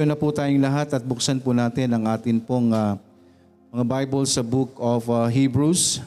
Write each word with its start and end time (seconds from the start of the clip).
Ito 0.00 0.08
na 0.08 0.16
po 0.16 0.32
tayong 0.32 0.64
lahat 0.64 0.96
at 0.96 1.04
buksan 1.04 1.44
po 1.44 1.52
natin 1.52 1.92
ang 1.92 2.08
atin 2.08 2.40
pong 2.40 2.72
ah, 2.72 2.96
mga 3.68 3.84
Bible 3.84 4.24
sa 4.24 4.40
book 4.40 4.72
of 4.80 5.04
ah, 5.12 5.28
Hebrews. 5.28 6.00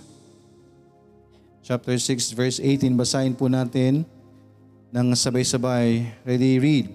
Chapter 1.62 1.94
6 2.02 2.34
verse 2.34 2.58
18. 2.58 2.90
Basahin 2.98 3.38
po 3.38 3.46
natin 3.46 4.02
ng 4.90 5.08
sabay-sabay. 5.14 6.10
Ready, 6.26 6.58
read. 6.58 6.90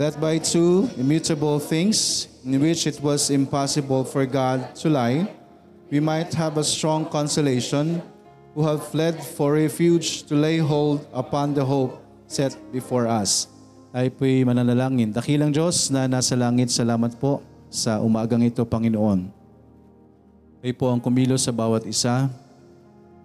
That 0.00 0.16
by 0.16 0.40
two 0.40 0.88
immutable 0.96 1.60
things 1.60 2.32
in 2.48 2.56
which 2.56 2.88
it 2.88 2.96
was 3.04 3.28
impossible 3.28 4.08
for 4.08 4.24
God 4.24 4.72
to 4.80 4.88
lie, 4.88 5.28
we 5.92 6.00
might 6.00 6.32
have 6.32 6.56
a 6.56 6.64
strong 6.64 7.12
consolation 7.12 8.00
who 8.56 8.64
have 8.64 8.88
fled 8.88 9.20
for 9.20 9.52
refuge 9.60 10.24
to 10.32 10.34
lay 10.40 10.64
hold 10.64 11.04
upon 11.12 11.52
the 11.52 11.68
hope 11.68 12.00
set 12.24 12.56
before 12.72 13.04
us. 13.04 13.52
Tayo 13.90 14.06
po'y 14.14 14.46
mananalangin. 14.46 15.10
Dakilang 15.10 15.50
Diyos 15.50 15.90
na 15.90 16.06
nasa 16.06 16.38
langit, 16.38 16.70
salamat 16.70 17.18
po 17.18 17.42
sa 17.66 17.98
umagang 17.98 18.38
ito, 18.38 18.62
Panginoon. 18.62 19.26
Kayo 20.62 20.74
po 20.78 20.94
ang 20.94 21.02
kumilos 21.02 21.42
sa 21.42 21.50
bawat 21.50 21.82
isa. 21.90 22.30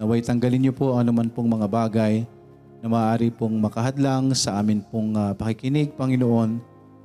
Naway 0.01 0.25
tanggalin 0.25 0.65
niyo 0.65 0.73
po 0.73 0.97
anuman 0.97 1.29
pong 1.29 1.53
mga 1.53 1.69
bagay 1.69 2.25
na 2.81 2.89
maaari 2.89 3.29
pong 3.29 3.61
makahadlang 3.61 4.33
sa 4.33 4.57
amin 4.57 4.81
pong 4.81 5.13
ah, 5.13 5.37
pakikinig, 5.37 5.93
Panginoon. 5.93 6.57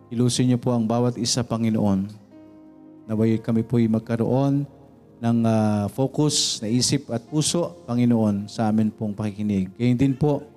Ilusin 0.09 0.49
niyo 0.49 0.57
po 0.57 0.73
ang 0.73 0.88
bawat 0.88 1.21
isa, 1.21 1.45
Panginoon. 1.45 2.09
Naway 3.13 3.45
kami 3.45 3.61
po'y 3.61 3.93
magkaroon 3.93 4.65
ng 5.21 5.38
ah, 5.45 5.85
focus 5.93 6.65
na 6.65 6.73
isip 6.73 7.13
at 7.13 7.21
puso, 7.29 7.77
Panginoon, 7.85 8.49
sa 8.49 8.73
amin 8.73 8.88
pong 8.88 9.13
pakikinig. 9.13 9.69
Gayun 9.77 10.01
din 10.01 10.16
po, 10.16 10.49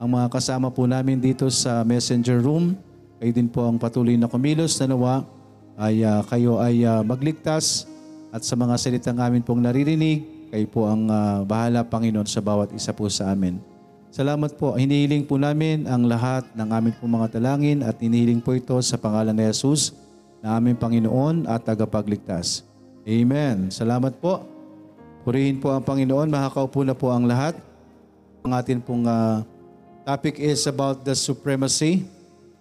ang 0.00 0.16
mga 0.16 0.32
kasama 0.32 0.72
po 0.72 0.88
namin 0.88 1.20
dito 1.20 1.44
sa 1.52 1.84
messenger 1.84 2.40
room, 2.40 2.72
kayo 3.20 3.32
din 3.36 3.52
po 3.52 3.68
ang 3.68 3.76
patuloy 3.76 4.16
na 4.16 4.32
kumilos 4.32 4.80
na 4.80 4.96
nawa 4.96 5.28
ay 5.76 6.00
ah, 6.08 6.24
kayo 6.24 6.56
ay 6.56 6.88
ah, 6.88 7.04
magligtas 7.04 7.84
at 8.32 8.40
sa 8.40 8.56
mga 8.56 8.80
salitang 8.80 9.20
amin 9.20 9.44
pong 9.44 9.60
naririnig, 9.60 10.24
kayo 10.48 10.64
po 10.72 10.88
ang 10.88 11.04
ah, 11.12 11.44
bahala, 11.44 11.84
Panginoon, 11.84 12.24
sa 12.24 12.40
bawat 12.40 12.72
isa 12.72 12.96
po 12.96 13.12
sa 13.12 13.28
amin. 13.28 13.60
Salamat 14.08 14.56
po. 14.56 14.72
Hinihiling 14.72 15.28
po 15.28 15.36
namin 15.36 15.84
ang 15.84 16.08
lahat 16.08 16.48
ng 16.56 16.68
aming 16.72 16.96
pong 16.96 17.20
mga 17.20 17.36
talangin 17.36 17.84
at 17.84 18.00
hinihiling 18.00 18.40
po 18.40 18.56
ito 18.56 18.80
sa 18.80 18.96
pangalan 18.96 19.36
ni 19.36 19.44
Jesus 19.52 19.92
na 20.40 20.56
aming 20.56 20.80
Panginoon 20.80 21.44
at 21.44 21.60
tagapagligtas. 21.68 22.64
Amen. 23.04 23.68
Salamat 23.68 24.16
po. 24.16 24.48
Purihin 25.28 25.60
po 25.60 25.76
ang 25.76 25.84
Panginoon. 25.84 26.32
Makakaupo 26.32 26.88
na 26.88 26.96
po 26.96 27.12
ang 27.12 27.28
lahat. 27.28 27.54
Ang 28.42 28.56
atin 28.56 28.80
pong 28.80 29.04
ah, 29.04 29.44
topic 30.10 30.42
is 30.42 30.66
about 30.66 31.06
the 31.06 31.14
supremacy, 31.14 32.02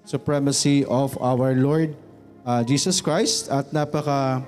supremacy 0.06 0.86
of 0.86 1.18
our 1.18 1.58
Lord 1.58 1.98
ah, 2.46 2.62
Jesus 2.62 3.02
Christ 3.02 3.50
at 3.50 3.74
napaka 3.74 4.46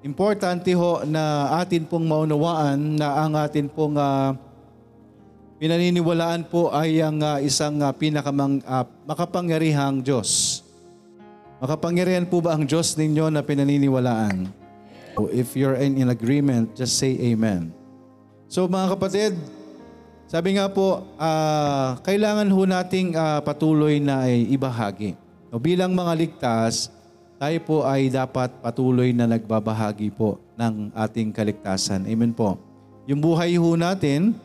importante 0.00 0.72
ho 0.72 1.04
na 1.04 1.52
atin 1.60 1.84
pong 1.84 2.08
maunawaan 2.08 2.96
na 2.96 3.12
ang 3.28 3.36
atin 3.36 3.68
pong 3.68 4.00
ah, 4.00 4.32
pinaniniwalaan 5.60 6.48
po 6.48 6.72
ay 6.72 7.04
ang 7.04 7.20
ah, 7.20 7.44
isang 7.44 7.76
uh, 7.84 7.92
pinakamang 7.92 8.64
ah, 8.64 8.88
makapangyarihang 9.04 10.00
Diyos. 10.00 10.64
Makapangyarihan 11.60 12.24
po 12.24 12.40
ba 12.40 12.56
ang 12.56 12.64
Diyos 12.64 12.96
ninyo 12.96 13.28
na 13.28 13.44
pinaniniwalaan? 13.44 14.48
So 15.12 15.28
if 15.28 15.52
you're 15.52 15.76
in, 15.76 16.00
in 16.00 16.08
agreement, 16.08 16.72
just 16.72 16.96
say 16.96 17.20
amen. 17.20 17.68
So 18.48 18.64
mga 18.64 18.96
kapatid, 18.96 19.57
sabi 20.28 20.60
nga 20.60 20.68
po, 20.68 21.08
ah, 21.16 21.96
kailangan 22.04 22.52
ho 22.52 22.60
nating 22.68 23.16
ah, 23.16 23.40
patuloy 23.40 23.96
na 23.96 24.28
ay 24.28 24.44
ibahagi. 24.52 25.16
O 25.48 25.56
bilang 25.56 25.96
mga 25.96 26.12
ligtas, 26.20 26.92
tayo 27.40 27.56
po 27.64 27.76
ay 27.88 28.12
dapat 28.12 28.52
patuloy 28.60 29.16
na 29.16 29.24
nagbabahagi 29.24 30.12
po 30.12 30.36
ng 30.60 30.92
ating 30.92 31.32
kaligtasan. 31.32 32.04
Amen 32.04 32.36
po. 32.36 32.60
Yung 33.08 33.24
buhay 33.24 33.56
ho 33.56 33.72
natin 33.72 34.36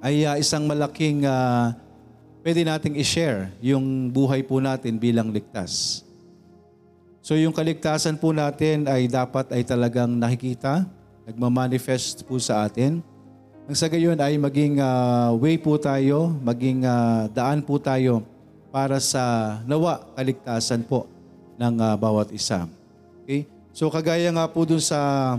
ay 0.00 0.24
ah, 0.24 0.40
isang 0.40 0.64
malaking 0.64 1.28
ah, 1.28 1.76
pwede 2.40 2.64
nating 2.64 2.96
i-share 2.96 3.52
yung 3.60 4.08
buhay 4.08 4.40
po 4.40 4.64
natin 4.64 4.96
bilang 4.96 5.28
ligtas. 5.28 6.00
So 7.20 7.36
yung 7.36 7.52
kaligtasan 7.52 8.16
po 8.16 8.32
natin 8.32 8.88
ay 8.88 9.12
dapat 9.12 9.52
ay 9.52 9.60
talagang 9.60 10.16
nakikita, 10.16 10.88
nagmamanifest 11.28 12.24
po 12.24 12.40
sa 12.40 12.64
atin. 12.64 13.04
Ang 13.70 13.78
sa 13.78 13.86
gayon 13.86 14.18
ay 14.18 14.34
maging 14.34 14.82
ah, 14.82 15.30
way 15.38 15.54
po 15.54 15.78
tayo, 15.78 16.34
maging 16.42 16.82
ah, 16.82 17.30
daan 17.30 17.62
po 17.62 17.78
tayo 17.78 18.18
para 18.74 18.98
sa 18.98 19.62
nawa 19.62 20.10
kaligtasan 20.18 20.82
po 20.82 21.06
ng 21.54 21.78
ah, 21.78 21.94
bawat 21.94 22.34
isa. 22.34 22.66
Okay? 23.22 23.46
So 23.70 23.86
kagaya 23.86 24.26
nga 24.34 24.50
po 24.50 24.66
dun 24.66 24.82
sa 24.82 25.38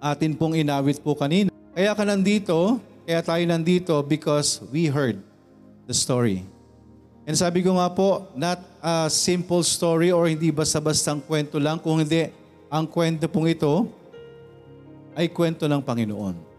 atin 0.00 0.32
pong 0.32 0.56
inawit 0.56 0.96
po 1.04 1.12
kanina. 1.12 1.52
Kaya 1.76 1.92
ka 1.92 2.08
nandito, 2.08 2.80
kaya 3.04 3.20
tayo 3.20 3.44
nandito 3.52 4.00
because 4.00 4.64
we 4.72 4.88
heard 4.88 5.20
the 5.84 5.92
story. 5.92 6.40
And 7.28 7.36
sabi 7.36 7.60
ko 7.60 7.76
nga 7.76 7.92
po, 7.92 8.32
not 8.32 8.64
a 8.80 9.12
simple 9.12 9.60
story 9.60 10.08
or 10.08 10.24
hindi 10.24 10.48
basta-bastang 10.48 11.20
kwento 11.20 11.60
lang, 11.60 11.84
kung 11.84 12.00
hindi, 12.00 12.32
ang 12.72 12.88
kwento 12.88 13.28
pong 13.28 13.52
ito 13.52 13.92
ay 15.12 15.28
kwento 15.28 15.68
ng 15.68 15.84
Panginoon. 15.84 16.53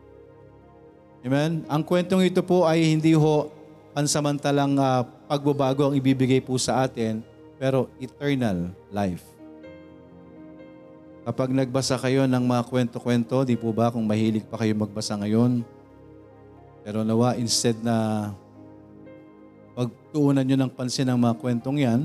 Amen? 1.25 1.65
Ang 1.65 1.81
kwentong 1.81 2.21
ito 2.21 2.45
po 2.45 2.69
ay 2.69 2.85
hindi 2.85 3.17
ho 3.17 3.49
pansamantalang 3.97 4.77
ah, 4.77 5.01
pagbabago 5.25 5.89
ang 5.89 5.97
ibibigay 5.97 6.37
po 6.37 6.53
sa 6.61 6.85
atin, 6.85 7.25
pero 7.57 7.89
eternal 7.97 8.69
life. 8.93 9.25
Kapag 11.25 11.49
nagbasa 11.49 11.97
kayo 11.97 12.29
ng 12.29 12.45
mga 12.45 12.69
kwento-kwento, 12.69 13.41
di 13.41 13.57
po 13.57 13.73
ba 13.73 13.89
kung 13.89 14.05
mahilig 14.05 14.45
pa 14.45 14.61
kayo 14.61 14.77
magbasa 14.77 15.17
ngayon, 15.17 15.65
pero 16.85 17.01
nawa 17.01 17.33
instead 17.41 17.73
na 17.81 18.29
pagtuunan 19.73 20.45
nyo 20.45 20.57
ng 20.61 20.71
pansin 20.77 21.09
ang 21.09 21.17
mga 21.17 21.41
kwentong 21.41 21.81
yan, 21.81 22.01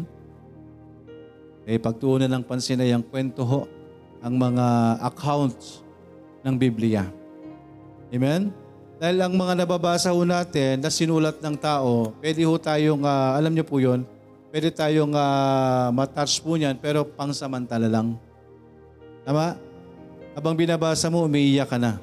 eh 1.68 1.76
pagtuunan 1.76 2.32
ng 2.32 2.44
pansin 2.48 2.80
na 2.80 2.88
yung 2.88 3.04
kwento 3.04 3.44
ho, 3.44 3.68
ang 4.24 4.32
mga 4.32 4.96
accounts 5.04 5.84
ng 6.40 6.56
Biblia. 6.56 7.04
Amen? 8.08 8.59
Dahil 9.00 9.16
ang 9.16 9.32
mga 9.32 9.64
nababasa 9.64 10.12
ho 10.12 10.20
natin 10.28 10.76
na 10.84 10.92
sinulat 10.92 11.40
ng 11.40 11.56
tao, 11.56 12.12
pwede 12.20 12.44
ho 12.44 12.52
tayong, 12.60 13.00
ah, 13.08 13.32
alam 13.32 13.48
nyo 13.48 13.64
po 13.64 13.80
yun, 13.80 14.04
pwede 14.52 14.68
tayong 14.68 15.16
uh, 15.16 15.88
matouch 15.88 16.36
po 16.44 16.60
niyan, 16.60 16.76
pero 16.76 17.08
pangsamantala 17.08 17.88
lang. 17.88 18.12
Tama? 19.24 19.56
Habang 20.36 20.52
binabasa 20.52 21.08
mo, 21.08 21.24
umiiyak 21.24 21.72
ka 21.72 21.80
na. 21.80 21.96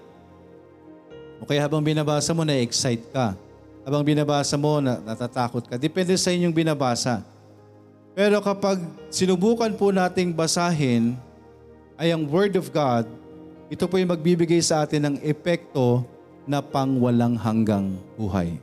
O 1.38 1.46
kaya 1.46 1.62
habang 1.62 1.86
binabasa 1.86 2.34
mo, 2.34 2.42
na-excite 2.42 3.06
ka. 3.14 3.38
Habang 3.86 4.02
binabasa 4.02 4.58
mo, 4.58 4.82
na, 4.82 4.98
natatakot 4.98 5.70
ka. 5.70 5.78
Depende 5.78 6.18
sa 6.18 6.34
inyong 6.34 6.56
binabasa. 6.56 7.22
Pero 8.18 8.42
kapag 8.42 8.82
sinubukan 9.14 9.70
po 9.78 9.94
nating 9.94 10.34
basahin 10.34 11.14
ay 11.94 12.10
ang 12.10 12.26
Word 12.26 12.58
of 12.58 12.74
God, 12.74 13.06
ito 13.70 13.86
po 13.86 14.02
yung 14.02 14.10
magbibigay 14.10 14.66
sa 14.66 14.82
atin 14.82 15.14
ng 15.14 15.16
epekto 15.22 16.17
na 16.48 16.64
pangwalang 16.64 17.36
hanggang 17.36 17.94
buhay. 18.16 18.56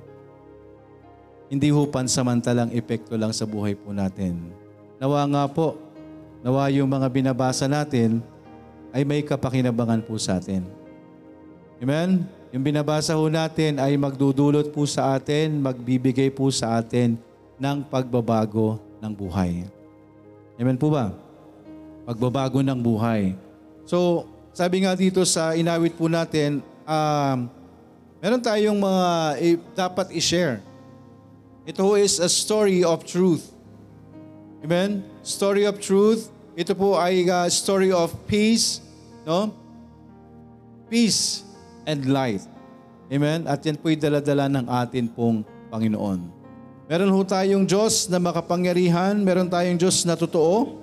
Hindi 1.53 1.69
ho 1.71 1.85
pansamantalang 1.87 2.73
epekto 2.73 3.15
lang 3.15 3.31
sa 3.31 3.45
buhay 3.45 3.77
po 3.77 3.93
natin. 3.93 4.41
Nawa 4.97 5.29
nga 5.29 5.45
po, 5.47 5.77
nawa 6.41 6.73
yung 6.73 6.89
mga 6.89 7.07
binabasa 7.13 7.69
natin 7.69 8.25
ay 8.91 9.05
may 9.05 9.21
kapakinabangan 9.21 10.01
po 10.03 10.17
sa 10.17 10.41
atin. 10.41 10.65
Amen? 11.79 12.25
Yung 12.55 12.65
binabasa 12.65 13.13
ho 13.13 13.27
natin 13.29 13.77
ay 13.77 13.99
magdudulot 14.01 14.73
po 14.73 14.89
sa 14.89 15.15
atin, 15.15 15.61
magbibigay 15.61 16.33
po 16.33 16.49
sa 16.49 16.81
atin 16.81 17.21
ng 17.61 17.79
pagbabago 17.87 18.81
ng 19.03 19.13
buhay. 19.13 19.69
Amen 20.57 20.79
po 20.79 20.89
ba? 20.89 21.13
Pagbabago 22.09 22.63
ng 22.63 22.79
buhay. 22.79 23.35
So, 23.85 24.25
sabi 24.55 24.87
nga 24.87 24.95
dito 24.95 25.27
sa 25.27 25.59
inawit 25.59 25.99
po 25.99 26.07
natin, 26.07 26.63
um, 26.87 27.51
meron 28.25 28.41
tayong 28.41 28.81
mga 28.81 29.05
dapat 29.77 30.09
i-share. 30.17 30.65
Ito 31.69 31.93
is 32.01 32.17
a 32.17 32.29
story 32.33 32.81
of 32.81 33.05
truth. 33.05 33.53
Amen? 34.65 35.05
Story 35.21 35.69
of 35.69 35.77
truth. 35.77 36.33
Ito 36.57 36.73
po 36.73 36.97
ay 36.97 37.29
uh, 37.29 37.45
story 37.53 37.93
of 37.93 38.17
peace, 38.25 38.81
no? 39.29 39.53
Peace 40.89 41.45
and 41.85 42.01
light. 42.09 42.41
Amen? 43.13 43.45
At 43.45 43.61
yan 43.61 43.77
po'y 43.77 43.93
daladala 43.93 44.49
ng 44.49 44.73
atin 44.73 45.05
pong 45.13 45.45
Panginoon. 45.69 46.25
Meron 46.89 47.13
ho 47.13 47.21
tayong 47.29 47.69
Diyos 47.69 48.09
na 48.09 48.17
makapangyarihan, 48.17 49.21
meron 49.21 49.53
tayong 49.53 49.77
Diyos 49.77 50.01
na 50.09 50.17
totoo, 50.17 50.81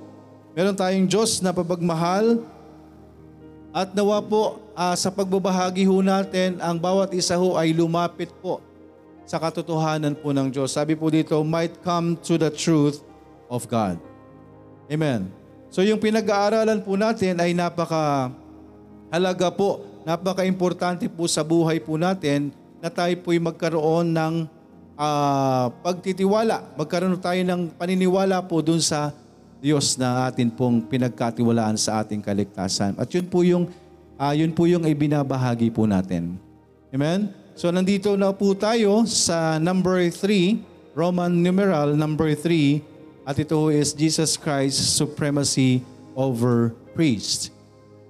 meron 0.53 0.77
tayong 0.77 1.09
Diyos 1.09 1.41
na 1.41 1.49
pabagmahal, 1.49 2.45
at 3.73 3.97
nawa 3.97 4.21
po 4.21 4.61
ah, 4.81 4.95
sa 4.97 5.13
pagbabahagi 5.13 5.85
ho 5.85 6.01
natin, 6.01 6.57
ang 6.57 6.81
bawat 6.81 7.13
isa 7.13 7.37
ho 7.37 7.53
ay 7.53 7.69
lumapit 7.69 8.33
po 8.41 8.57
sa 9.29 9.37
katotohanan 9.37 10.17
po 10.17 10.33
ng 10.33 10.49
Diyos. 10.49 10.73
Sabi 10.73 10.97
po 10.97 11.13
dito, 11.13 11.37
might 11.45 11.77
come 11.85 12.17
to 12.25 12.41
the 12.41 12.49
truth 12.49 13.05
of 13.45 13.69
God. 13.69 14.01
Amen. 14.89 15.29
So 15.69 15.85
yung 15.85 16.01
pinag-aaralan 16.01 16.81
po 16.81 16.97
natin 16.97 17.37
ay 17.37 17.53
napaka 17.53 18.33
halaga 19.13 19.53
po, 19.53 19.85
napaka-importante 20.01 21.05
po 21.07 21.29
sa 21.29 21.45
buhay 21.45 21.77
po 21.77 21.95
natin 21.95 22.49
na 22.81 22.89
tayo 22.89 23.13
po'y 23.21 23.37
magkaroon 23.37 24.09
ng 24.09 24.33
ah, 24.97 25.69
pagtitiwala. 25.85 26.73
Magkaroon 26.73 27.21
tayo 27.21 27.39
ng 27.45 27.69
paniniwala 27.77 28.41
po 28.49 28.65
dun 28.65 28.81
sa 28.81 29.13
Diyos 29.61 29.93
na 29.93 30.25
atin 30.25 30.49
pong 30.49 30.89
pinagkatiwalaan 30.89 31.77
sa 31.77 32.01
ating 32.01 32.25
kaligtasan. 32.25 32.97
At 32.97 33.13
yun 33.13 33.29
po 33.29 33.45
yung 33.45 33.69
ah, 34.21 34.37
yun 34.37 34.53
po 34.53 34.69
yung 34.69 34.85
ibinabahagi 34.85 35.73
po 35.73 35.89
natin. 35.89 36.37
Amen? 36.93 37.33
So 37.57 37.73
nandito 37.73 38.13
na 38.13 38.29
po 38.29 38.53
tayo 38.53 39.01
sa 39.09 39.57
number 39.57 40.13
3, 40.13 40.61
Roman 40.93 41.33
numeral 41.33 41.97
number 41.97 42.37
3, 42.37 43.25
at 43.25 43.41
ito 43.41 43.73
is 43.73 43.97
Jesus 43.97 44.37
Christ's 44.37 44.85
supremacy 44.93 45.81
over 46.13 46.77
priest. 46.93 47.49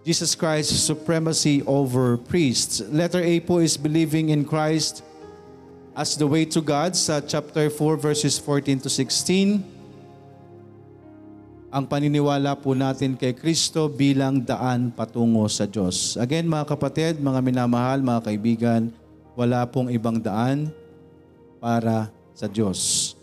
Jesus 0.02 0.34
Christ's 0.34 0.82
supremacy 0.82 1.62
over 1.64 2.18
priests. 2.18 2.82
Letter 2.90 3.22
A 3.22 3.40
po 3.40 3.62
is 3.62 3.78
believing 3.78 4.34
in 4.34 4.44
Christ 4.44 5.06
as 5.94 6.18
the 6.18 6.26
way 6.26 6.44
to 6.50 6.60
God 6.60 6.98
sa 6.98 7.22
chapter 7.22 7.70
4 7.70 8.02
verses 8.02 8.42
14 8.42 8.82
to 8.84 8.90
16. 8.90 9.62
Ang 11.72 11.88
paniniwala 11.88 12.60
po 12.60 12.76
natin 12.76 13.16
kay 13.16 13.32
Kristo 13.32 13.88
bilang 13.88 14.44
daan 14.44 14.92
patungo 14.92 15.48
sa 15.48 15.64
Diyos. 15.64 16.20
Again 16.20 16.44
mga 16.44 16.68
kapatid, 16.68 17.24
mga 17.24 17.40
minamahal, 17.40 18.04
mga 18.04 18.28
kaibigan, 18.28 18.92
wala 19.40 19.64
pong 19.72 19.88
ibang 19.88 20.20
daan 20.20 20.68
para 21.64 22.12
sa 22.36 22.52
Diyos. 22.52 23.16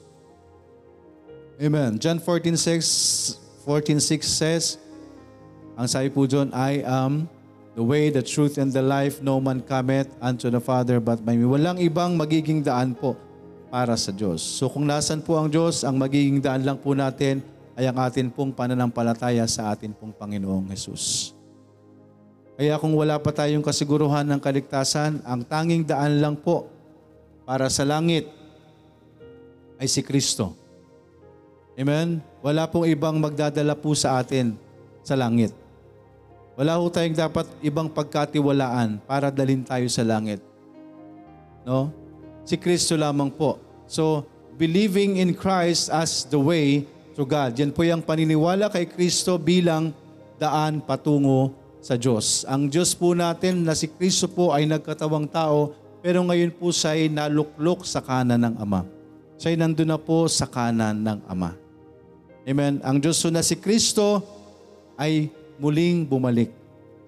Amen. 1.61 2.01
John 2.01 2.25
14:6 2.25 3.37
14:6 3.69 4.25
says, 4.25 4.81
ang 5.77 5.85
sabi 5.85 6.09
po 6.09 6.25
doon, 6.25 6.49
I 6.57 6.81
am 6.89 7.29
the 7.77 7.85
way, 7.85 8.09
the 8.09 8.25
truth, 8.25 8.57
and 8.57 8.73
the 8.73 8.81
life. 8.81 9.21
No 9.21 9.45
man 9.45 9.61
cometh 9.61 10.09
unto 10.25 10.49
the 10.49 10.59
Father 10.59 11.05
but 11.05 11.21
by 11.21 11.37
me. 11.37 11.45
Walang 11.45 11.85
ibang 11.85 12.17
magiging 12.17 12.65
daan 12.65 12.97
po 12.97 13.13
para 13.69 13.93
sa 14.01 14.09
Diyos. 14.09 14.41
So 14.41 14.73
kung 14.73 14.89
nasan 14.89 15.21
po 15.21 15.37
ang 15.37 15.53
Diyos, 15.53 15.85
ang 15.85 16.01
magiging 16.01 16.41
daan 16.41 16.65
lang 16.65 16.81
po 16.81 16.97
natin 16.97 17.45
ay 17.79 17.87
ang 17.87 17.95
atin 18.03 18.27
pong 18.27 18.51
pananampalataya 18.51 19.47
sa 19.47 19.71
atin 19.71 19.95
pong 19.95 20.11
Panginoong 20.11 20.67
Jesus. 20.75 21.31
Kaya 22.59 22.75
kung 22.83 22.99
wala 22.99 23.23
pa 23.23 23.31
tayong 23.31 23.63
kasiguruhan 23.63 24.27
ng 24.27 24.43
kaligtasan, 24.43 25.23
ang 25.23 25.47
tanging 25.47 25.87
daan 25.87 26.19
lang 26.19 26.35
po 26.35 26.67
para 27.47 27.71
sa 27.71 27.87
langit 27.87 28.27
ay 29.79 29.87
si 29.87 30.03
Kristo. 30.03 30.59
Amen? 31.79 32.19
Wala 32.43 32.67
pong 32.67 32.91
ibang 32.91 33.15
magdadala 33.23 33.79
po 33.79 33.95
sa 33.95 34.19
atin 34.19 34.59
sa 35.07 35.15
langit. 35.15 35.55
Wala 36.59 36.83
po 36.83 36.91
tayong 36.91 37.15
dapat 37.15 37.47
ibang 37.63 37.87
pagkatiwalaan 37.87 38.99
para 39.07 39.31
dalhin 39.31 39.63
tayo 39.63 39.87
sa 39.87 40.03
langit. 40.03 40.43
No? 41.63 41.95
Si 42.43 42.59
Kristo 42.59 42.99
lamang 42.99 43.31
po. 43.31 43.63
So, 43.87 44.27
believing 44.59 45.23
in 45.23 45.31
Christ 45.31 45.95
as 45.95 46.27
the 46.27 46.43
way 46.43 46.83
to 47.19 47.27
God. 47.27 47.59
Yan 47.59 47.75
po 47.75 47.83
yung 47.83 47.99
paniniwala 47.99 48.71
kay 48.71 48.87
Kristo 48.87 49.35
bilang 49.43 49.91
daan 50.39 50.79
patungo 50.79 51.51
sa 51.83 51.99
Diyos. 51.99 52.47
Ang 52.47 52.71
Diyos 52.71 52.95
po 52.95 53.11
natin 53.11 53.67
na 53.67 53.75
si 53.75 53.91
Kristo 53.91 54.31
po 54.31 54.55
ay 54.55 54.71
nagkatawang 54.71 55.27
tao 55.27 55.75
pero 55.99 56.23
ngayon 56.23 56.55
po 56.55 56.71
siya 56.71 56.95
ay 56.95 57.11
naluklok 57.11 57.83
sa 57.83 57.99
kanan 57.99 58.39
ng 58.39 58.55
Ama. 58.63 58.87
Siya 59.35 59.51
ay 59.51 59.59
nandun 59.59 59.91
na 59.91 59.99
po 59.99 60.31
sa 60.31 60.47
kanan 60.47 60.95
ng 60.95 61.19
Ama. 61.27 61.59
Amen. 62.47 62.79
Ang 62.87 63.03
Diyos 63.03 63.19
po 63.19 63.35
na 63.35 63.43
si 63.43 63.59
Kristo 63.59 64.23
ay 64.95 65.27
muling 65.59 66.07
bumalik 66.07 66.55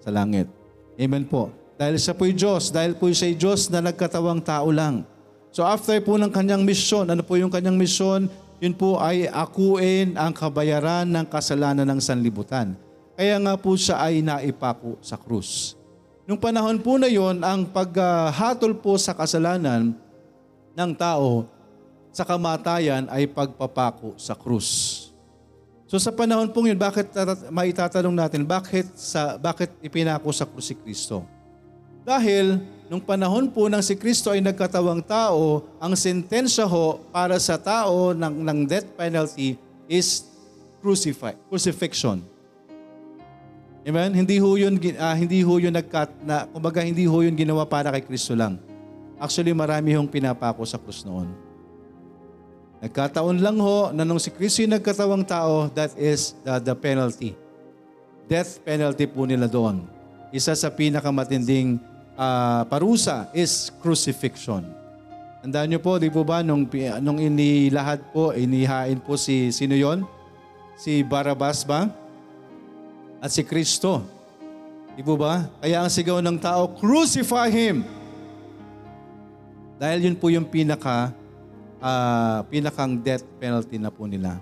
sa 0.03 0.11
langit. 0.11 0.51
Amen 0.99 1.23
po. 1.23 1.55
Dahil 1.79 1.95
siya 1.95 2.11
po'y 2.11 2.35
Diyos, 2.35 2.67
dahil 2.67 2.99
po 2.99 3.07
siya 3.07 3.31
Diyos 3.31 3.71
na 3.71 3.79
nagkatawang 3.79 4.43
tao 4.43 4.75
lang. 4.75 5.07
So 5.55 5.63
after 5.63 5.95
po 6.03 6.19
ng 6.19 6.29
kanyang 6.35 6.67
misyon, 6.67 7.07
ano 7.07 7.23
po 7.23 7.39
yung 7.39 7.49
kanyang 7.49 7.79
misyon? 7.79 8.27
Yun 8.61 8.77
po 8.77 9.01
ay 9.01 9.25
akuin 9.25 10.13
ang 10.13 10.29
kabayaran 10.37 11.09
ng 11.09 11.25
kasalanan 11.25 11.81
ng 11.89 11.97
sanlibutan. 11.97 12.77
Kaya 13.17 13.41
nga 13.41 13.57
po 13.57 13.73
siya 13.73 13.97
ay 14.05 14.21
naipako 14.21 15.01
sa 15.01 15.17
krus. 15.17 15.73
Nung 16.29 16.37
panahon 16.37 16.77
po 16.77 17.01
na 17.01 17.09
yon, 17.09 17.41
ang 17.41 17.65
paghatol 17.65 18.77
po 18.77 19.01
sa 19.01 19.17
kasalanan 19.17 19.97
ng 20.77 20.91
tao 20.93 21.49
sa 22.13 22.21
kamatayan 22.21 23.09
ay 23.09 23.25
pagpapako 23.25 24.13
sa 24.21 24.37
krus. 24.37 25.09
So 25.89 25.97
sa 25.97 26.13
panahon 26.13 26.53
pong 26.53 26.71
yun, 26.71 26.79
bakit 26.79 27.09
maitatanong 27.49 28.15
natin, 28.15 28.45
bakit, 28.45 28.87
sa, 28.93 29.41
bakit 29.41 29.73
ipinako 29.81 30.29
sa 30.29 30.45
krus 30.45 30.69
si 30.69 30.75
Kristo? 30.77 31.25
Dahil 32.05 32.61
nung 32.91 32.99
panahon 32.99 33.47
po 33.47 33.71
ng 33.71 33.79
si 33.79 33.95
Kristo 33.95 34.35
ay 34.35 34.43
nagkatawang 34.43 34.99
tao, 34.99 35.63
ang 35.79 35.95
sentensya 35.95 36.67
ho 36.67 36.99
para 37.07 37.39
sa 37.39 37.55
tao 37.55 38.11
ng, 38.11 38.43
ng 38.43 38.59
death 38.67 38.83
penalty 38.99 39.55
is 39.87 40.27
crucify, 40.83 41.31
crucifixion. 41.47 42.19
Amen? 43.87 44.11
Hindi 44.11 44.43
ho 44.43 44.59
yun, 44.59 44.75
uh, 44.75 45.15
hindi 45.15 45.39
ho 45.39 45.55
yun 45.55 45.71
nagkat, 45.71 46.11
na, 46.27 46.43
kumbaga 46.51 46.83
hindi 46.83 47.07
ho 47.07 47.15
yun 47.23 47.31
ginawa 47.31 47.63
para 47.63 47.95
kay 47.95 48.03
Kristo 48.03 48.35
lang. 48.35 48.59
Actually, 49.15 49.55
marami 49.55 49.95
hong 49.95 50.11
pinapako 50.11 50.67
sa 50.67 50.75
krus 50.75 51.07
noon. 51.07 51.31
Nagkataon 52.83 53.39
lang 53.39 53.55
ho 53.55 53.95
na 53.95 54.03
nung 54.03 54.19
si 54.19 54.35
Kristo 54.35 54.59
yung 54.67 54.75
nagkatawang 54.75 55.23
tao, 55.23 55.71
that 55.71 55.95
is 55.95 56.35
the, 56.43 56.59
the 56.59 56.75
penalty. 56.75 57.39
Death 58.27 58.59
penalty 58.67 59.07
po 59.07 59.23
nila 59.23 59.47
doon. 59.47 59.79
Isa 60.35 60.51
sa 60.59 60.67
pinakamatinding 60.67 61.90
uh, 62.21 62.61
parusa 62.69 63.33
is 63.33 63.73
crucifixion. 63.81 64.61
Tandaan 65.41 65.73
niyo 65.73 65.81
po, 65.81 65.97
di 65.97 66.13
po 66.13 66.21
ba, 66.21 66.45
nung, 66.45 66.69
nung 67.01 67.17
inilahad 67.17 68.13
po, 68.13 68.29
inihain 68.37 69.01
po 69.01 69.17
si, 69.17 69.49
sino 69.49 69.73
yon? 69.73 70.05
Si 70.77 71.01
Barabas 71.01 71.65
ba? 71.65 71.89
At 73.17 73.33
si 73.33 73.41
Kristo. 73.41 74.05
Di 74.93 75.01
po 75.01 75.17
ba? 75.17 75.49
Kaya 75.57 75.81
ang 75.81 75.89
sigaw 75.89 76.21
ng 76.21 76.37
tao, 76.37 76.69
crucify 76.77 77.49
Him! 77.49 77.81
Dahil 79.81 80.05
yun 80.05 80.13
po 80.13 80.29
yung 80.29 80.45
pinaka 80.45 81.09
uh, 81.81 82.45
pinakang 82.45 83.01
death 83.01 83.25
penalty 83.41 83.81
na 83.81 83.89
po 83.89 84.05
nila. 84.05 84.37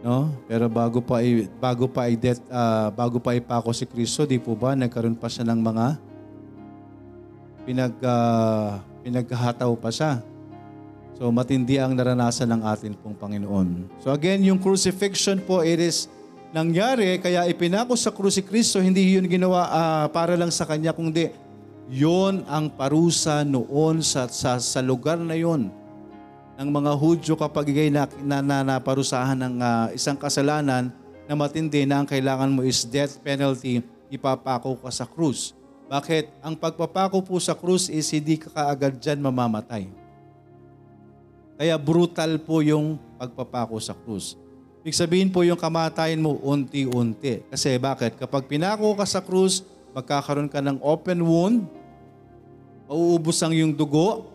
No? 0.00 0.32
Pero 0.48 0.72
bago 0.72 1.04
pa 1.04 1.20
bago 1.60 1.84
pa 1.84 2.08
i 2.08 2.16
death 2.16 2.40
uh, 2.48 2.88
bago 2.88 3.20
pa 3.20 3.36
ipako 3.36 3.76
si 3.76 3.84
Kristo, 3.84 4.24
di 4.24 4.40
po 4.40 4.56
ba 4.56 4.72
nagkaroon 4.72 5.12
pa 5.12 5.28
siya 5.28 5.44
ng 5.52 5.60
mga 5.60 6.13
pinag 7.64 7.96
uh, 8.04 8.78
pinaghahataw 9.04 9.72
pa 9.76 9.90
siya. 9.92 10.20
So 11.14 11.30
matindi 11.30 11.78
ang 11.78 11.94
naranasan 11.94 12.50
ng 12.50 12.62
atin 12.64 12.92
pong 12.98 13.14
Panginoon. 13.14 14.00
So 14.02 14.10
again, 14.10 14.42
yung 14.42 14.58
crucifixion 14.58 15.40
po, 15.44 15.62
it 15.62 15.78
is 15.78 16.10
nangyari, 16.50 17.18
kaya 17.18 17.46
ipinako 17.50 17.94
sa 17.98 18.14
krus 18.14 18.38
si 18.38 18.42
Kristo, 18.42 18.78
hindi 18.78 19.14
yun 19.18 19.26
ginawa 19.26 19.66
uh, 19.70 20.06
para 20.10 20.38
lang 20.38 20.50
sa 20.50 20.66
Kanya, 20.66 20.94
kundi 20.94 21.30
yon 21.90 22.46
ang 22.48 22.72
parusa 22.72 23.44
noon 23.44 24.00
sa, 24.00 24.30
sa, 24.30 24.56
sa 24.56 24.80
lugar 24.80 25.20
na 25.20 25.36
yon 25.36 25.68
ng 26.54 26.70
mga 26.70 26.92
Hudyo 26.94 27.34
kapag 27.34 27.66
ikay 27.74 27.90
na, 27.90 28.06
na, 28.22 28.38
na, 28.38 28.62
naparusahan 28.62 29.34
ng 29.34 29.54
uh, 29.58 29.86
isang 29.90 30.14
kasalanan 30.14 30.94
na 31.26 31.34
matindi 31.34 31.82
na 31.82 32.02
ang 32.02 32.06
kailangan 32.06 32.50
mo 32.54 32.62
is 32.62 32.86
death 32.86 33.18
penalty, 33.26 33.82
ipapako 34.06 34.78
ka 34.78 34.90
sa 34.94 35.06
krus. 35.06 35.56
Bakit? 35.88 36.40
Ang 36.40 36.56
pagpapako 36.56 37.20
po 37.20 37.36
sa 37.36 37.52
krus 37.52 37.92
is 37.92 38.08
hindi 38.08 38.40
ka 38.40 38.48
kaagad 38.48 38.96
dyan 38.96 39.20
mamamatay. 39.20 39.88
Kaya 41.54 41.76
brutal 41.78 42.40
po 42.42 42.64
yung 42.64 42.98
pagpapako 43.20 43.78
sa 43.78 43.94
krus. 43.94 44.34
Ibig 44.84 44.96
sabihin 44.96 45.30
po 45.32 45.40
yung 45.46 45.56
kamatayan 45.56 46.20
mo 46.20 46.36
unti-unti. 46.44 47.46
Kasi 47.48 47.78
bakit? 47.80 48.20
Kapag 48.20 48.44
pinako 48.44 48.92
ka 48.98 49.06
sa 49.08 49.24
krus, 49.24 49.64
magkakaroon 49.96 50.50
ka 50.50 50.60
ng 50.60 50.82
open 50.82 51.24
wound, 51.24 51.58
mauubos 52.90 53.40
ang 53.40 53.54
yung 53.54 53.72
dugo, 53.72 54.28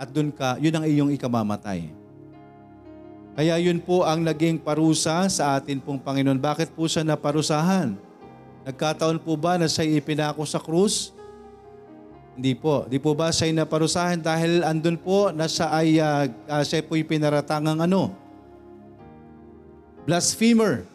at 0.00 0.08
doon 0.08 0.32
ka, 0.32 0.56
yun 0.56 0.74
ang 0.74 0.84
iyong 0.88 1.10
ikamamatay. 1.14 1.90
Kaya 3.32 3.56
yun 3.56 3.80
po 3.80 4.04
ang 4.04 4.20
naging 4.20 4.60
parusa 4.60 5.24
sa 5.32 5.56
atin 5.56 5.80
pong 5.80 5.96
Panginoon. 5.96 6.36
Bakit 6.36 6.76
po 6.76 6.84
siya 6.84 7.00
naparusahan? 7.00 7.96
Nagkataon 8.62 9.18
po 9.18 9.34
ba 9.34 9.58
na 9.58 9.66
siya 9.66 9.82
ipinako 9.82 10.46
sa 10.46 10.62
krus? 10.62 11.10
Hindi 12.32 12.56
po. 12.56 12.88
Di 12.88 12.96
po 12.96 13.12
ba 13.12 13.28
siya 13.28 13.52
naparusahan 13.52 14.22
dahil 14.22 14.64
andun 14.64 14.96
po 14.96 15.28
na 15.34 15.44
siya 15.50 15.68
ay 15.68 16.00
uh, 16.00 16.24
uh, 16.48 16.62
siya 16.64 16.80
po 16.80 16.96
pinaratangang 16.96 17.84
ano? 17.84 18.14
Blasphemer. 20.08 20.88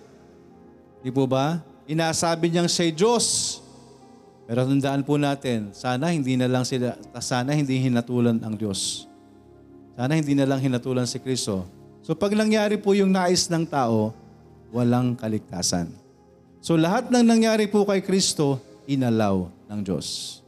Di 1.06 1.14
po 1.14 1.30
ba? 1.30 1.62
Inasabi 1.86 2.50
niyang 2.50 2.72
siya 2.72 2.90
Diyos. 2.90 3.60
Pero 4.48 4.64
tandaan 4.64 5.04
po 5.04 5.20
natin, 5.20 5.76
sana 5.76 6.16
hindi 6.16 6.40
na 6.40 6.48
lang 6.48 6.64
sila, 6.64 6.96
sana 7.20 7.52
hindi 7.52 7.84
hinatulan 7.84 8.40
ang 8.40 8.56
Diyos. 8.56 9.04
Sana 10.00 10.16
hindi 10.16 10.32
na 10.40 10.48
lang 10.48 10.64
hinatulan 10.64 11.04
si 11.04 11.20
Kristo. 11.20 11.68
So 12.00 12.16
pag 12.16 12.32
nangyari 12.32 12.80
po 12.80 12.96
yung 12.96 13.12
nais 13.12 13.52
ng 13.52 13.68
tao, 13.68 14.16
walang 14.72 15.20
kaligtasan. 15.20 16.07
So 16.62 16.76
lahat 16.76 17.14
ng 17.14 17.24
nangyari 17.24 17.70
po 17.70 17.86
kay 17.86 18.02
Kristo, 18.02 18.58
inalaw 18.90 19.52
ng 19.70 19.82
Diyos. 19.84 20.40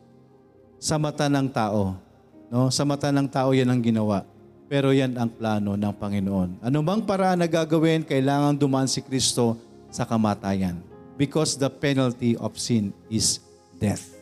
Sa 0.80 0.96
mata 0.96 1.28
ng 1.28 1.48
tao. 1.52 2.00
No? 2.48 2.72
Sa 2.72 2.88
mata 2.88 3.12
ng 3.12 3.28
tao 3.28 3.52
yan 3.52 3.70
ang 3.70 3.82
ginawa. 3.84 4.26
Pero 4.70 4.94
yan 4.94 5.18
ang 5.18 5.30
plano 5.34 5.74
ng 5.74 5.94
Panginoon. 5.98 6.62
Ano 6.62 6.78
bang 6.86 7.02
paraan 7.02 7.42
na 7.42 7.50
gagawin, 7.50 8.06
kailangan 8.06 8.54
dumaan 8.54 8.88
si 8.88 9.02
Kristo 9.02 9.58
sa 9.90 10.06
kamatayan. 10.06 10.78
Because 11.20 11.60
the 11.60 11.68
penalty 11.68 12.40
of 12.40 12.56
sin 12.56 12.96
is 13.12 13.44
death. 13.76 14.16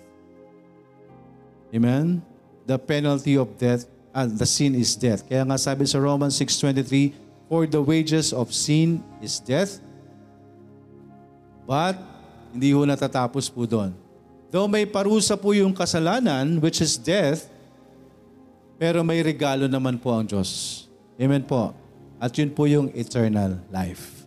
Amen? 1.69 2.23
The 2.65 2.79
penalty 2.79 3.37
of 3.37 3.53
death, 3.59 3.85
uh, 4.15 4.25
the 4.25 4.47
sin 4.47 4.73
is 4.73 4.95
death. 4.95 5.27
Kaya 5.27 5.45
nga 5.45 5.59
sabi 5.59 5.85
sa 5.85 6.01
Romans 6.01 6.33
6.23, 6.39 7.13
For 7.47 7.67
the 7.67 7.79
wages 7.79 8.35
of 8.35 8.51
sin 8.51 9.03
is 9.21 9.39
death, 9.39 9.79
but 11.67 11.99
hindi 12.55 12.71
ho 12.71 12.87
natatapos 12.87 13.51
po 13.51 13.67
doon. 13.67 13.91
Though 14.47 14.71
may 14.71 14.87
parusa 14.87 15.35
po 15.35 15.51
yung 15.51 15.75
kasalanan, 15.75 16.63
which 16.63 16.79
is 16.79 16.95
death, 16.95 17.51
pero 18.79 19.03
may 19.03 19.19
regalo 19.19 19.67
naman 19.67 19.99
po 19.99 20.15
ang 20.15 20.23
Diyos. 20.23 20.85
Amen 21.19 21.43
po. 21.43 21.75
At 22.17 22.31
yun 22.39 22.55
po 22.55 22.65
yung 22.65 22.87
eternal 22.95 23.59
life. 23.67 24.23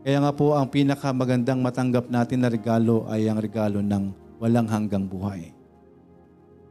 Kaya 0.00 0.16
nga 0.24 0.32
po 0.32 0.56
ang 0.56 0.64
pinakamagandang 0.72 1.60
matanggap 1.60 2.08
natin 2.08 2.40
na 2.40 2.48
regalo 2.48 3.04
ay 3.12 3.28
ang 3.28 3.36
regalo 3.36 3.84
ng 3.84 4.16
walang 4.40 4.64
hanggang 4.64 5.04
buhay. 5.04 5.52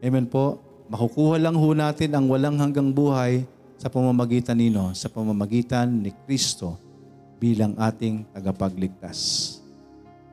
Amen 0.01 0.25
po. 0.25 0.57
Makukuha 0.89 1.37
lang 1.37 1.53
ho 1.53 1.69
natin 1.77 2.17
ang 2.17 2.25
walang 2.25 2.57
hanggang 2.57 2.89
buhay 2.89 3.45
sa 3.77 3.93
pamamagitan 3.93 4.57
nino, 4.57 4.89
sa 4.97 5.05
pamamagitan 5.13 5.85
ni 6.01 6.09
Kristo 6.25 6.81
bilang 7.37 7.77
ating 7.77 8.25
tagapagligtas. 8.33 9.58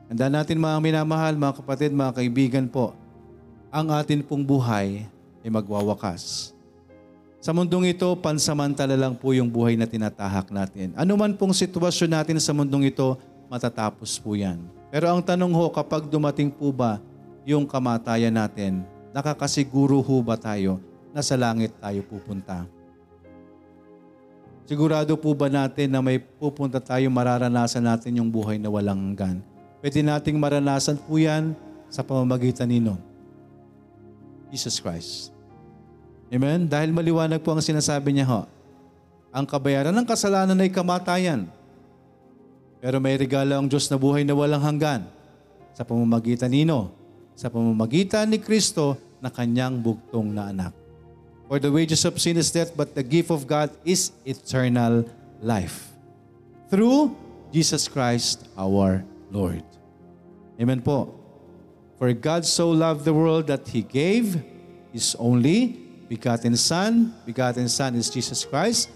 Handa 0.07 0.31
natin 0.31 0.55
mga 0.55 0.79
minamahal, 0.79 1.35
mga 1.35 1.59
kapatid, 1.59 1.91
mga 1.91 2.15
kaibigan 2.15 2.65
po, 2.71 2.95
ang 3.67 3.91
atin 3.91 4.23
pong 4.23 4.39
buhay 4.39 5.03
ay 5.43 5.49
magwawakas. 5.51 6.55
Sa 7.43 7.51
mundong 7.51 7.91
ito, 7.91 8.07
pansamantala 8.15 8.95
lang 8.95 9.19
po 9.19 9.35
yung 9.35 9.51
buhay 9.51 9.75
na 9.75 9.83
tinatahak 9.83 10.47
natin. 10.47 10.95
Ano 10.95 11.19
man 11.19 11.35
pong 11.35 11.51
sitwasyon 11.51 12.11
natin 12.15 12.39
sa 12.39 12.55
mundong 12.55 12.87
ito, 12.87 13.19
matatapos 13.51 14.15
po 14.15 14.31
yan. 14.31 14.63
Pero 14.87 15.11
ang 15.11 15.19
tanong 15.19 15.51
ho, 15.51 15.67
kapag 15.75 16.07
dumating 16.07 16.55
po 16.55 16.71
ba 16.71 17.03
yung 17.43 17.67
kamatayan 17.67 18.31
natin, 18.31 18.87
nakakasiguro 19.11 19.99
ho 19.99 20.15
ba 20.23 20.39
tayo 20.39 20.79
na 21.11 21.19
sa 21.19 21.35
langit 21.35 21.75
tayo 21.83 21.99
pupunta? 22.07 22.63
Sigurado 24.63 25.19
po 25.19 25.35
ba 25.35 25.51
natin 25.51 25.91
na 25.91 25.99
may 25.99 26.19
pupunta 26.19 26.79
tayo, 26.79 27.11
mararanasan 27.11 27.83
natin 27.83 28.23
yung 28.23 28.31
buhay 28.31 28.55
na 28.55 28.71
walang 28.71 29.11
hanggan? 29.11 29.56
Pwede 29.77 30.01
nating 30.01 30.41
maranasan 30.41 30.97
po 30.97 31.21
yan 31.21 31.53
sa 31.87 32.01
pamamagitan 32.01 32.65
nino. 32.65 32.97
Jesus 34.49 34.81
Christ. 34.81 35.29
Amen? 36.33 36.67
Dahil 36.67 36.91
maliwanag 36.91 37.39
po 37.39 37.55
ang 37.55 37.63
sinasabi 37.63 38.11
niya 38.11 38.27
ho. 38.27 38.41
Ang 39.31 39.45
kabayaran 39.45 39.93
ng 39.93 40.07
kasalanan 40.07 40.59
ay 40.59 40.71
kamatayan. 40.71 41.47
Pero 42.81 42.97
may 42.97 43.15
regalo 43.17 43.57
ang 43.57 43.67
Diyos 43.69 43.87
na 43.89 43.97
buhay 43.97 44.25
na 44.25 44.33
walang 44.33 44.63
hanggan 44.63 45.05
sa 45.77 45.85
pamamagitan 45.85 46.49
nino, 46.49 46.89
sa 47.37 47.53
pamamagitan 47.53 48.29
ni 48.29 48.41
Kristo 48.41 48.97
na 49.21 49.29
kanyang 49.29 49.77
bugtong 49.77 50.33
na 50.33 50.49
anak. 50.49 50.73
For 51.47 51.63
the 51.63 51.71
wages 51.71 52.03
of 52.03 52.19
sin 52.19 52.35
is 52.35 52.51
death, 52.51 52.75
but 52.75 52.91
the 52.91 53.05
gift 53.05 53.31
of 53.31 53.47
God 53.47 53.71
is 53.87 54.11
eternal 54.27 55.07
life. 55.39 55.95
Through 56.67 57.15
Jesus 57.55 57.87
Christ 57.87 58.43
our 58.59 58.99
Lord. 59.31 59.63
Amen 60.59 60.81
po. 60.81 61.13
For 61.97 62.13
God 62.13 62.45
so 62.45 62.69
loved 62.69 63.05
the 63.05 63.13
world 63.13 63.47
that 63.47 63.67
He 63.67 63.81
gave 63.81 64.37
His 64.93 65.17
only 65.17 65.77
begotten 66.09 66.55
Son. 66.55 67.13
Begotten 67.25 67.67
Son 67.69 67.93
is 67.95 68.09
Jesus 68.09 68.45
Christ. 68.45 68.89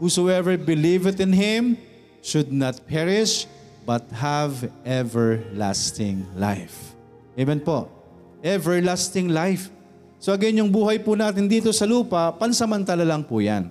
Whosoever 0.00 0.56
believeth 0.56 1.20
in 1.20 1.32
Him 1.32 1.76
should 2.22 2.52
not 2.52 2.80
perish, 2.86 3.46
but 3.88 4.04
have 4.12 4.68
everlasting 4.84 6.28
life. 6.36 6.92
Amen 7.38 7.60
po. 7.62 7.88
Everlasting 8.44 9.32
life. 9.32 9.72
So 10.18 10.34
again, 10.34 10.58
yung 10.58 10.68
buhay 10.68 10.98
po 11.00 11.14
natin 11.14 11.46
dito 11.46 11.70
sa 11.70 11.86
lupa, 11.86 12.34
pansamantala 12.34 13.06
lang 13.06 13.22
po 13.22 13.38
yan. 13.38 13.70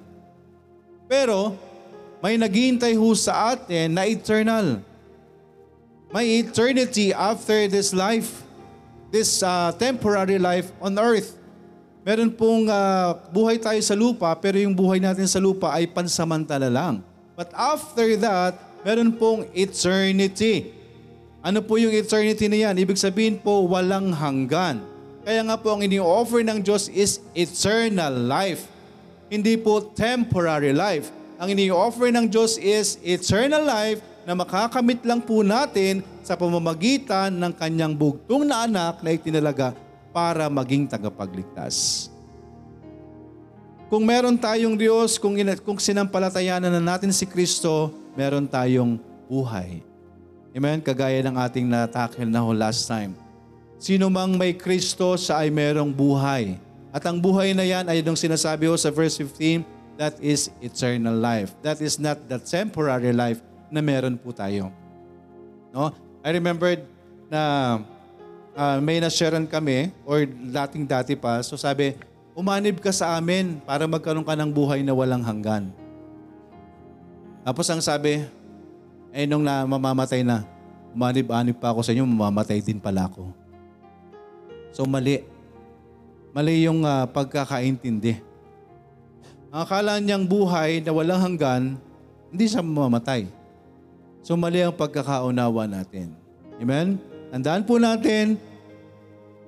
Pero, 1.05 1.55
may 2.23 2.35
naghihintay 2.39 2.95
ho 2.97 3.13
sa 3.13 3.55
atin 3.55 3.93
na 3.93 4.07
eternal. 4.07 4.81
May 6.07 6.39
eternity 6.39 7.11
after 7.11 7.67
this 7.67 7.91
life, 7.91 8.47
this 9.11 9.43
uh, 9.43 9.75
temporary 9.75 10.39
life 10.39 10.71
on 10.79 10.95
earth. 10.95 11.35
Meron 12.07 12.31
pong 12.31 12.71
uh, 12.71 13.19
buhay 13.27 13.59
tayo 13.59 13.75
sa 13.83 13.91
lupa, 13.91 14.31
pero 14.39 14.55
yung 14.55 14.71
buhay 14.71 15.03
natin 15.03 15.27
sa 15.27 15.43
lupa 15.43 15.75
ay 15.75 15.83
pansamantala 15.91 16.71
lang. 16.71 17.03
But 17.35 17.51
after 17.51 18.07
that, 18.23 18.55
meron 18.87 19.19
pong 19.19 19.51
eternity. 19.51 20.71
Ano 21.43 21.59
po 21.59 21.75
yung 21.75 21.91
eternity 21.91 22.47
na 22.47 22.71
yan? 22.71 22.79
Ibig 22.79 22.95
sabihin 22.95 23.35
po, 23.43 23.67
walang 23.67 24.15
hanggan. 24.15 24.79
Kaya 25.27 25.43
nga 25.43 25.59
po 25.59 25.75
ang 25.75 25.83
ini-offer 25.83 26.39
ng 26.39 26.63
Diyos 26.63 26.87
is 26.87 27.19
eternal 27.35 28.15
life. 28.15 28.63
Hindi 29.27 29.59
po 29.59 29.83
temporary 29.91 30.71
life. 30.71 31.11
Ang 31.35 31.51
ini-offer 31.51 32.15
ng 32.15 32.31
Diyos 32.31 32.55
is 32.55 32.95
eternal 33.03 33.67
life 33.67 33.99
na 34.27 34.35
makakamit 34.35 34.99
lang 35.07 35.23
po 35.23 35.39
natin 35.39 36.03
sa 36.19 36.35
pamamagitan 36.35 37.31
ng 37.31 37.53
kanyang 37.55 37.95
bugtong 37.95 38.43
na 38.43 38.67
anak 38.67 38.99
na 38.99 39.15
itinalaga 39.15 39.71
para 40.11 40.51
maging 40.51 40.83
tagapagligtas. 40.83 42.11
Kung 43.87 44.03
meron 44.03 44.35
tayong 44.35 44.75
Diyos, 44.75 45.15
kung, 45.15 45.39
ina- 45.39 45.55
kung 45.55 45.79
sinampalatayanan 45.79 46.75
na 46.75 46.83
natin 46.83 47.15
si 47.15 47.23
Kristo, 47.23 47.87
meron 48.19 48.43
tayong 48.43 48.99
buhay. 49.31 49.79
Amen? 50.51 50.83
Kagaya 50.83 51.23
ng 51.23 51.39
ating 51.39 51.63
natakil 51.63 52.27
na 52.27 52.43
ho 52.43 52.51
last 52.51 52.83
time. 52.83 53.15
Sino 53.79 54.11
mang 54.11 54.35
may 54.35 54.51
Kristo, 54.51 55.15
siya 55.15 55.39
ay 55.39 55.47
merong 55.47 55.95
buhay. 55.95 56.59
At 56.91 57.07
ang 57.07 57.15
buhay 57.15 57.55
na 57.55 57.63
yan 57.63 57.87
ay 57.87 58.03
yung 58.03 58.19
sinasabi 58.19 58.67
ho 58.67 58.75
sa 58.75 58.91
verse 58.91 59.23
15, 59.23 59.63
that 59.95 60.19
is 60.19 60.51
eternal 60.59 61.15
life. 61.15 61.55
That 61.63 61.79
is 61.79 61.95
not 61.95 62.27
the 62.27 62.43
temporary 62.43 63.15
life 63.15 63.39
na 63.67 63.83
meron 63.83 64.15
po 64.15 64.31
tayo. 64.31 64.71
No? 65.71 65.91
I 66.23 66.29
remembered 66.35 66.83
na 67.27 67.41
uh, 68.57 68.77
may 68.81 68.97
nasharean 68.97 69.45
kami 69.45 69.93
or 70.03 70.25
dating-dati 70.25 71.13
pa. 71.13 71.39
So 71.45 71.55
sabi, 71.55 71.93
umanib 72.33 72.81
ka 72.81 72.89
sa 72.89 73.15
amin 73.15 73.61
para 73.61 73.85
magkaroon 73.85 74.25
ka 74.25 74.33
ng 74.33 74.51
buhay 74.51 74.81
na 74.81 74.91
walang 74.97 75.21
hanggan. 75.21 75.69
Tapos 77.47 77.69
ang 77.71 77.79
sabi, 77.79 78.27
eh 79.15 79.25
nung 79.29 79.45
na 79.45 79.63
mamamatay 79.63 80.25
na, 80.25 80.43
umanib-anib 80.91 81.55
pa 81.61 81.71
ako 81.71 81.85
sa 81.85 81.95
inyo, 81.95 82.03
mamamatay 82.03 82.59
din 82.59 82.81
pala 82.81 83.07
ako. 83.07 83.31
So 84.75 84.83
mali. 84.83 85.23
Mali 86.35 86.67
yung 86.67 86.83
uh, 86.83 87.07
pagkakaintindi. 87.07 88.19
Ang 89.49 89.61
akala 89.63 89.97
niyang 89.97 90.27
buhay 90.27 90.83
na 90.83 90.91
walang 90.91 91.23
hanggan, 91.23 91.63
hindi 92.29 92.45
siya 92.45 92.59
mamamatay. 92.59 93.36
So 94.27 94.35
mali 94.35 94.59
ang 94.59 94.75
pagkakaunawa 94.75 95.71
natin. 95.71 96.11
Amen? 96.59 96.99
Tandaan 97.31 97.63
po 97.63 97.79
natin, 97.79 98.35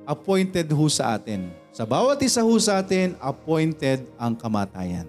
appointed 0.07 0.71
ho 0.71 0.88
sa 0.88 1.19
atin. 1.19 1.51
Sa 1.75 1.83
bawat 1.83 2.15
isa 2.24 2.39
ho 2.39 2.55
sa 2.55 2.79
atin, 2.79 3.12
appointed 3.19 4.07
ang 4.15 4.39
kamatayan. 4.39 5.03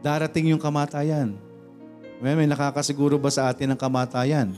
Darating 0.00 0.56
yung 0.56 0.62
kamatayan. 0.64 1.36
Amen? 2.24 2.40
May 2.40 2.48
nakakasiguro 2.48 3.20
ba 3.20 3.28
sa 3.28 3.52
atin 3.52 3.76
ang 3.76 3.76
kamatayan? 3.76 4.56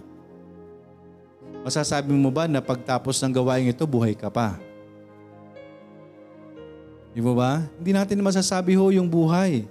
Masasabi 1.67 2.15
mo 2.15 2.31
ba 2.31 2.47
na 2.47 2.63
pagtapos 2.63 3.19
ng 3.19 3.35
gawain 3.35 3.75
ito, 3.75 3.83
buhay 3.91 4.15
ka 4.15 4.31
pa? 4.31 4.55
Di 7.11 7.19
po 7.19 7.35
ba? 7.35 7.67
Hindi 7.75 7.91
natin 7.91 8.23
masasabi 8.23 8.79
ho 8.79 8.95
yung 8.95 9.11
buhay. 9.11 9.67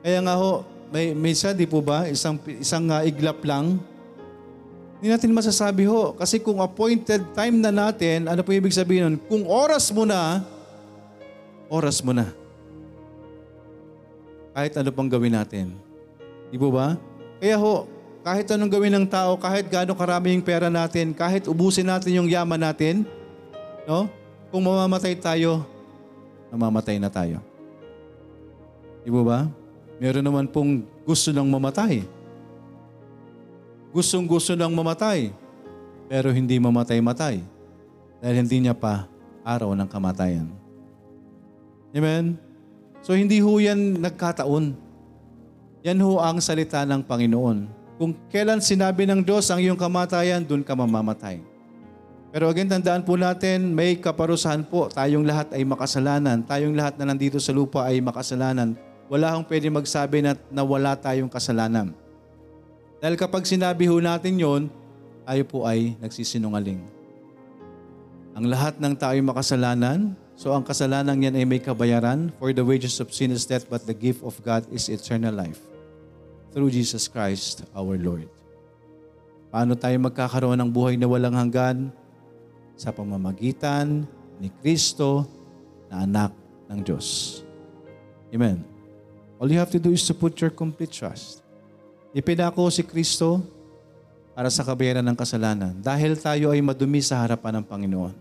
Kaya 0.00 0.24
nga 0.24 0.32
ho, 0.40 0.64
may, 0.94 1.34
isa, 1.34 1.50
di 1.50 1.66
po 1.66 1.82
ba? 1.82 2.06
Isang, 2.06 2.38
isang 2.46 2.86
uh, 2.86 3.02
iglap 3.02 3.42
lang. 3.42 3.82
Hindi 5.02 5.10
natin 5.10 5.34
masasabi 5.34 5.90
ho. 5.90 6.14
Kasi 6.14 6.38
kung 6.38 6.62
appointed 6.62 7.34
time 7.34 7.58
na 7.58 7.74
natin, 7.74 8.30
ano 8.30 8.46
po 8.46 8.54
ibig 8.54 8.70
sabihin 8.70 9.10
nun? 9.10 9.16
Kung 9.26 9.42
oras 9.42 9.90
mo 9.90 10.06
na, 10.06 10.46
oras 11.66 11.98
mo 11.98 12.14
na. 12.14 12.30
Kahit 14.54 14.78
ano 14.78 14.94
pang 14.94 15.10
gawin 15.10 15.34
natin. 15.34 15.74
Di 16.54 16.54
po 16.54 16.70
ba? 16.70 16.94
Kaya 17.42 17.58
ho, 17.58 17.90
kahit 18.22 18.46
anong 18.54 18.70
gawin 18.70 18.94
ng 18.94 19.06
tao, 19.10 19.34
kahit 19.34 19.66
gaano 19.66 19.98
karami 19.98 20.38
yung 20.38 20.46
pera 20.46 20.70
natin, 20.70 21.10
kahit 21.10 21.50
ubusin 21.50 21.90
natin 21.90 22.14
yung 22.22 22.30
yaman 22.30 22.62
natin, 22.62 23.02
no? 23.82 24.06
Kung 24.54 24.62
mamamatay 24.62 25.18
tayo, 25.18 25.66
namamatay 26.54 27.02
na 27.02 27.10
tayo. 27.10 27.42
Di 29.02 29.10
ba? 29.10 29.50
Meron 30.04 30.20
naman 30.20 30.44
pong 30.52 30.84
gusto 31.08 31.32
ng 31.32 31.48
mamatay. 31.48 32.04
gustong-gusto 33.94 34.58
nang 34.58 34.74
mamatay, 34.74 35.30
pero 36.10 36.34
hindi 36.34 36.58
mamatay-matay 36.58 37.40
dahil 38.18 38.36
hindi 38.42 38.66
niya 38.66 38.74
pa 38.74 39.06
araw 39.46 39.72
ng 39.72 39.88
kamatayan. 39.88 40.50
Amen? 41.94 42.34
So 43.06 43.14
hindi 43.14 43.38
ho 43.38 43.54
yan 43.56 44.02
nagkataon. 44.02 44.76
Yan 45.86 45.98
ho 46.02 46.18
ang 46.18 46.42
salita 46.42 46.82
ng 46.84 47.06
Panginoon. 47.06 47.70
Kung 47.96 48.12
kailan 48.28 48.60
sinabi 48.60 49.06
ng 49.06 49.22
Diyos 49.22 49.46
ang 49.48 49.62
iyong 49.62 49.78
kamatayan, 49.78 50.42
dun 50.42 50.66
ka 50.66 50.74
mamamatay. 50.74 51.38
Pero 52.34 52.50
again, 52.50 52.66
tandaan 52.66 53.06
po 53.06 53.14
natin, 53.14 53.70
may 53.70 53.94
kaparusahan 53.94 54.66
po. 54.66 54.90
Tayong 54.90 55.22
lahat 55.22 55.54
ay 55.54 55.62
makasalanan. 55.62 56.42
Tayong 56.42 56.74
lahat 56.74 56.98
na 56.98 57.14
nandito 57.14 57.38
sa 57.38 57.54
lupa 57.54 57.86
ay 57.86 58.02
makasalanan. 58.02 58.74
Wala 59.12 59.36
hong 59.36 59.44
pwede 59.44 59.68
magsabi 59.68 60.24
na, 60.24 60.32
na 60.48 60.62
wala 60.64 60.96
tayong 60.96 61.28
kasalanan. 61.28 61.92
Dahil 63.04 63.20
kapag 63.20 63.44
sinabi 63.44 63.84
ho 63.84 64.00
natin 64.00 64.40
yon, 64.40 64.62
tayo 65.28 65.42
po 65.44 65.68
ay 65.68 65.96
nagsisinungaling. 66.00 66.80
Ang 68.34 68.50
lahat 68.50 68.80
ng 68.82 68.96
ay 68.98 69.22
makasalanan, 69.22 70.16
so 70.34 70.50
ang 70.50 70.66
kasalanan 70.66 71.20
yan 71.20 71.36
ay 71.38 71.46
may 71.46 71.60
kabayaran. 71.62 72.32
For 72.40 72.50
the 72.50 72.64
wages 72.64 72.98
of 72.98 73.12
sin 73.12 73.30
is 73.30 73.46
death, 73.46 73.68
but 73.68 73.86
the 73.86 73.94
gift 73.94 74.24
of 74.26 74.34
God 74.42 74.66
is 74.72 74.90
eternal 74.90 75.36
life. 75.36 75.60
Through 76.50 76.74
Jesus 76.74 77.06
Christ 77.06 77.62
our 77.76 77.94
Lord. 78.00 78.26
Paano 79.54 79.78
tayo 79.78 79.94
magkakaroon 80.02 80.58
ng 80.58 80.70
buhay 80.70 80.98
na 80.98 81.06
walang 81.06 81.38
hanggan? 81.38 81.94
Sa 82.74 82.90
pamamagitan 82.90 84.02
ni 84.42 84.50
Kristo 84.50 85.30
na 85.86 86.02
anak 86.02 86.34
ng 86.66 86.80
Diyos. 86.82 87.38
Amen. 88.34 88.73
All 89.38 89.50
you 89.50 89.58
have 89.58 89.70
to 89.74 89.82
do 89.82 89.90
is 89.90 90.06
to 90.06 90.14
put 90.14 90.38
your 90.38 90.50
complete 90.54 90.94
trust. 90.94 91.42
Ipinako 92.14 92.70
si 92.70 92.86
Kristo 92.86 93.42
para 94.34 94.46
sa 94.50 94.62
kabayaran 94.62 95.02
ng 95.02 95.18
kasalanan 95.18 95.74
dahil 95.82 96.14
tayo 96.14 96.54
ay 96.54 96.62
madumi 96.62 97.02
sa 97.02 97.22
harapan 97.22 97.58
ng 97.58 97.64
Panginoon. 97.66 98.14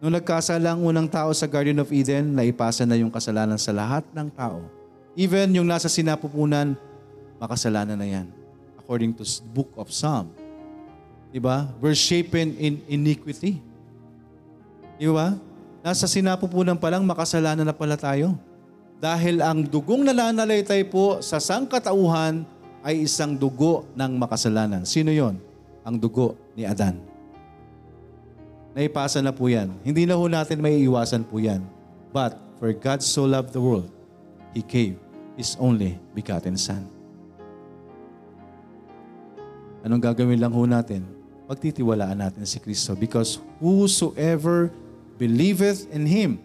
Nung 0.00 0.12
nagkasala 0.12 0.76
ang 0.76 0.84
unang 0.84 1.08
tao 1.08 1.32
sa 1.32 1.48
Garden 1.48 1.80
of 1.80 1.88
Eden, 1.88 2.36
naipasa 2.36 2.84
na 2.84 3.00
yung 3.00 3.08
kasalanan 3.08 3.56
sa 3.56 3.72
lahat 3.72 4.04
ng 4.12 4.28
tao. 4.28 4.60
Even 5.16 5.48
yung 5.56 5.64
nasa 5.64 5.88
sinapupunan, 5.88 6.76
makasalanan 7.40 7.96
na 7.96 8.04
yan. 8.04 8.26
According 8.76 9.16
to 9.16 9.24
book 9.56 9.72
of 9.80 9.88
Psalm. 9.88 10.28
Diba? 11.32 11.72
We're 11.80 11.96
shapen 11.96 12.56
in 12.60 12.84
iniquity. 12.88 13.60
Di 15.00 15.08
ba? 15.08 15.36
Nasa 15.80 16.04
sinapupunan 16.04 16.76
pa 16.76 16.92
lang, 16.92 17.04
makasalanan 17.04 17.64
na 17.64 17.72
pala 17.72 17.96
tayo. 17.96 18.36
Dahil 18.96 19.44
ang 19.44 19.60
dugong 19.60 20.08
nananalaytay 20.08 20.88
po 20.88 21.20
sa 21.20 21.36
sangkatauhan 21.36 22.48
ay 22.80 23.04
isang 23.04 23.36
dugo 23.36 23.84
ng 23.92 24.16
makasalanan. 24.16 24.88
Sino 24.88 25.12
yon? 25.12 25.36
Ang 25.84 26.00
dugo 26.00 26.32
ni 26.56 26.64
Adan. 26.64 26.96
Naipasa 28.72 29.20
na 29.20 29.36
po 29.36 29.52
yan. 29.52 29.72
Hindi 29.84 30.08
na 30.08 30.16
ho 30.16 30.24
natin 30.28 30.60
may 30.64 30.80
iwasan 30.80 31.28
po 31.28 31.36
yan. 31.36 31.60
But 32.12 32.40
for 32.56 32.72
God 32.72 33.04
so 33.04 33.28
loved 33.28 33.52
the 33.52 33.60
world, 33.60 33.92
He 34.56 34.64
gave 34.64 34.96
His 35.36 35.60
only 35.60 36.00
begotten 36.16 36.56
Son. 36.56 36.88
Anong 39.84 40.00
gagawin 40.00 40.40
lang 40.40 40.56
ho 40.56 40.64
natin? 40.64 41.04
Pagtitiwalaan 41.46 42.18
natin 42.18 42.42
si 42.48 42.58
Kristo 42.58 42.96
because 42.96 43.38
whosoever 43.60 44.72
believeth 45.20 45.86
in 45.92 46.08
Him 46.08 46.42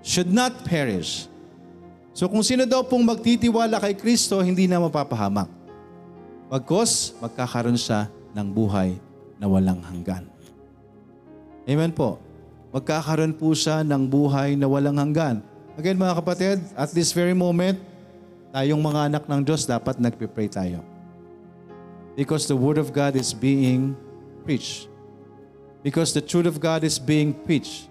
should 0.00 0.28
not 0.28 0.64
perish. 0.64 1.28
So 2.16 2.26
kung 2.26 2.42
sino 2.42 2.66
daw 2.66 2.82
pong 2.84 3.06
magtitiwala 3.06 3.78
kay 3.80 3.94
Kristo, 3.94 4.40
hindi 4.42 4.66
na 4.66 4.82
mapapahamak. 4.82 5.48
Pagkos, 6.50 7.14
magkakaroon 7.22 7.78
siya 7.78 8.10
ng 8.34 8.48
buhay 8.50 8.98
na 9.38 9.46
walang 9.46 9.78
hanggan. 9.80 10.26
Amen 11.64 11.94
po. 11.94 12.18
Magkakaroon 12.74 13.34
po 13.34 13.54
siya 13.54 13.82
ng 13.86 14.02
buhay 14.06 14.58
na 14.58 14.66
walang 14.66 14.98
hanggan. 14.98 15.42
Again 15.78 15.98
mga 15.98 16.18
kapatid, 16.18 16.58
at 16.74 16.90
this 16.90 17.14
very 17.14 17.34
moment, 17.34 17.78
tayong 18.50 18.78
mga 18.78 19.00
anak 19.10 19.24
ng 19.26 19.40
Diyos 19.42 19.66
dapat 19.66 19.98
nagpipray 19.98 20.50
tayo. 20.50 20.82
Because 22.14 22.46
the 22.50 22.58
Word 22.58 22.78
of 22.78 22.90
God 22.90 23.14
is 23.14 23.30
being 23.30 23.94
preached. 24.42 24.90
Because 25.80 26.10
the 26.14 26.22
truth 26.22 26.46
of 26.46 26.58
God 26.58 26.82
is 26.82 26.98
being 26.98 27.32
preached. 27.32 27.89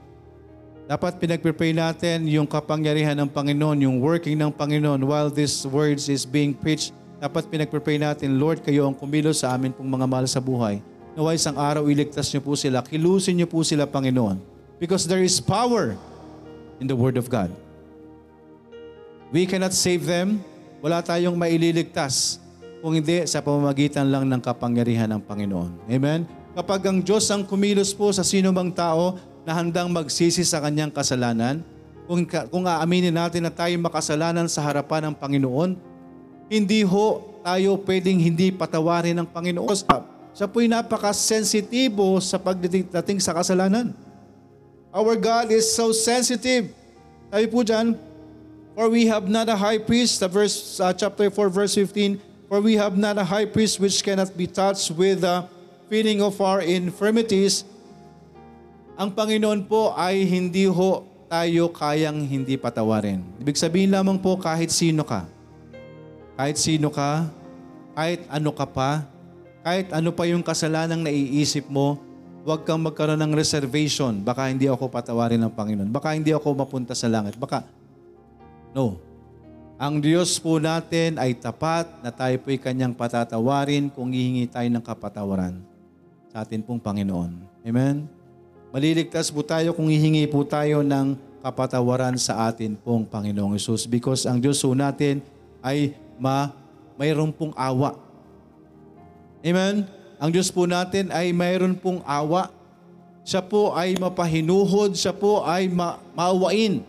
Dapat 0.89 1.21
pinagpipray 1.21 1.69
natin 1.69 2.25
yung 2.25 2.49
kapangyarihan 2.49 3.13
ng 3.13 3.29
Panginoon, 3.29 3.85
yung 3.85 4.01
working 4.01 4.33
ng 4.33 4.49
Panginoon 4.49 5.05
while 5.05 5.29
this 5.29 5.61
words 5.69 6.09
is 6.09 6.25
being 6.25 6.49
preached. 6.49 6.97
Dapat 7.21 7.45
pinagpipray 7.45 8.01
natin, 8.01 8.41
Lord, 8.41 8.65
kayo 8.65 8.89
ang 8.89 8.97
kumilos 8.97 9.45
sa 9.45 9.53
amin 9.53 9.69
pong 9.69 9.85
mga 9.85 10.09
mahal 10.09 10.25
sa 10.25 10.41
buhay 10.41 10.81
nawa 11.19 11.35
isang 11.35 11.59
araw 11.59 11.83
iligtas 11.91 12.31
niyo 12.31 12.39
po 12.39 12.55
sila, 12.55 12.79
kilusin 12.79 13.35
niyo 13.35 13.47
po 13.51 13.59
sila, 13.59 13.83
Panginoon. 13.83 14.39
Because 14.79 15.03
there 15.03 15.19
is 15.19 15.43
power 15.43 15.99
in 16.79 16.87
the 16.87 16.95
Word 16.95 17.19
of 17.19 17.27
God. 17.27 17.51
We 19.29 19.43
cannot 19.43 19.75
save 19.75 20.07
them. 20.07 20.39
Wala 20.79 21.03
tayong 21.03 21.35
maililigtas 21.35 22.39
kung 22.79 22.95
hindi 22.95 23.27
sa 23.27 23.43
pamamagitan 23.43 24.07
lang 24.07 24.23
ng 24.31 24.39
kapangyarihan 24.39 25.11
ng 25.11 25.21
Panginoon. 25.27 25.91
Amen? 25.91 26.23
Kapag 26.55 26.87
ang 26.87 27.03
Diyos 27.03 27.27
ang 27.27 27.43
kumilos 27.43 27.91
po 27.91 28.15
sa 28.15 28.23
sino 28.23 28.55
mang 28.55 28.71
tao 28.71 29.19
na 29.47 29.55
handang 29.55 29.89
magsisi 29.91 30.43
sa 30.43 30.59
kanyang 30.59 30.91
kasalanan, 30.91 31.63
kung, 32.09 32.25
kung 32.25 32.65
aaminin 32.65 33.13
natin 33.13 33.45
na 33.45 33.53
tayo 33.53 33.75
makasalanan 33.77 34.49
sa 34.49 34.65
harapan 34.65 35.09
ng 35.09 35.15
Panginoon, 35.15 35.77
hindi 36.49 36.81
ho 36.81 37.37
tayo 37.45 37.77
pwedeng 37.85 38.17
hindi 38.17 38.49
patawarin 38.49 39.13
ng 39.21 39.27
Panginoon. 39.29 39.77
Siya 40.33 40.49
po'y 40.49 40.65
napaka-sensitibo 40.65 42.17
sa 42.17 42.41
pagdating 42.41 43.21
sa 43.21 43.33
kasalanan. 43.37 43.93
Our 44.89 45.13
God 45.21 45.53
is 45.53 45.69
so 45.69 45.93
sensitive. 45.93 46.73
Sabi 47.29 47.45
po 47.45 47.61
dyan, 47.61 47.93
For 48.73 48.89
we 48.89 49.05
have 49.11 49.29
not 49.29 49.51
a 49.51 49.57
high 49.59 49.77
priest, 49.77 50.23
the 50.23 50.29
verse, 50.31 50.79
uh, 50.79 50.95
chapter 50.95 51.29
4, 51.29 51.51
verse 51.51 51.75
15, 51.75 52.17
For 52.49 52.57
we 52.57 52.73
have 52.79 52.97
not 52.97 53.21
a 53.21 53.25
high 53.27 53.45
priest 53.45 53.77
which 53.77 54.01
cannot 54.01 54.33
be 54.33 54.47
touched 54.49 54.89
with 54.95 55.21
the 55.21 55.45
feeling 55.91 56.23
of 56.23 56.39
our 56.41 56.63
infirmities. 56.63 57.67
Ang 58.99 59.15
Panginoon 59.15 59.63
po 59.63 59.95
ay 59.95 60.27
hindi 60.27 60.67
ho 60.67 61.07
tayo 61.31 61.71
kayang 61.71 62.19
hindi 62.19 62.59
patawarin. 62.59 63.23
Ibig 63.39 63.55
sabihin 63.55 63.95
lamang 63.95 64.19
po 64.19 64.35
kahit 64.35 64.67
sino 64.75 65.07
ka. 65.07 65.23
Kahit 66.35 66.59
sino 66.59 66.91
ka, 66.91 67.31
kahit 67.95 68.27
ano 68.27 68.51
ka 68.51 68.67
pa, 68.67 69.07
kahit 69.63 69.87
ano 69.95 70.11
pa 70.11 70.27
yung 70.27 70.43
kasalanang 70.43 70.99
naiisip 70.99 71.71
mo, 71.71 71.95
huwag 72.43 72.67
kang 72.67 72.83
magkaroon 72.83 73.23
ng 73.23 73.39
reservation. 73.39 74.19
Baka 74.19 74.51
hindi 74.51 74.67
ako 74.67 74.91
patawarin 74.91 75.39
ng 75.47 75.53
Panginoon. 75.55 75.87
Baka 75.95 76.19
hindi 76.19 76.35
ako 76.35 76.59
mapunta 76.59 76.91
sa 76.91 77.07
langit. 77.07 77.39
Baka, 77.39 77.63
no. 78.75 78.99
Ang 79.79 80.03
Diyos 80.03 80.35
po 80.43 80.59
natin 80.59 81.15
ay 81.15 81.39
tapat 81.39 81.87
na 82.03 82.11
tayo 82.11 82.35
po'y 82.43 82.59
kanyang 82.59 82.91
patatawarin 82.91 83.87
kung 83.87 84.11
hihingi 84.11 84.51
tayo 84.51 84.67
ng 84.67 84.83
kapatawaran 84.83 85.55
sa 86.35 86.43
atin 86.43 86.59
pong 86.59 86.83
Panginoon. 86.83 87.63
Amen? 87.63 88.18
Maliligtas 88.69 89.33
po 89.33 89.41
tayo 89.41 89.73
kung 89.73 89.89
hihingi 89.89 90.29
po 90.29 90.45
tayo 90.45 90.85
ng 90.85 91.17
kapatawaran 91.41 92.13
sa 92.21 92.45
atin 92.51 92.77
pong 92.77 93.07
Panginoong 93.07 93.57
Isus 93.57 93.89
because 93.89 94.29
ang 94.29 94.37
Diyos 94.37 94.61
po 94.61 94.77
natin 94.77 95.25
ay 95.65 95.97
ma 96.21 96.53
mayroon 96.99 97.31
pong 97.31 97.55
awa 97.55 97.95
Amen? 99.39 99.87
Ang 100.19 100.29
Diyos 100.35 100.51
po 100.51 100.67
natin 100.67 101.15
ay 101.15 101.31
mayroon 101.31 101.71
pong 101.79 102.03
awa. 102.03 102.51
Siya 103.23 103.39
po 103.39 103.71
ay 103.71 103.95
mapahinuhod, 103.95 104.91
siya 104.91 105.15
po 105.15 105.47
ay 105.47 105.71
ma- 105.71 105.95
maawain. 106.11 106.83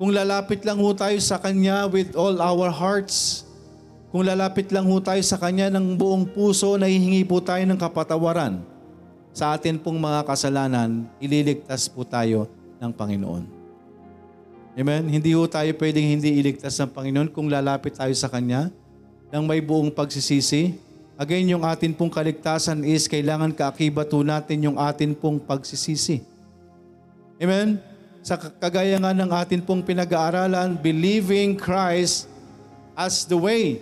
Kung 0.00 0.10
lalapit 0.10 0.64
lang 0.64 0.80
ho 0.80 0.90
tayo 0.96 1.20
sa 1.20 1.36
Kanya 1.36 1.84
with 1.84 2.16
all 2.16 2.40
our 2.40 2.72
hearts, 2.72 3.44
kung 4.08 4.24
lalapit 4.24 4.72
lang 4.72 4.88
ho 4.88 4.96
tayo 4.96 5.20
sa 5.20 5.36
Kanya 5.36 5.68
ng 5.76 6.00
buong 6.00 6.24
puso, 6.32 6.80
nahihingi 6.80 7.20
po 7.28 7.44
tayo 7.44 7.62
ng 7.68 7.76
kapatawaran 7.76 8.64
sa 9.34 9.58
atin 9.58 9.76
pong 9.76 9.98
mga 9.98 10.22
kasalanan, 10.22 11.10
ililigtas 11.18 11.90
po 11.90 12.06
tayo 12.06 12.46
ng 12.78 12.94
Panginoon. 12.94 13.44
Amen? 14.78 15.02
Hindi 15.10 15.34
ho 15.34 15.44
tayo 15.50 15.68
pwedeng 15.74 16.06
hindi 16.06 16.38
iligtas 16.38 16.78
ng 16.78 16.94
Panginoon 16.94 17.28
kung 17.34 17.50
lalapit 17.50 17.98
tayo 17.98 18.14
sa 18.14 18.30
Kanya 18.30 18.70
ng 19.34 19.42
may 19.42 19.58
buong 19.58 19.90
pagsisisi, 19.90 20.78
Again, 21.14 21.46
yung 21.46 21.62
atin 21.62 21.94
pong 21.94 22.10
kaligtasan 22.10 22.82
is 22.82 23.06
kailangan 23.06 23.54
kaakibato 23.54 24.18
natin 24.26 24.66
yung 24.66 24.74
atin 24.74 25.14
pong 25.14 25.38
pagsisisi. 25.38 26.26
Amen? 27.38 27.78
Sa 28.18 28.34
kagaya 28.34 28.98
nga 28.98 29.14
ng 29.14 29.30
atin 29.30 29.62
pong 29.62 29.86
pinag-aaralan, 29.86 30.74
believing 30.74 31.54
Christ 31.54 32.26
as 32.98 33.22
the 33.30 33.38
way. 33.38 33.78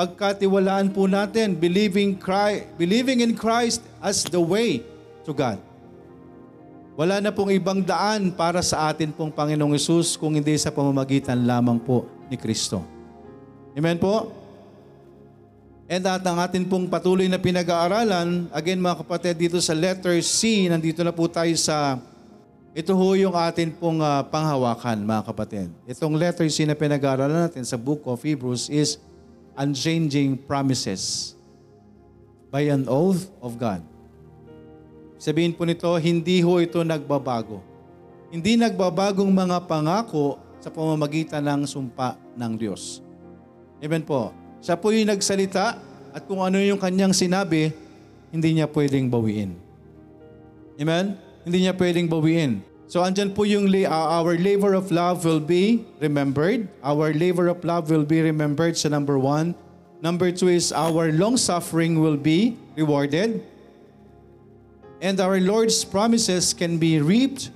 Pagkatiwalaan 0.00 0.96
po 0.96 1.04
natin, 1.04 1.52
believing, 1.52 2.16
Christ, 2.16 2.72
believing 2.80 3.20
in 3.20 3.36
Christ 3.36 3.84
as 4.00 4.24
the 4.24 4.40
way 4.40 4.80
to 5.28 5.36
God. 5.36 5.60
Wala 6.96 7.20
na 7.20 7.28
pong 7.28 7.52
ibang 7.52 7.84
daan 7.84 8.32
para 8.32 8.64
sa 8.64 8.88
atin 8.88 9.12
pong 9.12 9.28
Panginoong 9.28 9.76
Yesus 9.76 10.16
kung 10.16 10.32
hindi 10.32 10.56
sa 10.56 10.72
pamamagitan 10.72 11.44
lamang 11.44 11.76
po 11.76 12.08
ni 12.32 12.40
Kristo. 12.40 12.80
Amen 13.76 14.00
po? 14.00 14.32
And 15.84 16.00
at 16.08 16.24
ang 16.24 16.40
atin 16.48 16.64
pong 16.64 16.88
patuloy 16.88 17.28
na 17.28 17.36
pinag-aaralan, 17.36 18.48
again 18.56 18.80
mga 18.80 19.04
kapatid, 19.04 19.36
dito 19.36 19.60
sa 19.60 19.76
letter 19.76 20.16
C, 20.24 20.64
nandito 20.64 21.04
na 21.04 21.12
po 21.12 21.28
tayo 21.28 21.52
sa, 21.60 22.00
ito 22.72 22.96
ho 22.96 23.08
yung 23.20 23.36
atin 23.36 23.68
pong 23.68 24.00
ah, 24.00 24.24
panghawakan 24.24 25.04
mga 25.04 25.28
kapatid. 25.28 25.68
Itong 25.84 26.16
letter 26.16 26.48
C 26.48 26.64
na 26.64 26.72
pinag-aaralan 26.72 27.52
natin 27.52 27.68
sa 27.68 27.76
book 27.76 28.00
of 28.08 28.16
Hebrews 28.24 28.72
is 28.72 28.96
unchanging 29.60 30.40
promises 30.40 31.36
by 32.48 32.64
an 32.72 32.88
oath 32.88 33.28
of 33.44 33.60
God. 33.60 33.84
Sabihin 35.20 35.52
po 35.52 35.68
nito, 35.68 35.92
hindi 36.00 36.40
ho 36.40 36.56
ito 36.64 36.80
nagbabago. 36.80 37.60
Hindi 38.32 38.56
nagbabagong 38.56 39.28
mga 39.28 39.68
pangako 39.68 40.40
sa 40.64 40.72
pamamagitan 40.72 41.44
ng 41.44 41.68
sumpa 41.68 42.16
ng 42.32 42.52
Diyos. 42.56 43.04
Amen 43.84 44.00
po. 44.00 44.32
Siya 44.64 44.80
po 44.80 44.96
yung 44.96 45.12
nagsalita 45.12 45.76
at 46.16 46.22
kung 46.24 46.40
ano 46.40 46.56
yung 46.56 46.80
kanyang 46.80 47.12
sinabi, 47.12 47.72
hindi 48.32 48.56
niya 48.56 48.70
pwedeng 48.72 49.12
bawiin. 49.12 49.52
Amen? 50.80 51.20
Hindi 51.44 51.68
niya 51.68 51.76
pwedeng 51.76 52.08
bawiin. 52.08 52.69
So 52.90 53.06
andyan 53.06 53.30
po 53.30 53.46
yung 53.46 53.70
uh, 53.70 53.86
our 54.18 54.34
labor 54.34 54.74
of 54.74 54.90
love 54.90 55.22
will 55.22 55.38
be 55.38 55.86
remembered. 56.02 56.66
Our 56.82 57.14
labor 57.14 57.46
of 57.46 57.62
love 57.62 57.86
will 57.86 58.02
be 58.02 58.18
remembered 58.18 58.74
sa 58.74 58.90
number 58.90 59.14
one. 59.14 59.54
Number 60.02 60.34
two 60.34 60.50
is 60.50 60.74
our 60.74 61.14
long 61.14 61.38
suffering 61.38 62.02
will 62.02 62.18
be 62.18 62.58
rewarded. 62.74 63.46
And 64.98 65.16
our 65.22 65.38
Lord's 65.38 65.86
promises 65.86 66.50
can 66.50 66.82
be 66.82 66.98
reaped 66.98 67.54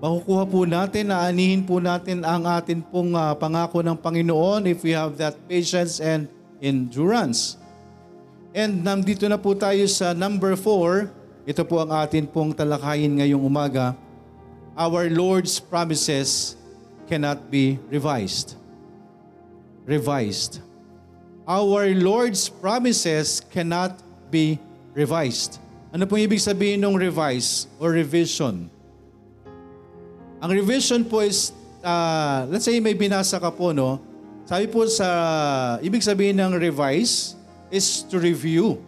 makukuha 0.00 0.48
po 0.48 0.64
natin, 0.64 1.12
naanihin 1.12 1.62
po 1.62 1.76
natin 1.76 2.24
ang 2.24 2.48
atin 2.48 2.80
pong 2.80 3.12
ah, 3.12 3.36
pangako 3.36 3.84
ng 3.84 3.96
Panginoon 4.00 4.64
if 4.64 4.80
we 4.80 4.96
have 4.96 5.14
that 5.20 5.36
patience 5.44 6.00
and 6.00 6.24
endurance. 6.64 7.60
And 8.56 8.80
nandito 8.82 9.28
na 9.28 9.36
po 9.36 9.52
tayo 9.54 9.84
sa 9.86 10.16
number 10.16 10.56
four. 10.56 11.12
Ito 11.44 11.62
po 11.68 11.84
ang 11.84 11.92
atin 11.92 12.26
pong 12.26 12.56
talakayin 12.56 13.20
ngayong 13.20 13.44
umaga. 13.44 13.94
Our 14.80 15.12
Lord's 15.12 15.60
promises 15.60 16.56
cannot 17.04 17.52
be 17.52 17.76
revised. 17.92 18.56
Revised. 19.84 20.64
Our 21.44 21.92
Lord's 21.92 22.48
promises 22.48 23.44
cannot 23.44 24.00
be 24.32 24.56
revised. 24.96 25.60
Ano 25.92 26.08
pong 26.08 26.24
ibig 26.24 26.40
sabihin 26.40 26.80
ng 26.80 26.96
revise 26.96 27.68
or 27.76 27.92
revision? 27.92 28.72
Ang 30.40 30.50
revision 30.56 31.04
po 31.04 31.20
is, 31.20 31.52
uh, 31.84 32.48
let's 32.48 32.64
say 32.64 32.80
may 32.80 32.96
binasa 32.96 33.36
ka 33.36 33.52
po, 33.52 33.76
no? 33.76 34.00
Sabi 34.48 34.64
po 34.64 34.88
sa, 34.88 35.76
ibig 35.84 36.00
sabihin 36.00 36.40
ng 36.40 36.56
revise 36.56 37.36
is 37.68 38.00
to 38.08 38.16
review, 38.16 38.80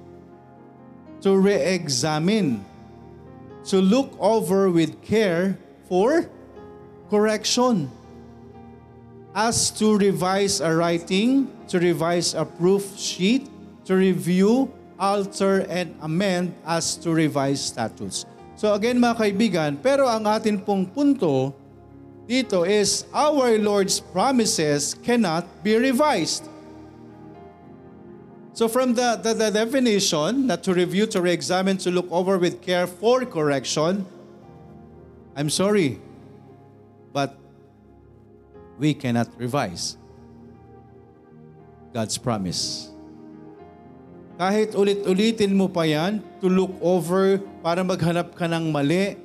to 1.21 1.37
re-examine, 1.37 2.65
to 3.69 3.77
look 3.77 4.17
over 4.17 4.73
with 4.73 4.97
care 5.05 5.61
for 5.93 6.25
correction. 7.13 7.93
As 9.37 9.69
to 9.77 10.01
revise 10.01 10.65
a 10.65 10.73
writing, 10.73 11.53
to 11.69 11.77
revise 11.77 12.33
a 12.33 12.49
proof 12.49 12.97
sheet, 12.97 13.53
to 13.85 13.93
review, 13.93 14.73
alter, 14.97 15.69
and 15.69 15.93
amend 16.01 16.57
as 16.65 16.97
to 17.05 17.13
revise 17.13 17.61
statutes. 17.61 18.25
So 18.57 18.73
again 18.73 18.97
mga 18.97 19.21
kaibigan, 19.21 19.73
pero 19.85 20.09
ang 20.09 20.25
atin 20.25 20.65
pong 20.65 20.89
punto 20.89 21.53
dito 22.25 22.65
is 22.65 23.05
our 23.13 23.61
Lord's 23.61 24.01
promises 24.01 24.97
cannot 24.97 25.45
be 25.61 25.77
revised. 25.77 26.49
So 28.57 28.65
from 28.65 28.97
the, 28.97 29.21
the, 29.21 29.37
the 29.37 29.51
definition, 29.53 30.49
that 30.49 30.65
to 30.65 30.73
review, 30.73 31.05
to 31.13 31.21
re-examine, 31.21 31.77
to 31.85 31.93
look 31.93 32.09
over 32.09 32.37
with 32.41 32.65
care 32.65 32.87
for 32.87 33.25
correction, 33.25 34.09
I'm 35.33 35.49
sorry, 35.49 35.97
but 37.13 37.37
we 38.77 38.93
cannot 38.93 39.33
revise 39.41 39.97
God's 41.93 42.17
promise. 42.21 42.93
Kahit 44.37 44.73
ulit-ulitin 44.77 45.53
mo 45.53 45.69
pa 45.69 45.85
yan, 45.85 46.21
to 46.41 46.49
look 46.49 46.73
over 46.81 47.39
para 47.61 47.85
maghanap 47.85 48.33
ka 48.35 48.49
ng 48.49 48.73
mali, 48.73 49.17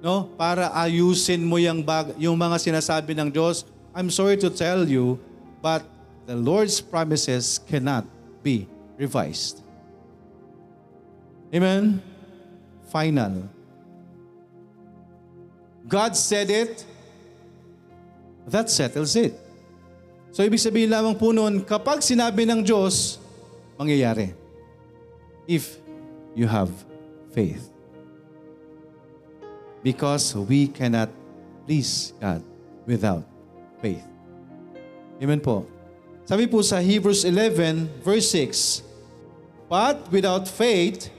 no? 0.00 0.30
Para 0.34 0.70
ayusin 0.74 1.42
mo 1.44 1.58
yung, 1.60 1.82
bag, 1.82 2.14
yung 2.16 2.38
mga 2.38 2.56
sinasabi 2.56 3.12
ng 3.14 3.28
Diyos. 3.30 3.66
I'm 3.94 4.08
sorry 4.08 4.38
to 4.38 4.48
tell 4.48 4.86
you, 4.86 5.18
but 5.60 5.82
the 6.30 6.38
Lord's 6.38 6.78
promises 6.78 7.58
cannot 7.68 8.06
be 8.40 8.70
revised. 8.96 9.60
Amen? 11.50 11.98
Final. 12.88 13.59
God 15.90 16.14
said 16.14 16.46
it, 16.54 16.86
that 18.46 18.70
settles 18.70 19.18
it. 19.18 19.34
So 20.30 20.46
ibig 20.46 20.62
sabihin 20.62 20.94
lamang 20.94 21.18
po 21.18 21.34
noon, 21.34 21.66
kapag 21.66 21.98
sinabi 21.98 22.46
ng 22.46 22.62
Diyos, 22.62 23.18
mangyayari. 23.74 24.30
If 25.50 25.82
you 26.38 26.46
have 26.46 26.70
faith. 27.34 27.66
Because 29.82 30.30
we 30.38 30.70
cannot 30.70 31.10
please 31.66 32.14
God 32.22 32.46
without 32.86 33.26
faith. 33.82 34.06
Amen 35.18 35.42
po. 35.42 35.66
Sabi 36.22 36.46
po 36.46 36.62
sa 36.62 36.78
Hebrews 36.78 37.26
11 37.26 38.06
verse 38.06 38.30
6, 38.30 38.86
But 39.66 40.06
without 40.14 40.46
faith, 40.46 41.10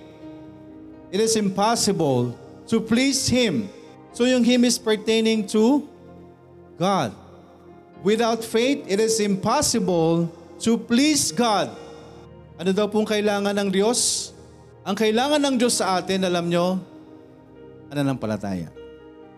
it 1.12 1.20
is 1.20 1.36
impossible 1.36 2.32
to 2.72 2.80
please 2.80 3.28
Him. 3.28 3.68
So 4.12 4.28
yung 4.28 4.44
Him 4.44 4.68
is 4.68 4.76
pertaining 4.76 5.48
to 5.56 5.88
God. 6.76 7.16
Without 8.02 8.42
faith, 8.44 8.84
it 8.90 9.00
is 9.00 9.22
impossible 9.22 10.28
to 10.60 10.76
please 10.76 11.32
God. 11.32 11.72
Ano 12.58 12.74
daw 12.76 12.90
pong 12.90 13.08
kailangan 13.08 13.56
ng 13.58 13.70
Diyos? 13.70 14.32
Ang 14.82 14.98
kailangan 14.98 15.38
ng 15.38 15.56
Diyos 15.62 15.78
sa 15.78 16.02
atin, 16.02 16.26
alam 16.26 16.50
nyo, 16.50 16.82
mananampalataya. 17.90 18.74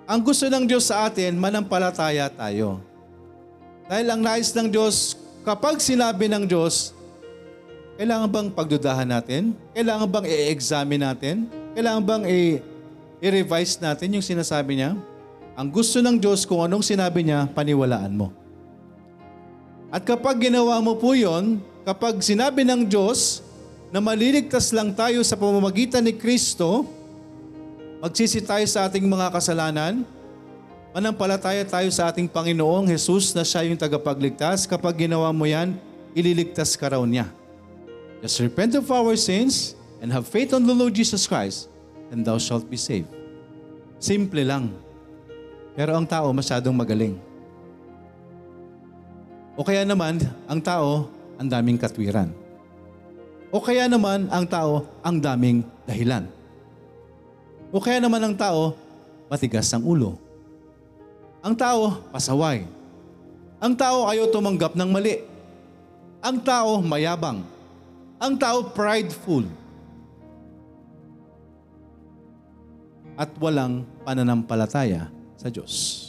Ang 0.07 0.19
gusto 0.23 0.47
ng 0.47 0.63
Diyos 0.67 0.87
sa 0.87 1.07
atin, 1.07 1.35
manampalataya 1.35 2.27
tayo. 2.31 2.79
Dahil 3.87 4.07
ang 4.07 4.21
nais 4.23 4.51
ng 4.55 4.71
Diyos, 4.71 5.19
kapag 5.43 5.83
sinabi 5.83 6.31
ng 6.31 6.47
Diyos, 6.47 6.95
kailangan 7.99 8.27
bang 8.31 8.49
pagdudahan 8.51 9.07
natin? 9.07 9.55
Kailangan 9.75 10.07
bang 10.07 10.25
i-examine 10.27 11.03
natin? 11.03 11.35
Kailangan 11.75 12.03
bang 12.03 12.23
i- 12.27 12.59
i-revise 13.23 13.79
natin 13.79 14.19
yung 14.19 14.25
sinasabi 14.25 14.83
niya? 14.83 14.99
Ang 15.55 15.71
gusto 15.71 16.03
ng 16.03 16.19
Diyos, 16.19 16.43
kung 16.43 16.59
anong 16.59 16.83
sinabi 16.83 17.23
niya, 17.23 17.47
paniwalaan 17.47 18.11
mo. 18.11 18.35
At 19.87 20.03
kapag 20.03 20.43
ginawa 20.43 20.75
mo 20.83 20.99
po 20.99 21.15
yon, 21.15 21.63
kapag 21.87 22.19
sinabi 22.19 22.67
ng 22.67 22.83
Diyos 22.83 23.39
na 23.95 24.03
maliligtas 24.03 24.75
lang 24.75 24.91
tayo 24.91 25.23
sa 25.23 25.39
pamamagitan 25.39 26.03
ni 26.03 26.11
Kristo, 26.11 26.83
magsisi 28.03 28.43
tayo 28.43 28.65
sa 28.67 28.91
ating 28.91 29.07
mga 29.07 29.31
kasalanan, 29.31 30.03
manampalataya 30.91 31.63
tayo 31.63 31.87
sa 31.95 32.11
ating 32.11 32.27
Panginoong 32.27 32.91
Jesus 32.91 33.31
na 33.31 33.47
siya 33.47 33.63
yung 33.63 33.79
tagapagligtas. 33.79 34.67
Kapag 34.67 35.07
ginawa 35.07 35.31
mo 35.31 35.47
yan, 35.47 35.79
ililigtas 36.11 36.75
ka 36.75 36.91
raw 36.91 37.03
niya. 37.07 37.29
Just 38.19 38.41
repent 38.43 38.75
of 38.75 38.89
our 38.91 39.15
sins 39.15 39.77
and 40.03 40.11
have 40.11 40.27
faith 40.27 40.51
on 40.51 40.67
the 40.67 40.75
Lord 40.75 40.91
Jesus 40.91 41.23
Christ 41.23 41.72
and 42.13 42.21
thou 42.21 42.37
shalt 42.37 42.69
be 42.69 42.77
saved. 42.77 43.09
Simple 43.97 44.45
lang. 44.45 44.69
Pero 45.73 45.97
ang 45.97 46.05
tao 46.05 46.29
masyadong 46.29 46.77
magaling. 46.77 47.17
O 49.57 49.65
kaya 49.65 49.81
naman, 49.81 50.21
ang 50.45 50.61
tao, 50.61 51.09
ang 51.41 51.49
daming 51.49 51.81
katwiran. 51.81 52.29
O 53.49 53.57
kaya 53.57 53.89
naman, 53.89 54.29
ang 54.29 54.45
tao, 54.45 54.85
ang 55.01 55.17
daming 55.17 55.65
dahilan. 55.89 56.29
O 57.73 57.81
kaya 57.81 57.97
naman 57.97 58.21
ang 58.21 58.37
tao, 58.37 58.77
matigas 59.29 59.69
ang 59.73 59.81
ulo. 59.81 60.17
Ang 61.41 61.57
tao, 61.57 61.97
pasaway. 62.13 62.65
Ang 63.57 63.73
tao 63.73 64.05
ayaw 64.05 64.29
tumanggap 64.29 64.77
ng 64.77 64.89
mali. 64.89 65.21
Ang 66.21 66.37
tao, 66.41 66.81
mayabang. 66.81 67.41
Ang 68.21 68.33
tao, 68.37 68.73
prideful. 68.73 69.45
At 73.13 73.29
walang 73.37 73.85
pananampalataya 74.01 75.09
sa 75.37 75.47
Diyos. 75.51 76.01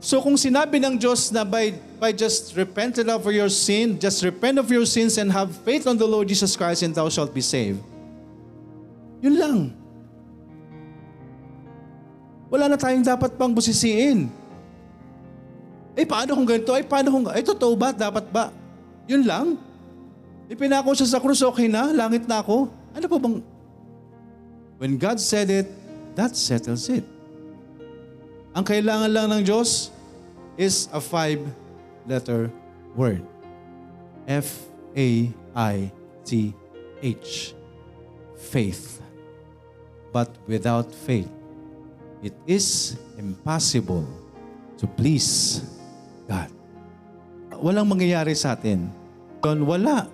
So 0.00 0.16
kung 0.24 0.40
sinabi 0.40 0.80
ng 0.80 0.96
Diyos 0.96 1.28
na 1.28 1.44
by, 1.44 1.76
by 2.00 2.16
just 2.16 2.56
repented 2.56 3.04
of 3.12 3.20
your 3.28 3.52
sin, 3.52 4.00
just 4.00 4.24
repent 4.24 4.56
of 4.56 4.64
your 4.72 4.88
sins 4.88 5.20
and 5.20 5.28
have 5.28 5.52
faith 5.60 5.84
on 5.84 6.00
the 6.00 6.08
Lord 6.08 6.24
Jesus 6.24 6.56
Christ 6.56 6.80
and 6.80 6.96
thou 6.96 7.12
shalt 7.12 7.36
be 7.36 7.44
saved. 7.44 7.84
Yun 9.20 9.36
lang. 9.36 9.58
Wala 12.48 12.72
na 12.72 12.80
tayong 12.80 13.04
dapat 13.04 13.36
pang 13.36 13.52
busisiin. 13.52 14.32
Eh 15.94 16.08
paano 16.08 16.32
kung 16.32 16.48
ganito? 16.48 16.72
Eh 16.72 16.82
paano 16.82 17.08
kung, 17.12 17.24
eh 17.30 17.44
totoo 17.44 17.76
ba? 17.76 17.92
Dapat 17.92 18.32
ba? 18.32 18.48
Yun 19.04 19.22
lang. 19.28 19.60
Ipinako 20.48 20.96
siya 20.96 21.12
sa 21.12 21.20
krus, 21.20 21.44
okay 21.44 21.68
na, 21.68 21.92
langit 21.92 22.24
na 22.24 22.40
ako. 22.40 22.72
Ano 22.96 23.06
pa 23.06 23.18
bang... 23.20 23.36
When 24.80 24.96
God 24.96 25.20
said 25.20 25.52
it, 25.52 25.68
that 26.16 26.32
settles 26.32 26.88
it. 26.88 27.04
Ang 28.56 28.64
kailangan 28.64 29.12
lang 29.12 29.28
ng 29.28 29.44
Diyos 29.44 29.92
is 30.56 30.88
a 30.88 30.96
five-letter 31.04 32.48
word. 32.96 33.20
F-A-I-T-H. 34.24 35.34
Faith. 38.40 39.04
But 40.16 40.32
without 40.48 40.88
faith, 40.88 41.28
it 42.24 42.32
is 42.48 42.96
impossible 43.20 44.08
to 44.80 44.88
please 44.88 45.60
God. 46.24 46.48
Walang 47.52 47.84
mangyayari 47.84 48.32
sa 48.32 48.56
atin. 48.56 48.88
Yun, 49.44 49.68
wala. 49.68 50.08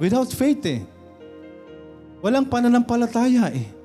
Without 0.00 0.32
faith 0.32 0.64
eh. 0.64 0.80
Walang 2.24 2.48
pananampalataya 2.48 3.52
eh. 3.52 3.77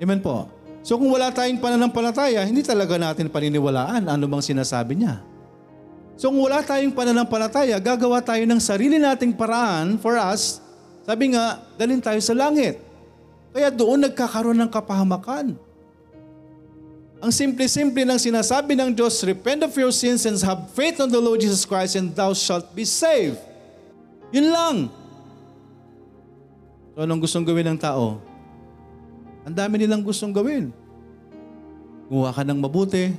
Amen 0.00 0.16
po. 0.24 0.48
So 0.80 0.96
kung 0.96 1.12
wala 1.12 1.28
tayong 1.28 1.60
pananampalataya, 1.60 2.40
hindi 2.48 2.64
talaga 2.64 2.96
natin 2.96 3.28
paniniwalaan 3.28 4.08
ano 4.08 4.24
bang 4.24 4.40
sinasabi 4.40 4.96
niya. 4.96 5.20
So 6.16 6.32
kung 6.32 6.40
wala 6.40 6.64
tayong 6.64 6.96
pananampalataya, 6.96 7.76
gagawa 7.76 8.24
tayo 8.24 8.40
ng 8.48 8.60
sarili 8.60 8.96
nating 8.96 9.36
paraan 9.36 10.00
for 10.00 10.16
us. 10.16 10.64
Sabi 11.04 11.36
nga, 11.36 11.60
dalhin 11.76 12.00
tayo 12.00 12.16
sa 12.24 12.32
langit. 12.32 12.80
Kaya 13.52 13.68
doon 13.68 14.08
nagkakaroon 14.08 14.56
ng 14.56 14.70
kapahamakan. 14.72 15.52
Ang 17.20 17.32
simple-simple 17.36 18.00
ng 18.08 18.16
sinasabi 18.16 18.72
ng 18.72 18.96
Diyos, 18.96 19.20
Repent 19.20 19.68
of 19.68 19.76
your 19.76 19.92
sins 19.92 20.24
and 20.24 20.40
have 20.40 20.72
faith 20.72 20.96
on 21.04 21.12
the 21.12 21.20
Lord 21.20 21.44
Jesus 21.44 21.68
Christ 21.68 22.00
and 22.00 22.08
thou 22.16 22.32
shalt 22.32 22.72
be 22.72 22.88
saved. 22.88 23.36
Yun 24.32 24.48
lang. 24.48 24.76
So 26.96 27.04
anong 27.04 27.20
gustong 27.20 27.44
gawin 27.44 27.76
ng 27.76 27.80
tao? 27.80 28.29
Ang 29.44 29.54
dami 29.56 29.80
nilang 29.80 30.04
gustong 30.04 30.32
gawin. 30.34 30.68
Gumawa 32.10 32.34
ka 32.34 32.42
ng 32.44 32.58
mabuti, 32.58 33.14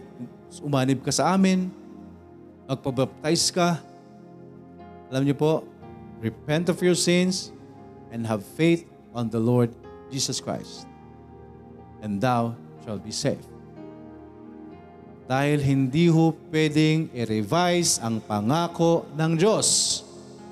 umanib 0.62 1.02
ka 1.02 1.10
sa 1.10 1.34
amin, 1.34 1.72
magpabaptize 2.68 3.50
ka. 3.56 3.80
Alam 5.12 5.28
niyo 5.28 5.36
po, 5.36 5.64
repent 6.20 6.68
of 6.68 6.80
your 6.80 6.96
sins 6.96 7.52
and 8.12 8.28
have 8.28 8.44
faith 8.56 8.84
on 9.16 9.28
the 9.32 9.40
Lord 9.40 9.72
Jesus 10.12 10.40
Christ. 10.40 10.88
And 12.04 12.20
thou 12.20 12.56
shalt 12.84 13.04
be 13.04 13.12
saved. 13.12 13.48
Dahil 15.32 15.64
hindi 15.64 16.12
ho 16.12 16.36
pwedeng 16.52 17.08
i-revise 17.16 18.04
ang 18.04 18.20
pangako 18.20 19.08
ng 19.16 19.40
Diyos. 19.40 20.02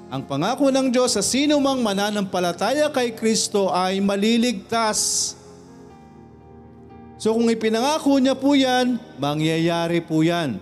Ang 0.08 0.24
pangako 0.26 0.72
ng 0.72 0.88
Diyos 0.90 1.20
sa 1.20 1.24
sino 1.24 1.60
mang 1.60 1.84
mananampalataya 1.84 2.88
kay 2.90 3.12
Kristo 3.12 3.70
ay 3.70 4.00
maliligtas. 4.00 5.36
So 7.20 7.36
kung 7.36 7.52
ipinangako 7.52 8.16
niya 8.16 8.32
po 8.32 8.56
yan, 8.56 8.96
mangyayari 9.20 10.00
po 10.00 10.24
yan. 10.24 10.56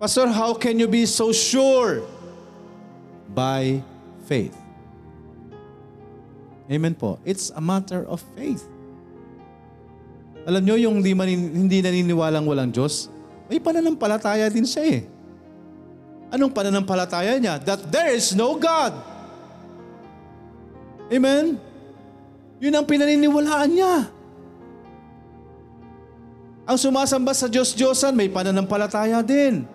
Pastor, 0.00 0.32
how 0.32 0.56
can 0.56 0.80
you 0.80 0.88
be 0.88 1.04
so 1.04 1.28
sure? 1.28 2.00
By 3.36 3.84
faith. 4.24 4.56
Amen 6.72 6.96
po. 6.96 7.20
It's 7.20 7.52
a 7.52 7.60
matter 7.60 8.08
of 8.08 8.24
faith. 8.32 8.64
Alam 10.48 10.64
nyo, 10.64 10.76
yung 10.80 11.04
hindi, 11.04 11.12
manin, 11.12 11.68
hindi 11.68 11.84
naniniwalang 11.84 12.48
walang 12.48 12.72
Diyos, 12.72 13.12
may 13.52 13.60
pananampalataya 13.60 14.48
din 14.48 14.64
siya 14.64 14.84
eh. 14.88 15.00
Anong 16.32 16.48
pananampalataya 16.56 17.36
niya? 17.36 17.60
That 17.60 17.92
there 17.92 18.16
is 18.16 18.32
no 18.32 18.56
God. 18.56 18.96
Amen? 21.12 21.60
Yun 22.56 22.72
ang 22.72 22.88
pinaniniwalaan 22.88 23.68
niya. 23.68 24.19
Ang 26.70 26.78
sumasamba 26.78 27.34
sa 27.34 27.50
Diyos-Diyosan, 27.50 28.14
may 28.14 28.30
pananampalataya 28.30 29.26
din. 29.26 29.66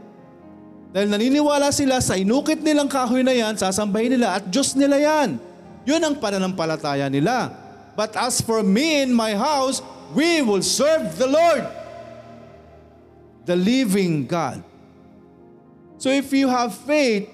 Dahil 0.96 1.12
naniniwala 1.12 1.68
sila 1.76 2.00
sa 2.00 2.16
inukit 2.16 2.64
nilang 2.64 2.88
kahoy 2.88 3.20
na 3.20 3.36
yan, 3.36 3.60
sasambahin 3.60 4.16
nila 4.16 4.40
at 4.40 4.48
Diyos 4.48 4.80
nila 4.80 4.96
yan. 4.96 5.36
Yun 5.84 6.00
ang 6.00 6.16
pananampalataya 6.24 7.12
nila. 7.12 7.52
But 8.00 8.16
as 8.16 8.40
for 8.40 8.64
me 8.64 9.04
and 9.04 9.12
my 9.12 9.36
house, 9.36 9.84
we 10.16 10.40
will 10.40 10.64
serve 10.64 11.20
the 11.20 11.28
Lord, 11.28 11.68
the 13.44 13.60
living 13.60 14.24
God. 14.24 14.64
So 16.00 16.08
if 16.08 16.32
you 16.32 16.48
have 16.48 16.72
faith, 16.72 17.28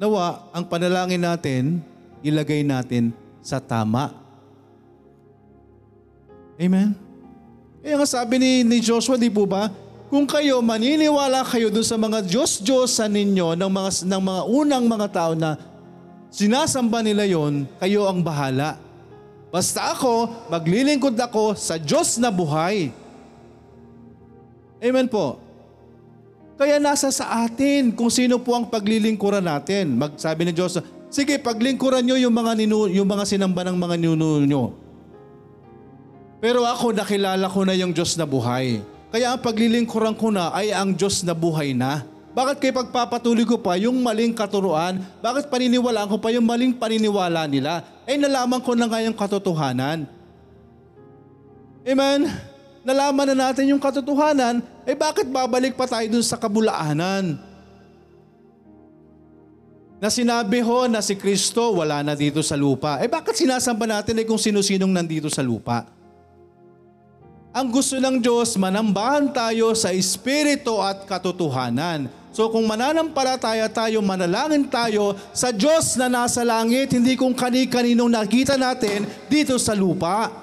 nawa, 0.00 0.48
ang 0.56 0.64
panalangin 0.72 1.20
natin, 1.20 1.84
ilagay 2.24 2.64
natin 2.64 3.12
sa 3.44 3.60
tama. 3.60 4.16
Amen? 6.56 7.03
Kaya 7.84 8.00
nga 8.00 8.08
sabi 8.08 8.40
ni, 8.40 8.64
ni 8.64 8.80
Joshua, 8.80 9.20
di 9.20 9.28
po 9.28 9.44
ba? 9.44 9.68
Kung 10.08 10.24
kayo 10.24 10.64
maniniwala 10.64 11.44
kayo 11.44 11.68
dun 11.68 11.84
sa 11.84 12.00
mga 12.00 12.24
Diyos-Diyosan 12.24 13.12
ninyo 13.12 13.52
ng 13.60 13.68
mga, 13.68 13.90
ng 14.08 14.22
mga 14.24 14.42
unang 14.48 14.84
mga 14.88 15.08
tao 15.12 15.32
na 15.36 15.60
sinasamba 16.32 17.04
nila 17.04 17.28
yon, 17.28 17.68
kayo 17.76 18.08
ang 18.08 18.24
bahala. 18.24 18.80
Basta 19.52 19.92
ako, 19.92 20.32
maglilingkod 20.48 21.12
ako 21.12 21.52
sa 21.52 21.76
Diyos 21.76 22.16
na 22.16 22.32
buhay. 22.32 22.88
Amen 24.80 25.04
po. 25.04 25.36
Kaya 26.56 26.80
nasa 26.80 27.12
sa 27.12 27.44
atin 27.44 27.92
kung 27.92 28.08
sino 28.08 28.40
po 28.40 28.56
ang 28.56 28.64
paglilingkuran 28.64 29.44
natin. 29.44 29.92
Magsabi 30.00 30.48
ni 30.48 30.52
Diyos, 30.56 30.80
sige, 31.12 31.36
paglingkuran 31.36 32.00
nyo 32.00 32.16
yung 32.16 32.32
mga, 32.32 32.56
ninu, 32.56 32.88
yung 32.88 33.08
mga 33.12 33.28
sinamba 33.28 33.60
ng 33.68 33.76
mga 33.76 33.94
ninuno 34.00 34.40
nyo. 34.40 34.83
Pero 36.44 36.68
ako 36.68 36.92
nakilala 36.92 37.48
ko 37.48 37.64
na 37.64 37.72
yung 37.72 37.96
Diyos 37.96 38.20
na 38.20 38.28
buhay. 38.28 38.84
Kaya 39.08 39.32
ang 39.32 39.40
paglilingkuran 39.40 40.12
ko 40.12 40.28
na 40.28 40.52
ay 40.52 40.76
ang 40.76 40.92
Diyos 40.92 41.24
na 41.24 41.32
buhay 41.32 41.72
na. 41.72 42.04
Bakit 42.36 42.60
kay 42.60 42.68
pagpapatuloy 42.68 43.48
ko 43.48 43.56
pa 43.56 43.80
yung 43.80 43.96
maling 44.04 44.36
katuruan? 44.36 45.00
Bakit 45.24 45.48
paniniwalaan 45.48 46.04
ko 46.04 46.20
pa 46.20 46.28
yung 46.28 46.44
maling 46.44 46.76
paniniwala 46.76 47.48
nila? 47.48 47.80
Eh 48.04 48.20
nalaman 48.20 48.60
ko 48.60 48.76
na 48.76 48.84
nga 48.84 49.00
yung 49.00 49.16
katotohanan. 49.16 50.04
Amen? 51.80 52.28
Nalaman 52.84 53.32
na 53.32 53.48
natin 53.48 53.72
yung 53.72 53.80
katotohanan, 53.80 54.60
eh 54.84 54.92
bakit 54.92 55.24
babalik 55.24 55.72
pa 55.72 55.88
tayo 55.88 56.04
dun 56.12 56.20
sa 56.20 56.36
kabulaanan? 56.36 57.40
Na 59.96 60.12
sinabi 60.12 60.60
ho 60.60 60.84
na 60.92 61.00
si 61.00 61.16
Kristo 61.16 61.80
wala 61.80 62.04
na 62.04 62.12
dito 62.12 62.44
sa 62.44 62.52
lupa. 62.52 63.00
Eh 63.00 63.08
bakit 63.08 63.32
sinasamba 63.32 63.88
natin 63.88 64.20
eh 64.20 64.28
kung 64.28 64.36
sino-sinong 64.36 64.92
nandito 64.92 65.32
sa 65.32 65.40
lupa? 65.40 65.93
Ang 67.54 67.70
gusto 67.70 68.02
ng 68.02 68.18
Diyos, 68.18 68.58
manambahan 68.58 69.30
tayo 69.30 69.78
sa 69.78 69.94
Espiritu 69.94 70.74
at 70.82 71.06
katotohanan. 71.06 72.10
So 72.34 72.50
kung 72.50 72.66
mananampalataya 72.66 73.70
tayo, 73.70 74.02
manalangin 74.02 74.66
tayo 74.66 75.14
sa 75.30 75.54
Diyos 75.54 75.94
na 75.94 76.10
nasa 76.10 76.42
langit, 76.42 76.90
hindi 76.90 77.14
kung 77.14 77.30
kani-kaninong 77.30 78.10
nakita 78.10 78.58
natin 78.58 79.06
dito 79.30 79.54
sa 79.54 79.70
lupa. 79.70 80.34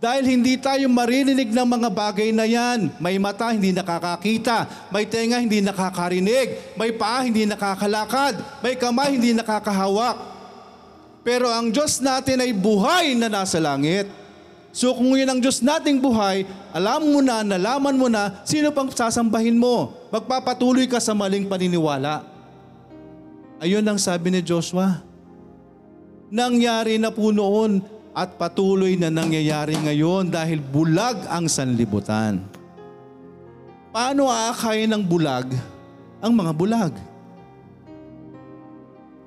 Dahil 0.00 0.24
hindi 0.24 0.56
tayo 0.56 0.88
maririnig 0.88 1.52
ng 1.52 1.68
mga 1.68 1.88
bagay 1.92 2.32
na 2.32 2.48
yan. 2.48 2.88
May 2.96 3.20
mata, 3.20 3.52
hindi 3.52 3.76
nakakakita. 3.76 4.88
May 4.88 5.04
tenga, 5.04 5.36
hindi 5.36 5.60
nakakarinig. 5.60 6.80
May 6.80 6.96
paa, 6.96 7.28
hindi 7.28 7.44
nakakalakad. 7.44 8.40
May 8.64 8.80
kamay, 8.80 9.20
hindi 9.20 9.36
nakakahawak. 9.36 10.16
Pero 11.20 11.52
ang 11.52 11.68
Diyos 11.68 12.00
natin 12.00 12.40
ay 12.40 12.56
buhay 12.56 13.12
na 13.20 13.28
nasa 13.28 13.60
langit. 13.60 14.23
So 14.74 14.90
kung 14.90 15.14
yun 15.14 15.30
ang 15.30 15.38
Diyos 15.38 15.62
nating 15.62 16.02
buhay, 16.02 16.42
alam 16.74 17.06
mo 17.06 17.22
na, 17.22 17.46
nalaman 17.46 17.94
mo 17.94 18.10
na, 18.10 18.42
sino 18.42 18.74
pang 18.74 18.90
sasambahin 18.90 19.54
mo? 19.54 19.94
Magpapatuloy 20.10 20.90
ka 20.90 20.98
sa 20.98 21.14
maling 21.14 21.46
paniniwala. 21.46 22.26
Ayun 23.62 23.86
ang 23.86 24.02
sabi 24.02 24.34
ni 24.34 24.42
Joshua. 24.42 24.98
Nangyari 26.26 26.98
na 26.98 27.14
po 27.14 27.30
noon 27.30 27.86
at 28.10 28.34
patuloy 28.34 28.98
na 28.98 29.14
nangyayari 29.14 29.78
ngayon 29.78 30.26
dahil 30.26 30.58
bulag 30.58 31.22
ang 31.30 31.46
sanlibutan. 31.46 32.42
Paano 33.94 34.26
aakayin 34.26 34.90
ng 34.90 35.06
bulag 35.06 35.54
ang 36.18 36.34
mga 36.34 36.50
bulag? 36.50 36.92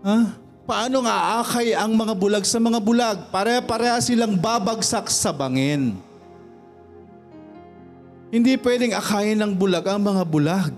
Ha? 0.04 0.47
Paano 0.68 1.08
nga 1.08 1.40
akay 1.40 1.72
ang 1.72 1.96
mga 1.96 2.12
bulag 2.12 2.44
sa 2.44 2.60
mga 2.60 2.80
bulag? 2.84 3.18
Pare-pareha 3.32 4.04
silang 4.04 4.36
babagsak 4.36 5.08
sa 5.08 5.32
bangin. 5.32 5.96
Hindi 8.28 8.60
pwedeng 8.60 8.92
akayin 8.92 9.40
ng 9.40 9.56
bulag 9.56 9.88
ang 9.88 10.04
mga 10.04 10.24
bulag. 10.28 10.76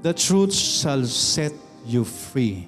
The 0.00 0.16
truth 0.16 0.56
shall 0.56 1.04
set 1.04 1.52
you 1.84 2.08
free. 2.08 2.64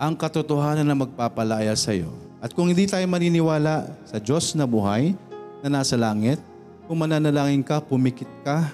Ang 0.00 0.16
katotohanan 0.16 0.88
na 0.88 0.96
magpapalaya 0.96 1.76
sa 1.76 1.92
iyo. 1.92 2.08
At 2.40 2.56
kung 2.56 2.72
hindi 2.72 2.88
tayo 2.88 3.04
maniniwala 3.04 3.84
sa 4.08 4.16
Diyos 4.16 4.56
na 4.56 4.64
buhay 4.64 5.12
na 5.60 5.68
nasa 5.68 5.92
langit, 6.00 6.40
kung 6.88 7.04
mananalangin 7.04 7.60
ka, 7.60 7.84
pumikit 7.84 8.32
ka, 8.40 8.72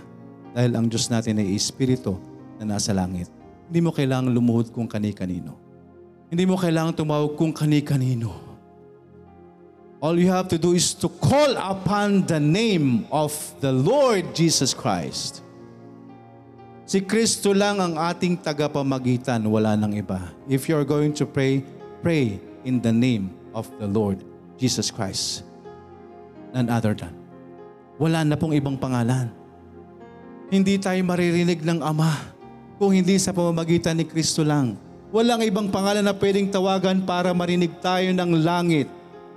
Dahil 0.56 0.72
ang 0.72 0.88
Diyos 0.88 1.12
natin 1.12 1.36
ay 1.36 1.52
Espiritu 1.52 2.16
na 2.56 2.64
nasa 2.64 2.96
langit. 2.96 3.28
Hindi 3.66 3.80
mo 3.82 3.90
kailangang 3.90 4.30
lumuhod 4.30 4.70
kung 4.70 4.86
kani-kanino. 4.86 5.58
Hindi 6.30 6.46
mo 6.46 6.54
kailangang 6.54 7.02
tumawag 7.02 7.34
kung 7.34 7.50
kani-kanino. 7.50 8.30
All 9.98 10.14
you 10.20 10.30
have 10.30 10.46
to 10.54 10.58
do 10.60 10.76
is 10.76 10.94
to 11.02 11.10
call 11.10 11.56
upon 11.58 12.28
the 12.30 12.38
name 12.38 13.10
of 13.10 13.32
the 13.58 13.72
Lord 13.74 14.36
Jesus 14.36 14.70
Christ. 14.70 15.42
Si 16.86 17.02
Kristo 17.02 17.50
lang 17.50 17.82
ang 17.82 17.98
ating 17.98 18.38
tagapamagitan, 18.38 19.42
wala 19.50 19.74
nang 19.74 19.90
iba. 19.98 20.30
If 20.46 20.70
you're 20.70 20.86
going 20.86 21.10
to 21.18 21.26
pray, 21.26 21.66
pray 22.04 22.38
in 22.62 22.78
the 22.78 22.94
name 22.94 23.34
of 23.50 23.66
the 23.82 23.90
Lord 23.90 24.22
Jesus 24.54 24.94
Christ. 24.94 25.42
None 26.54 26.70
other 26.70 26.94
than. 26.94 27.10
Wala 27.98 28.22
na 28.22 28.38
pong 28.38 28.54
ibang 28.54 28.78
pangalan. 28.78 29.34
Hindi 30.46 30.78
tayo 30.78 31.02
maririnig 31.02 31.66
ng 31.66 31.82
Ama 31.82 32.35
kung 32.76 32.92
hindi 32.92 33.16
sa 33.16 33.32
pamamagitan 33.32 33.96
ni 33.96 34.04
Kristo 34.04 34.44
lang. 34.44 34.76
Walang 35.12 35.44
ibang 35.48 35.68
pangalan 35.72 36.04
na 36.04 36.12
pwedeng 36.12 36.52
tawagan 36.52 37.00
para 37.08 37.32
marinig 37.32 37.72
tayo 37.80 38.12
ng 38.12 38.30
langit 38.44 38.88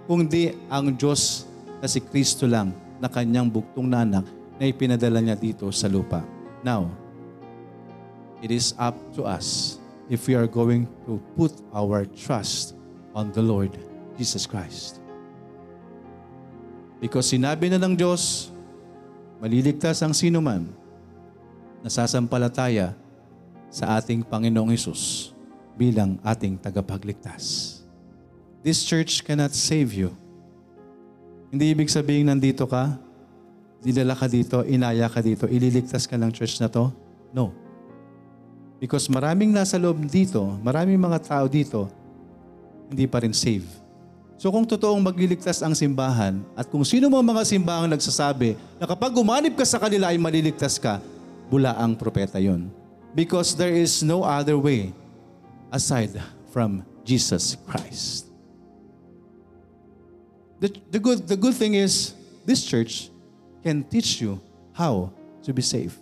kundi 0.09 0.57
ang 0.67 0.91
Diyos 0.91 1.47
na 1.79 1.87
si 1.87 2.03
Kristo 2.03 2.49
lang 2.49 2.75
na 2.99 3.07
kanyang 3.07 3.47
buktong 3.47 3.87
nanak 3.87 4.27
na 4.59 4.67
ipinadala 4.67 5.23
niya 5.23 5.39
dito 5.39 5.71
sa 5.71 5.87
lupa. 5.87 6.19
Now, 6.65 6.91
it 8.43 8.51
is 8.51 8.75
up 8.75 8.97
to 9.15 9.23
us 9.23 9.79
if 10.11 10.27
we 10.27 10.35
are 10.35 10.49
going 10.49 10.89
to 11.07 11.21
put 11.39 11.55
our 11.71 12.03
trust 12.03 12.75
on 13.15 13.31
the 13.31 13.39
Lord 13.39 13.71
Jesus 14.19 14.43
Christ. 14.43 14.99
Because 16.99 17.31
sinabi 17.31 17.71
na 17.71 17.79
ng 17.79 17.95
Diyos, 17.95 18.51
maliligtas 19.39 20.03
ang 20.03 20.11
sino 20.11 20.43
man 20.43 20.67
na 21.79 21.87
sasampalataya 21.87 22.91
sa 23.69 24.01
ating 24.01 24.25
Panginoong 24.25 24.73
Isus 24.73 25.33
bilang 25.77 26.17
ating 26.25 26.59
tagapagligtas. 26.59 27.77
This 28.59 28.83
church 28.83 29.23
cannot 29.23 29.55
save 29.55 29.95
you. 29.95 30.11
Hindi 31.47 31.71
ibig 31.71 31.87
sabihin 31.87 32.27
nandito 32.27 32.67
ka, 32.67 32.99
dinala 33.79 34.13
ka 34.13 34.27
dito, 34.27 34.61
inaya 34.67 35.07
ka 35.07 35.23
dito, 35.23 35.47
ililigtas 35.47 36.03
ka 36.03 36.19
ng 36.19 36.29
church 36.35 36.59
na 36.59 36.67
to? 36.67 36.91
No. 37.31 37.55
Because 38.77 39.07
maraming 39.07 39.55
nasa 39.55 39.79
loob 39.79 40.03
dito, 40.03 40.43
maraming 40.59 40.99
mga 40.99 41.19
tao 41.23 41.45
dito, 41.47 41.87
hindi 42.91 43.07
pa 43.07 43.23
rin 43.23 43.31
save. 43.31 43.65
So 44.39 44.47
kung 44.55 44.63
totoong 44.63 45.03
magliligtas 45.03 45.59
ang 45.59 45.75
simbahan 45.75 46.39
at 46.55 46.63
kung 46.67 46.83
sino 46.87 47.11
mga 47.11 47.25
mga 47.27 47.43
simbahang 47.43 47.91
nagsasabi 47.91 48.55
na 48.79 48.87
kapag 48.87 49.11
umanib 49.19 49.51
ka 49.55 49.67
sa 49.67 49.79
kanila 49.83 50.15
ay 50.15 50.17
maliligtas 50.19 50.79
ka, 50.79 51.03
bula 51.51 51.75
ang 51.75 51.91
propeta 51.91 52.39
yon. 52.39 52.71
Because 53.15 53.55
there 53.55 53.73
is 53.73 54.03
no 54.03 54.23
other 54.23 54.57
way 54.57 54.93
aside 55.71 56.21
from 56.51 56.85
Jesus 57.03 57.57
Christ. 57.67 58.27
The, 60.59 60.75
the, 60.91 60.99
good, 60.99 61.27
the 61.27 61.37
good 61.37 61.55
thing 61.55 61.73
is, 61.73 62.13
this 62.45 62.65
church 62.65 63.09
can 63.63 63.83
teach 63.83 64.21
you 64.21 64.41
how 64.73 65.11
to 65.43 65.53
be 65.53 65.61
saved. 65.61 65.97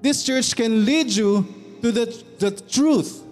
This 0.00 0.22
church 0.24 0.56
can 0.56 0.84
lead 0.84 1.10
you 1.10 1.46
to 1.82 1.92
the, 1.92 2.24
the 2.38 2.50
truth. 2.50 3.22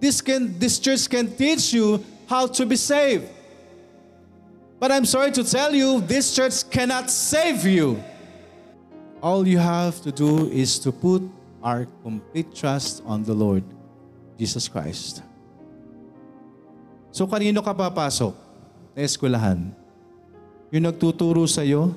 This, 0.00 0.20
can, 0.20 0.58
this 0.58 0.78
church 0.78 1.08
can 1.08 1.34
teach 1.34 1.72
you 1.72 2.04
how 2.26 2.46
to 2.48 2.66
be 2.66 2.76
saved. 2.76 3.28
But 4.80 4.90
I'm 4.90 5.04
sorry 5.04 5.30
to 5.32 5.44
tell 5.44 5.74
you, 5.74 6.00
this 6.00 6.34
church 6.34 6.68
cannot 6.70 7.10
save 7.10 7.64
you. 7.64 8.02
All 9.24 9.48
you 9.48 9.56
have 9.56 10.04
to 10.04 10.12
do 10.12 10.52
is 10.52 10.76
to 10.84 10.92
put 10.92 11.24
our 11.64 11.88
complete 12.04 12.52
trust 12.52 13.00
on 13.08 13.24
the 13.24 13.32
Lord 13.32 13.64
Jesus 14.36 14.68
Christ. 14.68 15.24
So 17.08 17.24
kanino 17.24 17.64
ka 17.64 17.72
papasok 17.72 18.36
na 18.92 19.00
eskwelahan? 19.00 19.72
Yung 20.68 20.84
nagtuturo 20.84 21.48
sa 21.48 21.64
iyo 21.64 21.96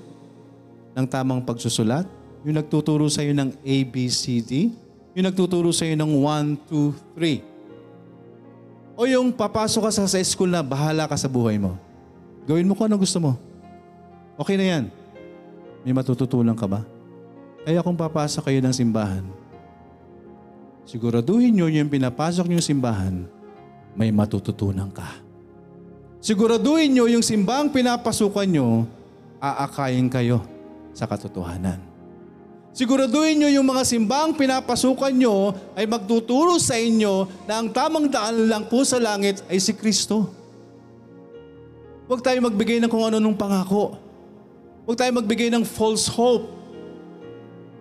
ng 0.95 1.03
tamang 1.03 1.43
pagsusulat? 1.43 2.07
Yung 2.47 2.55
nagtuturo 2.55 3.11
sa 3.11 3.19
iyo 3.27 3.35
ng 3.35 3.59
ABCD? 3.59 4.71
Yung 5.11 5.27
nagtuturo 5.27 5.75
sa 5.75 5.83
iyo 5.83 5.99
ng 5.99 6.23
1, 6.23 6.63
2, 6.63 7.43
3? 7.43 7.43
O 8.95 9.03
yung 9.03 9.35
papasok 9.35 9.83
ka 9.83 9.91
sa, 9.91 10.07
sa 10.07 10.15
school 10.23 10.47
na 10.47 10.63
bahala 10.63 11.03
ka 11.03 11.19
sa 11.19 11.27
buhay 11.27 11.59
mo? 11.59 11.75
Gawin 12.47 12.63
mo 12.63 12.71
kung 12.71 12.87
ano 12.87 12.95
gusto 12.95 13.19
mo. 13.19 13.35
Okay 14.39 14.55
na 14.55 14.79
yan. 14.79 14.83
May 15.83 15.91
matututunan 15.91 16.55
ka 16.55 16.71
ba? 16.71 16.87
Kaya 17.67 17.83
kung 17.83 17.99
papasok 17.99 18.47
kayo 18.47 18.63
ng 18.63 18.71
simbahan, 18.71 19.27
siguraduhin 20.87 21.51
nyo 21.51 21.67
yung 21.67 21.91
pinapasok 21.91 22.47
nyo 22.47 22.63
simbahan, 22.63 23.27
may 23.91 24.07
matututunan 24.07 24.87
ka. 24.87 25.19
Siguraduhin 26.23 26.95
nyo 26.95 27.11
yung 27.11 27.19
simbang 27.19 27.67
pinapasukan 27.67 28.47
nyo, 28.47 28.87
aakayin 29.43 30.07
kayo 30.07 30.47
sa 30.95 31.11
katotohanan. 31.11 31.83
Siguraduhin 32.71 33.35
nyo 33.35 33.51
yung 33.51 33.67
mga 33.67 33.83
simbang 33.83 34.31
pinapasukan 34.31 35.11
nyo 35.11 35.51
ay 35.75 35.83
magtuturo 35.91 36.55
sa 36.63 36.79
inyo 36.79 37.27
na 37.43 37.59
ang 37.59 37.67
tamang 37.67 38.07
daan 38.07 38.47
lang 38.47 38.63
po 38.71 38.87
sa 38.87 38.95
langit 38.95 39.43
ay 39.51 39.59
si 39.59 39.75
Kristo. 39.75 40.31
Huwag 42.07 42.23
tayo 42.23 42.39
magbigay 42.47 42.79
ng 42.79 42.87
kung 42.87 43.03
ano 43.03 43.19
nung 43.19 43.35
pangako. 43.35 43.99
Huwag 44.87 44.95
tayo 44.95 45.11
magbigay 45.19 45.51
ng 45.51 45.67
false 45.67 46.07
hope. 46.07 46.56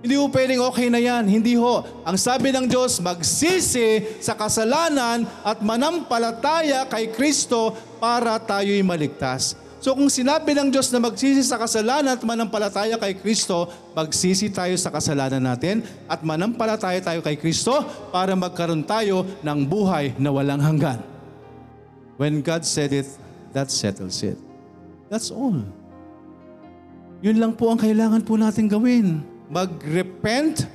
Hindi 0.04 0.14
ho 0.20 0.28
pwedeng 0.28 0.60
okay 0.68 0.88
na 0.92 1.00
yan. 1.00 1.24
Hindi 1.24 1.56
ho. 1.56 1.82
Ang 2.04 2.16
sabi 2.20 2.52
ng 2.52 2.68
Diyos, 2.68 3.00
magsisi 3.00 4.20
sa 4.20 4.36
kasalanan 4.36 5.24
at 5.42 5.64
manampalataya 5.64 6.84
kay 6.86 7.10
Kristo 7.10 7.72
para 7.96 8.36
tayo'y 8.36 8.84
maligtas. 8.84 9.56
So 9.80 9.94
kung 9.94 10.10
sinabi 10.10 10.56
ng 10.56 10.72
Diyos 10.72 10.90
na 10.90 10.98
magsisi 10.98 11.46
sa 11.46 11.60
kasalanan 11.60 12.18
at 12.18 12.22
manampalataya 12.26 12.98
kay 12.98 13.14
Kristo, 13.22 13.70
magsisi 13.94 14.50
tayo 14.50 14.74
sa 14.74 14.90
kasalanan 14.90 15.38
natin 15.38 15.84
at 16.10 16.26
manampalataya 16.26 16.98
tayo 16.98 17.20
kay 17.22 17.38
Kristo 17.38 17.86
para 18.10 18.34
magkaroon 18.34 18.82
tayo 18.82 19.22
ng 19.46 19.58
buhay 19.62 20.16
na 20.18 20.34
walang 20.34 20.58
hanggan. 20.58 20.98
When 22.16 22.40
God 22.40 22.64
said 22.64 22.96
it, 22.96 23.06
that 23.52 23.68
settles 23.68 24.24
it. 24.24 24.40
That's 25.06 25.30
all. 25.30 25.60
Yun 27.22 27.36
lang 27.38 27.52
po 27.54 27.70
ang 27.70 27.78
kailangan 27.80 28.24
po 28.26 28.34
natin 28.34 28.66
gawin 28.66 29.35
mag-repent. 29.50 30.66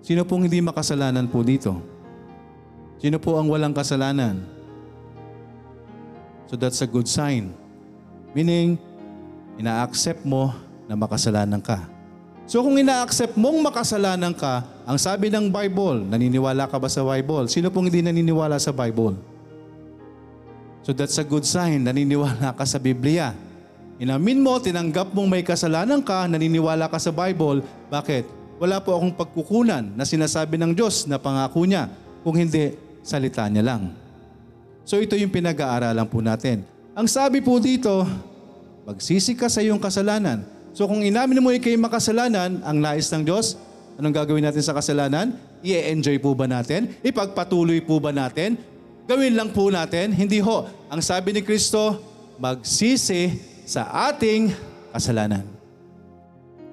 Sino 0.00 0.24
pong 0.24 0.48
hindi 0.48 0.60
makasalanan 0.64 1.28
po 1.28 1.44
dito? 1.44 1.76
Sino 3.00 3.16
po 3.16 3.40
ang 3.40 3.48
walang 3.48 3.72
kasalanan? 3.72 4.44
So 6.48 6.58
that's 6.58 6.82
a 6.84 6.88
good 6.88 7.08
sign. 7.08 7.54
Meaning, 8.34 8.76
ina-accept 9.56 10.24
mo 10.26 10.52
na 10.88 10.98
makasalanan 10.98 11.62
ka. 11.62 11.86
So 12.50 12.66
kung 12.66 12.74
ina-accept 12.74 13.38
mong 13.38 13.62
makasalanan 13.62 14.34
ka, 14.34 14.66
ang 14.82 14.98
sabi 14.98 15.30
ng 15.30 15.46
Bible, 15.54 16.02
naniniwala 16.02 16.66
ka 16.66 16.82
ba 16.82 16.90
sa 16.90 17.06
Bible? 17.06 17.46
Sino 17.46 17.70
pong 17.70 17.86
hindi 17.86 18.02
naniniwala 18.02 18.58
sa 18.58 18.74
Bible? 18.74 19.14
So 20.82 20.90
that's 20.90 21.14
a 21.20 21.22
good 21.22 21.46
sign, 21.46 21.86
naniniwala 21.86 22.50
ka 22.58 22.66
sa 22.66 22.82
Biblia. 22.82 23.30
Inamin 24.00 24.40
mo, 24.40 24.56
tinanggap 24.56 25.12
mong 25.12 25.28
may 25.28 25.44
kasalanan 25.44 26.00
ka, 26.00 26.24
naniniwala 26.24 26.88
ka 26.88 26.96
sa 26.96 27.12
Bible. 27.12 27.60
Bakit? 27.92 28.24
Wala 28.56 28.80
po 28.80 28.96
akong 28.96 29.12
pagkukunan 29.12 29.92
na 29.92 30.08
sinasabi 30.08 30.56
ng 30.56 30.72
Diyos 30.72 31.04
na 31.04 31.20
pangako 31.20 31.68
niya. 31.68 31.92
Kung 32.24 32.32
hindi, 32.32 32.80
salita 33.04 33.44
niya 33.44 33.60
lang. 33.60 33.92
So 34.88 34.96
ito 34.96 35.20
yung 35.20 35.28
pinag-aaralan 35.28 36.08
po 36.08 36.24
natin. 36.24 36.64
Ang 36.96 37.12
sabi 37.12 37.44
po 37.44 37.60
dito, 37.60 38.08
magsisi 38.88 39.36
ka 39.36 39.52
sa 39.52 39.60
iyong 39.60 39.76
kasalanan. 39.76 40.48
So 40.72 40.88
kung 40.88 41.04
inamin 41.04 41.44
mo 41.44 41.52
ikay 41.52 41.76
makasalanan, 41.76 42.64
ang 42.64 42.80
nais 42.80 43.12
ng 43.12 43.20
Diyos, 43.20 43.60
anong 44.00 44.16
gagawin 44.16 44.48
natin 44.48 44.64
sa 44.64 44.72
kasalanan? 44.72 45.36
I-enjoy 45.60 46.16
po 46.24 46.32
ba 46.32 46.48
natin? 46.48 46.88
Ipagpatuloy 47.04 47.84
po 47.84 48.00
ba 48.00 48.16
natin? 48.16 48.56
Gawin 49.04 49.36
lang 49.36 49.52
po 49.52 49.68
natin? 49.68 50.16
Hindi 50.16 50.40
ho. 50.40 50.64
Ang 50.88 51.04
sabi 51.04 51.36
ni 51.36 51.44
Kristo, 51.44 52.00
magsisi 52.40 53.49
sa 53.70 53.86
ating 54.10 54.50
kasalanan. 54.90 55.46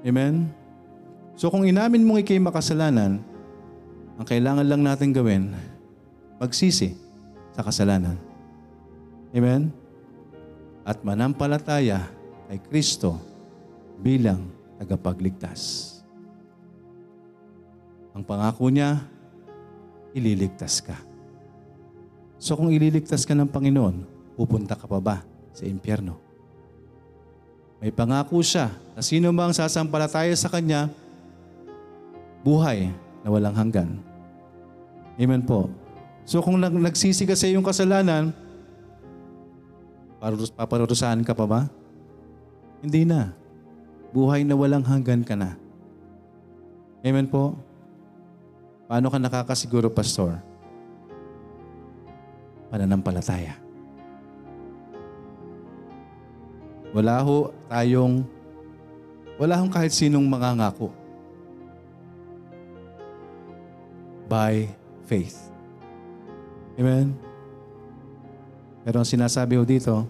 Amen? 0.01 0.49
So 1.37 1.53
kung 1.53 1.61
inamin 1.61 2.01
mong 2.01 2.25
ikay 2.25 2.41
makasalanan, 2.41 3.21
ang 4.17 4.25
kailangan 4.25 4.65
lang 4.65 4.81
natin 4.81 5.13
gawin, 5.13 5.53
magsisi 6.41 6.97
sa 7.53 7.61
kasalanan. 7.61 8.17
Amen? 9.29 9.69
At 10.81 11.05
manampalataya 11.05 12.09
kay 12.49 12.57
Kristo 12.65 13.21
bilang 14.01 14.49
tagapagligtas. 14.81 15.93
Ang 18.17 18.25
pangako 18.25 18.73
niya, 18.73 19.05
ililigtas 20.17 20.81
ka. 20.81 20.97
So 22.41 22.57
kung 22.57 22.73
ililigtas 22.73 23.21
ka 23.21 23.37
ng 23.37 23.53
Panginoon, 23.53 23.95
pupunta 24.33 24.73
ka 24.73 24.89
pa 24.89 24.97
ba 24.97 25.21
sa 25.53 25.69
impyerno? 25.69 26.26
May 27.77 27.93
pangako 27.93 28.41
siya 28.41 28.73
na 28.97 29.01
sino 29.05 29.29
mang 29.29 29.53
sasampalataya 29.53 30.33
sa 30.33 30.49
Kanya, 30.49 30.89
buhay 32.41 32.89
na 33.21 33.29
walang 33.29 33.53
hanggan. 33.53 34.01
Amen 35.17 35.45
po. 35.45 35.69
So 36.25 36.41
kung 36.41 36.57
nag 36.57 36.73
nagsisi 36.73 37.25
ka 37.25 37.37
sa 37.37 37.45
iyong 37.45 37.65
kasalanan, 37.65 38.33
parus- 40.17 40.53
paparurusahan 40.53 41.21
ka 41.21 41.37
pa 41.37 41.45
ba? 41.45 41.61
Hindi 42.81 43.05
na. 43.05 43.33
Buhay 44.13 44.41
na 44.41 44.57
walang 44.57 44.85
hanggan 44.85 45.21
ka 45.21 45.37
na. 45.37 45.53
Amen 47.05 47.29
po. 47.29 47.53
Paano 48.89 49.11
ka 49.11 49.19
nakakasiguro, 49.21 49.91
Pastor? 49.91 50.39
Pananampalataya. 52.71 53.66
Wala 56.95 57.19
ho 57.23 57.51
tayong, 57.67 58.23
wala 59.35 59.59
hong 59.59 59.71
kahit 59.71 59.91
sinong 59.91 60.23
mangangako. 60.23 60.91
By 64.27 64.67
faith. 65.07 65.51
Amen? 66.75 67.15
Pero 68.83 69.03
ang 69.03 69.07
sinasabi 69.07 69.55
ho 69.55 69.63
dito, 69.63 70.03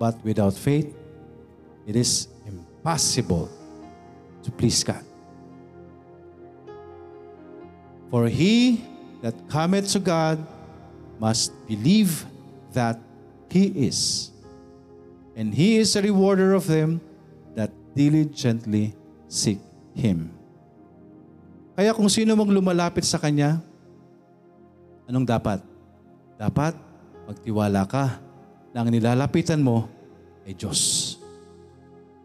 but 0.00 0.16
without 0.24 0.56
faith, 0.56 0.92
it 1.84 1.96
is 1.96 2.28
impossible 2.44 3.48
to 4.42 4.50
please 4.50 4.80
God. 4.84 5.04
For 8.12 8.28
he 8.28 8.84
that 9.22 9.32
cometh 9.48 9.88
to 9.94 10.00
God 10.02 10.42
must 11.22 11.54
believe 11.70 12.26
that 12.74 12.98
He 13.48 13.86
is. 13.86 14.31
And 15.32 15.52
He 15.52 15.80
is 15.80 15.96
a 15.96 16.02
rewarder 16.04 16.52
of 16.52 16.68
them 16.68 17.00
that 17.56 17.72
diligently 17.96 18.92
seek 19.28 19.60
Him. 19.96 20.32
Kaya 21.72 21.96
kung 21.96 22.08
sino 22.12 22.36
mang 22.36 22.52
lumalapit 22.52 23.04
sa 23.04 23.16
Kanya, 23.16 23.60
anong 25.08 25.24
dapat? 25.24 25.60
Dapat 26.36 26.76
magtiwala 27.24 27.88
ka 27.88 28.20
na 28.76 28.84
ang 28.84 28.92
nilalapitan 28.92 29.60
mo 29.60 29.88
ay 30.44 30.52
Diyos. 30.52 31.16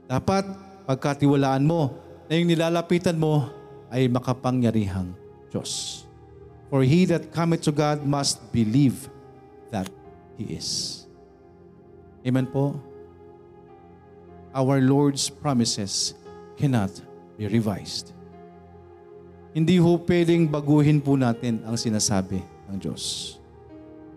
Dapat 0.08 0.48
pagkatiwalaan 0.88 1.64
mo 1.64 1.96
na 2.28 2.40
yung 2.40 2.52
nilalapitan 2.52 3.16
mo 3.16 3.48
ay 3.88 4.12
makapangyarihang 4.12 5.16
Diyos. 5.48 6.04
For 6.68 6.84
he 6.84 7.08
that 7.08 7.32
cometh 7.32 7.64
to 7.68 7.72
God 7.72 8.04
must 8.04 8.44
believe 8.52 9.08
that 9.72 9.88
He 10.36 10.60
is. 10.60 11.04
Amen 12.28 12.48
po? 12.52 12.76
Our 14.58 14.82
Lord's 14.82 15.30
promises 15.30 16.18
cannot 16.58 16.90
be 17.38 17.46
revised. 17.46 18.10
Hindi 19.54 19.78
ho 19.78 20.02
pwedeng 20.02 20.50
baguhin 20.50 20.98
po 20.98 21.14
natin 21.14 21.62
ang 21.62 21.78
sinasabi 21.78 22.42
ng 22.66 22.78
Diyos. 22.82 23.38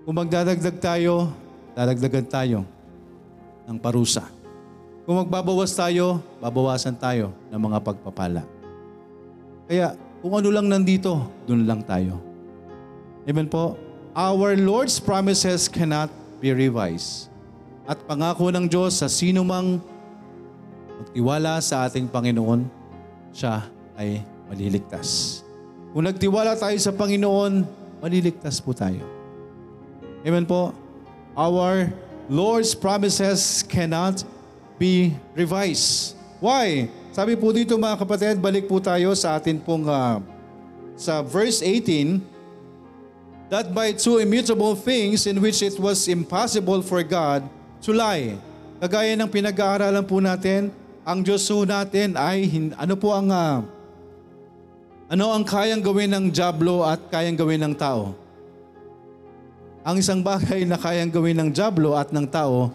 Kung 0.09 0.17
magdadagdag 0.17 0.81
tayo, 0.81 1.29
dadagdagan 1.77 2.25
tayo 2.25 2.59
ng 3.69 3.77
parusa. 3.77 4.25
Kung 5.05 5.21
magbabawas 5.21 5.77
tayo, 5.77 6.25
babawasan 6.41 6.97
tayo 6.97 7.37
ng 7.53 7.61
mga 7.61 7.79
pagpapala. 7.85 8.41
Kaya 9.69 9.93
kung 10.25 10.41
ano 10.41 10.49
lang 10.49 10.73
nandito, 10.73 11.21
dun 11.45 11.69
lang 11.69 11.85
tayo. 11.85 12.17
Amen 13.29 13.45
po? 13.45 13.77
Our 14.17 14.57
Lord's 14.57 14.97
promises 14.97 15.69
cannot 15.69 16.09
be 16.41 16.49
revised. 16.57 17.29
At 17.85 18.01
pangako 18.09 18.49
ng 18.49 18.73
Diyos 18.73 19.05
sa 19.05 19.09
sino 19.09 19.45
mang 19.45 19.85
magtiwala 21.01 21.57
sa 21.65 21.89
ating 21.89 22.05
Panginoon, 22.13 22.69
siya 23.33 23.65
ay 23.97 24.21
maliligtas. 24.53 25.41
Kung 25.97 26.05
nagtiwala 26.05 26.53
tayo 26.61 26.77
sa 26.77 26.93
Panginoon, 26.93 27.65
maliligtas 28.05 28.61
po 28.61 28.77
tayo. 28.77 29.01
Amen 30.21 30.45
po? 30.45 30.77
Our 31.33 31.89
Lord's 32.29 32.77
promises 32.77 33.65
cannot 33.65 34.29
be 34.77 35.17
revised. 35.33 36.21
Why? 36.37 36.93
Sabi 37.17 37.33
po 37.35 37.49
dito 37.51 37.81
mga 37.81 37.97
kapatid, 37.97 38.37
balik 38.37 38.69
po 38.69 38.77
tayo 38.77 39.17
sa 39.17 39.41
atin 39.41 39.57
pong 39.57 39.89
ah, 39.89 40.21
sa 41.01 41.25
verse 41.25 41.65
18, 41.65 42.21
that 43.49 43.73
by 43.73 43.97
two 43.97 44.21
immutable 44.21 44.77
things 44.77 45.25
in 45.25 45.41
which 45.41 45.65
it 45.65 45.81
was 45.81 46.07
impossible 46.13 46.85
for 46.85 47.01
God 47.01 47.49
to 47.81 47.97
lie. 47.97 48.37
Kagaya 48.79 49.17
ng 49.17 49.29
pinag-aaralan 49.29 50.05
po 50.05 50.21
natin, 50.23 50.71
ang 51.05 51.25
Diyos 51.25 51.49
po 51.49 51.65
natin 51.65 52.15
ay 52.17 52.49
ano 52.77 52.95
po 52.97 53.17
ang 53.17 53.29
ah, 53.33 53.65
ano 55.11 55.25
ang 55.35 55.43
kayang 55.43 55.83
gawin 55.83 56.13
ng 56.13 56.25
Diablo 56.31 56.87
at 56.87 57.01
kayang 57.11 57.35
gawin 57.35 57.61
ng 57.67 57.75
tao? 57.75 58.15
Ang 59.83 59.99
isang 59.99 60.21
bagay 60.21 60.63
na 60.69 60.77
kayang 60.79 61.11
gawin 61.11 61.35
ng 61.41 61.51
Diablo 61.51 61.97
at 61.97 62.13
ng 62.13 62.29
tao 62.29 62.71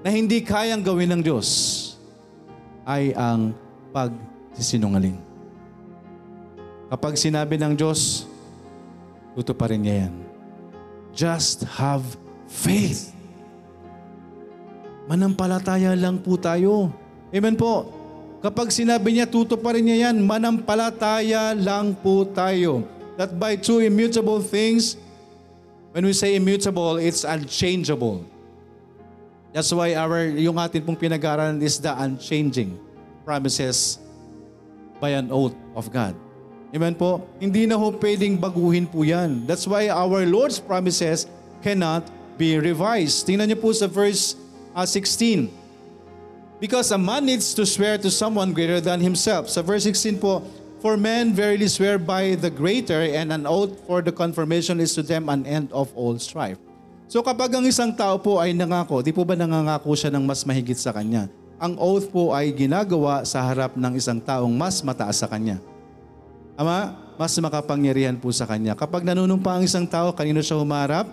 na 0.00 0.08
hindi 0.08 0.40
kayang 0.40 0.80
gawin 0.80 1.10
ng 1.12 1.22
Diyos 1.26 1.48
ay 2.86 3.12
ang 3.18 3.50
pagsisinungaling. 3.90 5.18
Kapag 6.86 7.18
sinabi 7.18 7.58
ng 7.58 7.74
Diyos, 7.74 8.30
tutuparin 9.34 9.82
niya 9.82 10.06
yan. 10.06 10.14
Just 11.10 11.66
have 11.66 12.06
faith. 12.46 13.10
Manampalataya 15.10 15.98
lang 15.98 16.22
po 16.22 16.38
tayo. 16.38 16.94
Amen 17.34 17.58
po. 17.58 17.90
Kapag 18.44 18.70
sinabi 18.70 19.16
niya, 19.16 19.26
tutuparin 19.26 19.82
niya 19.82 20.10
yan, 20.10 20.22
manampalataya 20.22 21.56
lang 21.56 21.98
po 21.98 22.22
tayo. 22.22 22.86
That 23.18 23.34
by 23.34 23.58
two 23.58 23.82
immutable 23.82 24.38
things, 24.44 24.94
when 25.90 26.06
we 26.06 26.12
say 26.12 26.36
immutable, 26.36 27.00
it's 27.00 27.24
unchangeable. 27.26 28.22
That's 29.56 29.72
why 29.72 29.96
our, 29.96 30.30
yung 30.36 30.60
atin 30.60 30.84
pong 30.84 31.00
pinag-aaralan 31.00 31.64
is 31.64 31.80
the 31.80 31.90
unchanging 31.96 32.76
promises 33.24 33.98
by 35.00 35.16
an 35.16 35.32
oath 35.32 35.56
of 35.74 35.88
God. 35.88 36.14
Amen 36.76 36.92
po? 36.92 37.24
Hindi 37.40 37.64
na 37.64 37.80
ho 37.80 37.88
pwedeng 37.88 38.36
baguhin 38.36 38.84
po 38.84 39.00
yan. 39.00 39.48
That's 39.48 39.64
why 39.64 39.88
our 39.88 40.28
Lord's 40.28 40.60
promises 40.60 41.24
cannot 41.64 42.04
be 42.36 42.60
revised. 42.60 43.24
Tingnan 43.24 43.48
niyo 43.48 43.58
po 43.64 43.72
sa 43.72 43.88
verse 43.88 44.36
uh, 44.76 44.84
16. 44.84 45.48
Because 46.56 46.88
a 46.88 46.96
man 46.96 47.28
needs 47.28 47.52
to 47.52 47.68
swear 47.68 48.00
to 48.00 48.08
someone 48.08 48.56
greater 48.56 48.80
than 48.80 49.04
himself. 49.04 49.52
Sa 49.52 49.60
verse 49.60 49.84
16 49.84 50.16
po, 50.16 50.40
For 50.80 50.96
men 50.96 51.36
verily 51.36 51.68
swear 51.68 52.00
by 52.00 52.36
the 52.36 52.48
greater, 52.48 53.04
and 53.04 53.32
an 53.32 53.44
oath 53.44 53.76
for 53.84 54.00
the 54.00 54.12
confirmation 54.12 54.80
is 54.80 54.96
to 54.96 55.04
them 55.04 55.28
an 55.28 55.44
end 55.44 55.68
of 55.72 55.92
all 55.92 56.16
strife. 56.16 56.56
So 57.06 57.20
kapag 57.20 57.52
ang 57.52 57.64
isang 57.68 57.92
tao 57.92 58.16
po 58.16 58.40
ay 58.40 58.56
nangako, 58.56 59.04
di 59.04 59.12
po 59.12 59.22
ba 59.22 59.36
nangangako 59.36 59.92
siya 59.92 60.08
ng 60.16 60.24
mas 60.24 60.42
mahigit 60.48 60.76
sa 60.80 60.96
kanya? 60.96 61.28
Ang 61.60 61.76
oath 61.76 62.08
po 62.08 62.32
ay 62.32 62.52
ginagawa 62.52 63.24
sa 63.24 63.44
harap 63.44 63.76
ng 63.76 63.92
isang 63.96 64.20
taong 64.20 64.52
mas 64.52 64.80
mataas 64.80 65.20
sa 65.20 65.28
kanya. 65.28 65.60
Ama, 66.56 66.96
mas 67.20 67.36
makapangyarihan 67.36 68.16
po 68.16 68.32
sa 68.32 68.48
kanya. 68.48 68.72
Kapag 68.72 69.04
nanunumpa 69.04 69.60
ang 69.60 69.62
isang 69.64 69.84
tao, 69.84 70.12
kanino 70.16 70.40
siya 70.40 70.56
humarap? 70.56 71.08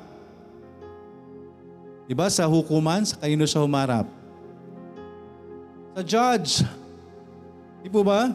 Di 2.07 2.15
ba 2.15 2.27
sa 2.31 2.47
hukuman, 2.47 3.03
sa 3.03 3.19
kanino 3.19 3.43
siya 3.43 3.63
humarap? 3.63 4.22
Sa 5.93 6.01
judge. 6.01 6.65
Di 7.85 7.89
po 7.89 8.01
ba? 8.01 8.33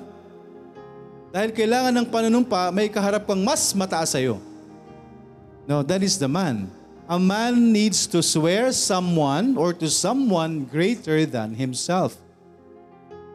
Dahil 1.35 1.51
kailangan 1.51 1.91
ng 1.91 2.07
panunumpa, 2.07 2.71
may 2.71 2.87
kaharap 2.87 3.27
kang 3.27 3.43
mas 3.43 3.75
mataas 3.75 4.15
sa'yo. 4.15 4.39
No, 5.67 5.83
that 5.85 6.01
is 6.01 6.17
the 6.17 6.31
man. 6.31 6.71
A 7.09 7.19
man 7.19 7.73
needs 7.73 8.07
to 8.09 8.21
swear 8.21 8.71
someone 8.71 9.57
or 9.57 9.73
to 9.75 9.89
someone 9.89 10.65
greater 10.69 11.25
than 11.25 11.57
himself. 11.57 12.17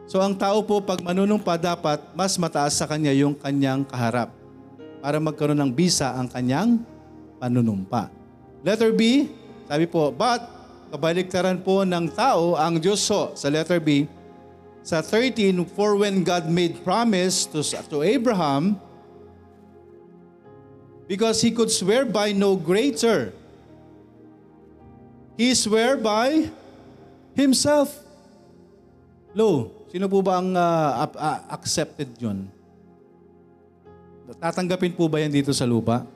So 0.06 0.22
ang 0.22 0.38
tao 0.38 0.62
po 0.62 0.78
pag 0.78 1.02
manunumpa 1.02 1.58
dapat 1.58 1.98
mas 2.14 2.38
mataas 2.38 2.78
sa 2.78 2.86
kanya 2.86 3.10
yung 3.10 3.34
kanyang 3.34 3.82
kaharap 3.88 4.30
para 5.02 5.18
magkaroon 5.18 5.58
ng 5.58 5.72
bisa 5.74 6.14
ang 6.14 6.30
kanyang 6.30 6.80
panunumpa. 7.42 8.08
Letter 8.62 8.94
B, 8.94 9.28
sabi 9.66 9.84
po, 9.90 10.14
but 10.14 10.53
kabaliktaran 10.94 11.58
po 11.58 11.82
ng 11.82 12.06
tao 12.14 12.54
ang 12.54 12.78
Diyos 12.78 13.02
ho. 13.10 13.34
Sa 13.34 13.50
letter 13.50 13.82
B, 13.82 14.06
sa 14.86 15.02
13, 15.02 15.66
for 15.74 15.98
when 15.98 16.22
God 16.22 16.46
made 16.46 16.86
promise 16.86 17.50
to, 17.50 17.66
to 17.90 18.06
Abraham, 18.06 18.78
because 21.10 21.42
he 21.42 21.50
could 21.50 21.74
swear 21.74 22.06
by 22.06 22.30
no 22.30 22.54
greater, 22.54 23.34
he 25.34 25.50
swear 25.58 25.98
by 25.98 26.46
himself. 27.34 27.90
Lo, 29.34 29.74
sino 29.90 30.06
po 30.06 30.22
ba 30.22 30.38
ang 30.38 30.54
uh, 30.54 31.10
uh, 31.10 31.38
accepted 31.50 32.14
yun? 32.22 32.46
Tatanggapin 34.38 34.94
po 34.94 35.10
ba 35.10 35.18
yan 35.18 35.34
dito 35.34 35.50
sa 35.50 35.66
lupa? 35.66 36.06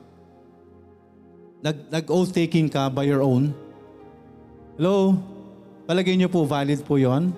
Nag, 1.59 1.91
nag-oath 1.91 2.31
taking 2.31 2.71
ka 2.71 2.87
by 2.87 3.03
your 3.03 3.19
own? 3.19 3.51
Hello? 4.79 5.11
Palagay 5.83 6.15
niyo 6.15 6.31
po 6.31 6.47
valid 6.47 6.79
po 6.87 6.95
yon? 6.95 7.35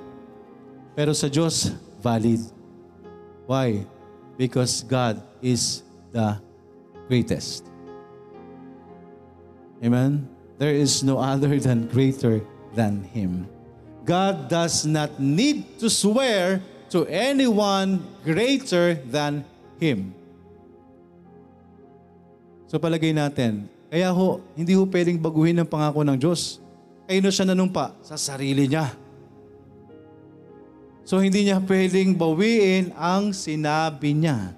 Pero 0.93 1.09
sa 1.09 1.25
Diyos, 1.25 1.73
valid. 1.97 2.37
Why? 3.49 3.81
Because 4.37 4.85
God 4.85 5.17
is 5.41 5.81
the 6.13 6.37
greatest. 7.09 7.65
Amen? 9.81 10.29
There 10.61 10.69
is 10.69 11.01
no 11.01 11.17
other 11.17 11.57
than 11.57 11.89
greater 11.89 12.45
than 12.77 13.09
Him. 13.09 13.49
God 14.05 14.45
does 14.45 14.85
not 14.85 15.17
need 15.17 15.81
to 15.81 15.89
swear 15.89 16.61
to 16.93 17.09
anyone 17.09 18.05
greater 18.21 19.01
than 19.09 19.41
Him. 19.81 20.13
So 22.69 22.77
palagay 22.77 23.17
natin, 23.17 23.65
kaya 23.89 24.13
ho, 24.13 24.45
hindi 24.53 24.77
ho 24.77 24.85
pwedeng 24.85 25.17
baguhin 25.17 25.57
ang 25.57 25.65
pangako 25.65 26.05
ng 26.05 26.21
Diyos. 26.21 26.61
Kaya 27.11 27.27
siya 27.27 27.51
nanumpa 27.51 27.91
sa 27.99 28.15
sarili 28.15 28.71
niya. 28.71 28.95
So 31.03 31.19
hindi 31.19 31.43
niya 31.43 31.59
pwedeng 31.59 32.15
bawiin 32.15 32.95
ang 32.95 33.35
sinabi 33.35 34.15
niya. 34.15 34.55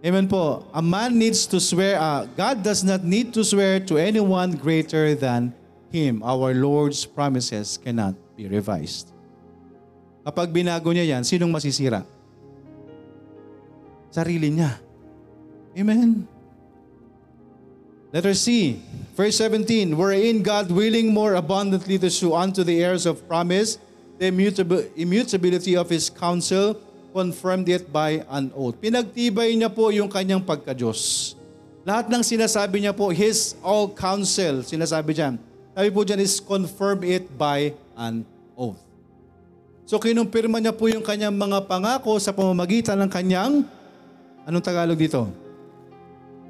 Amen 0.00 0.24
po. 0.24 0.64
A 0.72 0.80
man 0.80 1.12
needs 1.12 1.44
to 1.44 1.60
swear, 1.60 2.00
uh, 2.00 2.24
God 2.32 2.64
does 2.64 2.80
not 2.80 3.04
need 3.04 3.36
to 3.36 3.44
swear 3.44 3.84
to 3.84 4.00
anyone 4.00 4.56
greater 4.56 5.12
than 5.12 5.52
Him. 5.92 6.24
Our 6.24 6.56
Lord's 6.56 7.04
promises 7.04 7.76
cannot 7.76 8.16
be 8.32 8.48
revised. 8.48 9.12
Kapag 10.24 10.56
binago 10.56 10.88
niya 10.88 11.04
yan, 11.04 11.20
sinong 11.20 11.52
masisira? 11.52 12.00
Sarili 14.08 14.48
niya. 14.48 14.80
Amen. 15.76 16.24
Letter 18.14 18.38
C, 18.38 18.78
verse 19.18 19.42
17, 19.42 19.98
wherein 19.98 20.38
God 20.38 20.70
willing 20.70 21.10
more 21.10 21.34
abundantly 21.34 21.98
to 21.98 22.06
shew 22.06 22.30
unto 22.30 22.62
the 22.62 22.78
heirs 22.78 23.10
of 23.10 23.26
promise 23.26 23.74
the 24.22 24.30
immutabil- 24.30 24.86
immutability 24.94 25.74
of 25.74 25.90
His 25.90 26.06
counsel, 26.14 26.78
confirmed 27.10 27.66
it 27.66 27.90
by 27.90 28.22
an 28.30 28.54
oath. 28.54 28.78
Pinagtibay 28.78 29.58
niya 29.58 29.66
po 29.66 29.90
yung 29.90 30.06
kanyang 30.06 30.46
pagka-Diyos. 30.46 31.34
Lahat 31.82 32.06
ng 32.06 32.22
sinasabi 32.22 32.86
niya 32.86 32.94
po, 32.94 33.10
His 33.10 33.58
all 33.66 33.90
counsel, 33.90 34.62
sinasabi 34.62 35.10
diyan. 35.10 35.34
Sabi 35.74 35.88
po 35.90 36.06
diyan 36.06 36.22
is 36.22 36.38
confirm 36.38 37.02
it 37.02 37.26
by 37.34 37.74
an 37.98 38.22
oath. 38.54 38.78
So 39.90 39.98
kinumpirma 39.98 40.62
niya 40.62 40.70
po 40.70 40.86
yung 40.86 41.02
kanyang 41.02 41.34
mga 41.34 41.66
pangako 41.66 42.22
sa 42.22 42.30
pamamagitan 42.30 42.94
ng 42.94 43.10
kanyang, 43.10 43.66
anong 44.46 44.62
Tagalog 44.62 45.02
dito? 45.02 45.43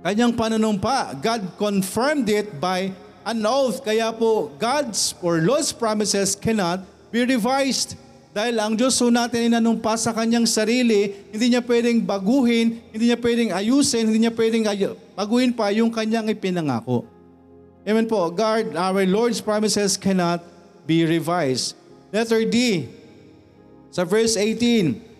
Kanyang 0.04 0.36
panunumpa. 0.36 1.16
God 1.16 1.56
confirmed 1.56 2.28
it 2.28 2.60
by 2.60 2.92
an 3.24 3.40
oath. 3.48 3.80
Kaya 3.80 4.12
po, 4.12 4.52
God's 4.60 5.16
or 5.24 5.40
Lord's 5.40 5.72
promises 5.72 6.36
cannot 6.36 6.84
be 7.08 7.24
revised. 7.24 7.96
Dahil 8.36 8.60
ang 8.60 8.76
Diyos 8.76 9.00
po 9.00 9.08
natin 9.08 9.48
ay 9.48 9.50
nanumpa 9.56 9.96
sa 9.96 10.12
kanyang 10.12 10.44
sarili, 10.44 11.14
hindi 11.32 11.54
niya 11.54 11.62
pwedeng 11.64 12.04
baguhin, 12.04 12.82
hindi 12.92 13.08
niya 13.08 13.16
pwedeng 13.16 13.54
ayusin, 13.54 14.10
hindi 14.10 14.26
niya 14.26 14.34
pwedeng 14.34 14.68
ayu- 14.68 14.98
baguhin 15.16 15.54
pa 15.56 15.72
yung 15.72 15.88
kanyang 15.88 16.28
ipinangako. 16.28 17.06
Amen 17.86 18.04
po. 18.04 18.28
God, 18.28 18.76
our 18.76 19.06
Lord's 19.08 19.40
promises 19.40 19.96
cannot 19.96 20.44
be 20.84 21.06
revised. 21.06 21.78
Letter 22.12 22.44
D, 22.44 22.90
sa 23.88 24.02
verse 24.02 24.36
18, 24.36 25.13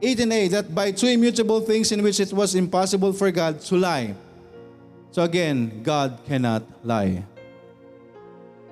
8 0.00 0.20
and 0.20 0.32
8, 0.32 0.48
that 0.48 0.74
by 0.74 0.92
two 0.92 1.08
immutable 1.08 1.60
things 1.60 1.90
in 1.90 2.02
which 2.02 2.20
it 2.20 2.32
was 2.32 2.54
impossible 2.54 3.12
for 3.12 3.30
God 3.30 3.60
to 3.66 3.74
lie. 3.76 4.14
So 5.10 5.22
again, 5.22 5.82
God 5.82 6.18
cannot 6.26 6.62
lie. 6.84 7.24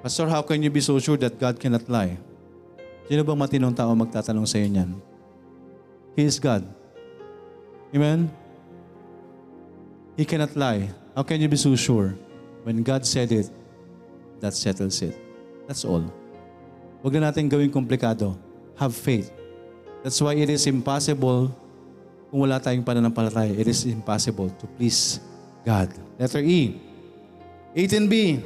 Pastor, 0.02 0.28
how 0.28 0.42
can 0.42 0.62
you 0.62 0.70
be 0.70 0.80
so 0.80 0.98
sure 0.98 1.16
that 1.16 1.34
God 1.40 1.58
cannot 1.58 1.88
lie? 1.90 2.14
Sino 3.10 3.22
bang 3.26 3.38
matinong 3.38 3.74
tao 3.74 3.90
magtatanong 3.94 4.46
sa 4.46 4.58
iyo 4.58 4.70
niyan? 4.70 4.90
He 6.14 6.22
is 6.22 6.38
God. 6.38 6.62
Amen? 7.90 8.30
He 10.14 10.24
cannot 10.24 10.54
lie. 10.54 10.90
How 11.14 11.22
can 11.22 11.40
you 11.42 11.48
be 11.48 11.58
so 11.58 11.74
sure? 11.74 12.14
When 12.62 12.82
God 12.82 13.06
said 13.06 13.30
it, 13.30 13.50
that 14.38 14.54
settles 14.54 15.02
it. 15.02 15.14
That's 15.66 15.82
all. 15.82 16.06
Huwag 17.02 17.18
na 17.18 17.30
natin 17.30 17.50
gawing 17.50 17.70
komplikado. 17.70 18.34
Have 18.78 18.94
faith. 18.94 19.30
That's 20.06 20.22
why 20.22 20.38
it 20.38 20.46
is 20.46 20.70
impossible 20.70 21.50
kung 22.30 22.38
wala 22.46 22.62
tayong 22.62 22.86
pananampalataya. 22.86 23.50
It 23.58 23.66
is 23.66 23.82
impossible 23.90 24.54
to 24.54 24.64
please 24.78 25.18
God. 25.66 25.90
Letter 26.14 26.46
E. 26.46 26.78
18b. 27.74 28.38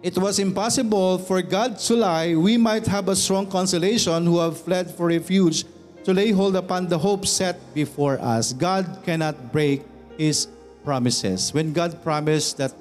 It 0.00 0.16
was 0.16 0.40
impossible 0.40 1.20
for 1.20 1.44
God 1.44 1.76
to 1.84 2.00
lie. 2.00 2.32
We 2.32 2.56
might 2.56 2.88
have 2.88 3.12
a 3.12 3.16
strong 3.20 3.44
consolation 3.44 4.24
who 4.24 4.40
have 4.40 4.56
fled 4.56 4.88
for 4.88 5.12
refuge 5.12 5.68
to 6.08 6.16
lay 6.16 6.32
hold 6.32 6.56
upon 6.56 6.88
the 6.88 6.96
hope 6.96 7.28
set 7.28 7.60
before 7.76 8.16
us. 8.16 8.56
God 8.56 9.04
cannot 9.04 9.52
break 9.52 9.84
His 10.16 10.48
promises. 10.80 11.52
When 11.52 11.76
God 11.76 12.00
promised 12.00 12.56
that 12.56 12.72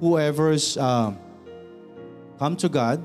whoever's 0.00 0.80
uh, 0.80 1.12
come 2.40 2.56
to 2.56 2.72
God, 2.72 3.04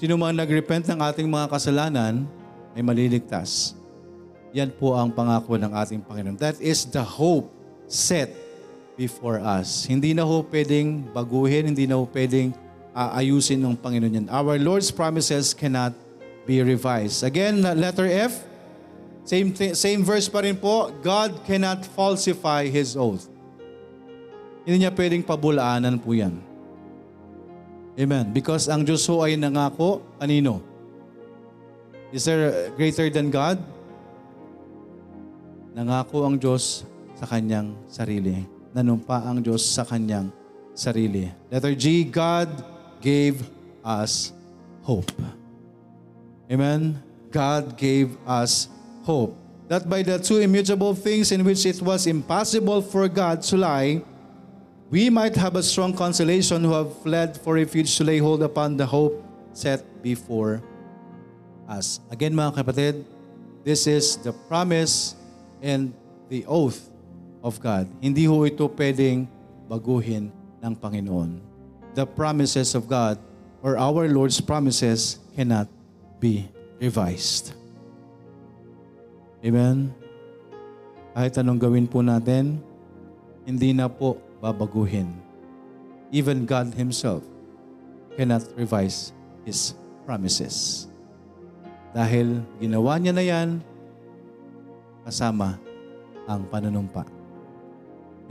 sino 0.00 0.16
man 0.16 0.32
nagrepent 0.40 0.88
ng 0.88 1.04
ating 1.04 1.28
mga 1.28 1.52
kasalanan, 1.52 2.24
ay 2.72 2.80
maliligtas. 2.80 3.76
Yan 4.52 4.68
po 4.68 4.92
ang 4.92 5.08
pangako 5.08 5.56
ng 5.56 5.72
ating 5.72 6.04
Panginoon. 6.04 6.36
That 6.36 6.60
is 6.60 6.84
the 6.84 7.00
hope 7.00 7.48
set 7.88 8.32
before 8.96 9.40
us. 9.40 9.88
Hindi 9.88 10.12
na 10.12 10.28
ho 10.28 10.44
pwedeng 10.44 11.08
baguhin, 11.12 11.72
hindi 11.72 11.88
na 11.88 11.96
ho 11.96 12.04
pwedeng 12.08 12.52
uh, 12.92 13.16
ayusin 13.16 13.60
ng 13.64 13.76
Panginoon 13.80 14.12
yan. 14.22 14.26
Our 14.28 14.60
Lord's 14.60 14.92
promises 14.92 15.56
cannot 15.56 15.96
be 16.44 16.60
revised. 16.60 17.24
Again, 17.24 17.64
letter 17.64 18.08
F, 18.08 18.44
same, 19.24 19.54
thi- 19.54 19.72
same 19.72 20.04
verse 20.04 20.28
pa 20.28 20.44
rin 20.44 20.56
po, 20.56 20.92
God 21.00 21.44
cannot 21.48 21.88
falsify 21.96 22.68
His 22.68 22.92
oath. 22.92 23.28
Hindi 24.62 24.86
niya 24.86 24.92
pwedeng 24.94 25.24
pabulaanan 25.24 25.98
po 25.98 26.14
yan. 26.14 26.38
Amen. 27.98 28.32
Because 28.32 28.70
ang 28.72 28.84
Diyos 28.86 29.04
ho 29.10 29.20
ay 29.20 29.36
nangako, 29.36 30.00
kanino? 30.16 30.71
Is 32.12 32.28
there 32.28 32.68
greater 32.76 33.08
than 33.08 33.32
God? 33.32 33.56
Nangako 35.72 36.28
ang 36.28 36.36
Diyos 36.36 36.84
sa 37.16 37.24
kanyang 37.24 37.72
sarili. 37.88 38.44
Nanumpa 38.76 39.24
ang 39.24 39.40
Diyos 39.40 39.64
sa 39.64 39.88
kanyang 39.88 40.28
sarili. 40.76 41.32
Letter 41.48 41.72
G, 41.72 42.04
God 42.04 42.52
gave 43.00 43.40
us 43.80 44.36
hope. 44.84 45.08
Amen? 46.52 47.00
God 47.32 47.80
gave 47.80 48.12
us 48.28 48.68
hope. 49.08 49.32
That 49.72 49.88
by 49.88 50.04
the 50.04 50.20
two 50.20 50.44
immutable 50.44 50.92
things 50.92 51.32
in 51.32 51.40
which 51.48 51.64
it 51.64 51.80
was 51.80 52.04
impossible 52.04 52.84
for 52.84 53.08
God 53.08 53.40
to 53.48 53.56
lie, 53.56 54.04
we 54.92 55.08
might 55.08 55.32
have 55.40 55.56
a 55.56 55.64
strong 55.64 55.96
consolation 55.96 56.60
who 56.60 56.76
have 56.76 56.92
fled 57.00 57.40
for 57.40 57.56
refuge 57.56 57.96
to 57.96 58.04
lay 58.04 58.20
hold 58.20 58.44
upon 58.44 58.76
the 58.76 58.84
hope 58.84 59.16
set 59.56 59.80
before 60.04 60.60
us. 61.72 62.04
Again 62.12 62.36
mga 62.36 62.60
kapatid, 62.60 62.94
this 63.64 63.88
is 63.88 64.20
the 64.20 64.36
promise 64.50 65.16
and 65.64 65.96
the 66.28 66.44
oath 66.44 66.92
of 67.40 67.56
God. 67.56 67.88
Hindi 68.04 68.28
ho 68.28 68.44
ito 68.44 68.68
pwedeng 68.68 69.24
baguhin 69.66 70.28
ng 70.60 70.72
Panginoon. 70.76 71.40
The 71.96 72.04
promises 72.04 72.76
of 72.76 72.84
God 72.84 73.16
or 73.64 73.80
our 73.80 74.04
Lord's 74.08 74.40
promises 74.40 75.16
cannot 75.32 75.70
be 76.20 76.44
revised. 76.76 77.56
Amen? 79.42 79.90
Kahit 81.12 81.34
anong 81.40 81.60
gawin 81.60 81.86
po 81.90 82.00
natin, 82.00 82.62
hindi 83.42 83.74
na 83.74 83.90
po 83.90 84.18
babaguhin. 84.38 85.10
Even 86.14 86.46
God 86.46 86.72
Himself 86.74 87.24
cannot 88.14 88.46
revise 88.54 89.10
His 89.42 89.74
promises. 90.04 90.86
Dahil 91.92 92.40
ginawa 92.56 92.96
niya 92.96 93.12
na 93.12 93.24
yan 93.24 93.60
kasama 95.04 95.60
ang 96.24 96.48
panunumpa. 96.48 97.04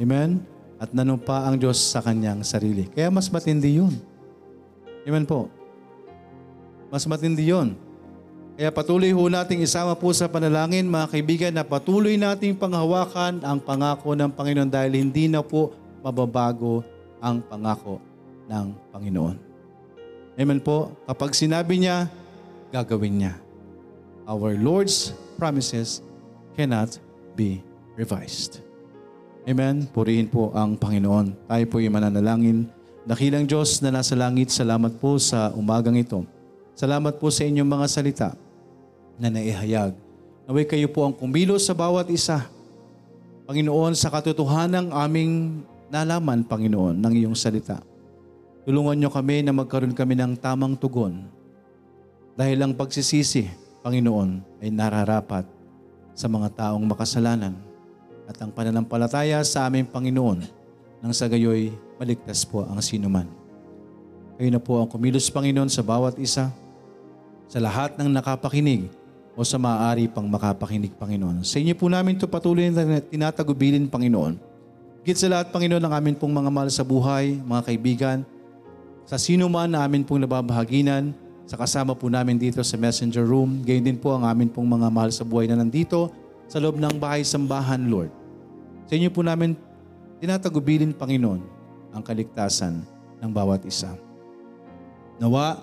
Amen? 0.01 0.41
At 0.81 0.89
nanumpa 0.97 1.45
ang 1.45 1.61
Diyos 1.61 1.77
sa 1.77 2.01
kanyang 2.01 2.41
sarili. 2.41 2.89
Kaya 2.89 3.13
mas 3.13 3.29
matindi 3.29 3.77
yun. 3.77 3.93
Amen 5.05 5.29
po. 5.29 5.45
Mas 6.89 7.05
matindi 7.05 7.53
yun. 7.53 7.77
Kaya 8.57 8.73
patuloy 8.73 9.13
ho 9.13 9.23
nating 9.29 9.61
isama 9.63 9.93
po 9.93 10.09
sa 10.11 10.25
panalangin, 10.25 10.89
mga 10.89 11.07
kaibigan, 11.13 11.53
na 11.53 11.63
patuloy 11.63 12.17
nating 12.17 12.57
panghawakan 12.57 13.41
ang 13.45 13.57
pangako 13.61 14.17
ng 14.17 14.29
Panginoon 14.33 14.69
dahil 14.69 15.01
hindi 15.01 15.29
na 15.29 15.45
po 15.45 15.73
mababago 16.01 16.81
ang 17.21 17.45
pangako 17.45 18.01
ng 18.49 18.73
Panginoon. 18.89 19.37
Amen 20.35 20.59
po. 20.59 20.93
Kapag 21.05 21.37
sinabi 21.37 21.77
niya, 21.77 22.09
gagawin 22.73 23.21
niya. 23.21 23.33
Our 24.31 24.55
Lord's 24.55 25.11
promises 25.35 25.99
cannot 26.55 26.95
be 27.35 27.59
revised. 27.99 28.63
Amen. 29.43 29.83
Purihin 29.91 30.31
po 30.31 30.55
ang 30.55 30.79
Panginoon. 30.79 31.35
Tayo 31.51 31.65
po 31.67 31.83
ay 31.83 31.91
mananalangin. 31.91 32.63
Dakilang 33.03 33.43
Diyos 33.43 33.83
na 33.83 33.91
nasa 33.91 34.15
langit, 34.15 34.47
salamat 34.47 34.95
po 35.03 35.19
sa 35.19 35.51
umagang 35.51 35.99
ito. 35.99 36.23
Salamat 36.79 37.19
po 37.19 37.27
sa 37.27 37.43
inyong 37.43 37.67
mga 37.67 37.85
salita 37.91 38.29
na 39.19 39.27
naihayag. 39.27 39.91
Naway 40.47 40.63
kayo 40.63 40.87
po 40.87 41.03
ang 41.03 41.11
kumilos 41.11 41.67
sa 41.67 41.75
bawat 41.75 42.07
isa. 42.07 42.47
Panginoon, 43.51 43.99
sa 43.99 44.07
katotohanan 44.07 44.95
aming 44.95 45.59
nalaman, 45.91 46.47
Panginoon, 46.47 46.95
ng 47.03 47.13
iyong 47.19 47.35
salita. 47.35 47.83
Tulungan 48.63 48.95
niyo 48.95 49.11
kami 49.11 49.43
na 49.43 49.51
magkaroon 49.51 49.91
kami 49.91 50.15
ng 50.15 50.39
tamang 50.39 50.79
tugon. 50.79 51.27
Dahil 52.39 52.63
ang 52.63 52.71
pagsisisi, 52.71 53.60
Panginoon, 53.81 54.61
ay 54.61 54.69
nararapat 54.69 55.45
sa 56.13 56.29
mga 56.29 56.53
taong 56.53 56.85
makasalanan 56.85 57.57
at 58.29 58.37
ang 58.37 58.53
pananampalataya 58.53 59.41
sa 59.41 59.65
aming 59.65 59.89
Panginoon 59.89 60.45
nang 61.01 61.13
sa 61.17 61.25
gayoy 61.25 61.73
maligtas 61.97 62.45
po 62.45 62.61
ang 62.61 62.77
sinuman. 62.77 63.25
Kayo 64.37 64.49
na 64.53 64.61
po 64.61 64.77
ang 64.81 64.89
kumilos, 64.89 65.29
Panginoon, 65.29 65.69
sa 65.69 65.81
bawat 65.81 66.17
isa, 66.21 66.49
sa 67.49 67.59
lahat 67.61 67.97
ng 67.97 68.09
nakapakinig 68.09 68.89
o 69.37 69.41
sa 69.41 69.57
maaari 69.57 70.09
pang 70.09 70.25
makapakinig, 70.25 70.93
Panginoon. 70.97 71.45
Sa 71.45 71.57
inyo 71.57 71.73
po 71.77 71.89
namin 71.89 72.17
ito 72.17 72.25
patuloy 72.29 72.69
na 72.69 73.01
tinatagubilin, 73.01 73.89
Panginoon. 73.89 74.37
Git 75.01 75.17
sa 75.17 75.29
lahat, 75.29 75.49
Panginoon, 75.49 75.81
ng 75.81 75.93
amin 75.93 76.15
pong 76.17 76.33
mga 76.33 76.49
mahal 76.53 76.69
sa 76.69 76.85
buhay, 76.85 77.41
mga 77.41 77.61
kaibigan, 77.65 78.17
sa 79.05 79.17
sino 79.17 79.49
man 79.49 79.73
na 79.73 79.81
amin 79.81 80.05
pong 80.05 80.21
nababahaginan, 80.21 81.13
sa 81.49 81.59
kasama 81.59 81.97
po 81.97 82.07
namin 82.07 82.37
dito 82.37 82.61
sa 82.61 82.77
messenger 82.77 83.25
room, 83.25 83.65
gayon 83.65 83.83
din 83.83 83.97
po 83.97 84.13
ang 84.13 84.23
amin 84.23 84.47
pong 84.47 84.67
mga 84.69 84.87
mahal 84.87 85.11
sa 85.11 85.25
buhay 85.25 85.49
na 85.49 85.57
nandito 85.57 86.13
sa 86.45 86.61
loob 86.61 86.77
ng 86.77 86.95
bahay-sambahan, 86.99 87.87
Lord. 87.89 88.11
Sa 88.87 88.93
inyo 88.99 89.09
po 89.09 89.23
namin 89.25 89.55
tinatagubilin, 90.21 90.93
Panginoon, 90.93 91.41
ang 91.91 92.03
kaligtasan 92.05 92.85
ng 93.19 93.31
bawat 93.33 93.65
isa. 93.65 93.97
Nawa, 95.17 95.57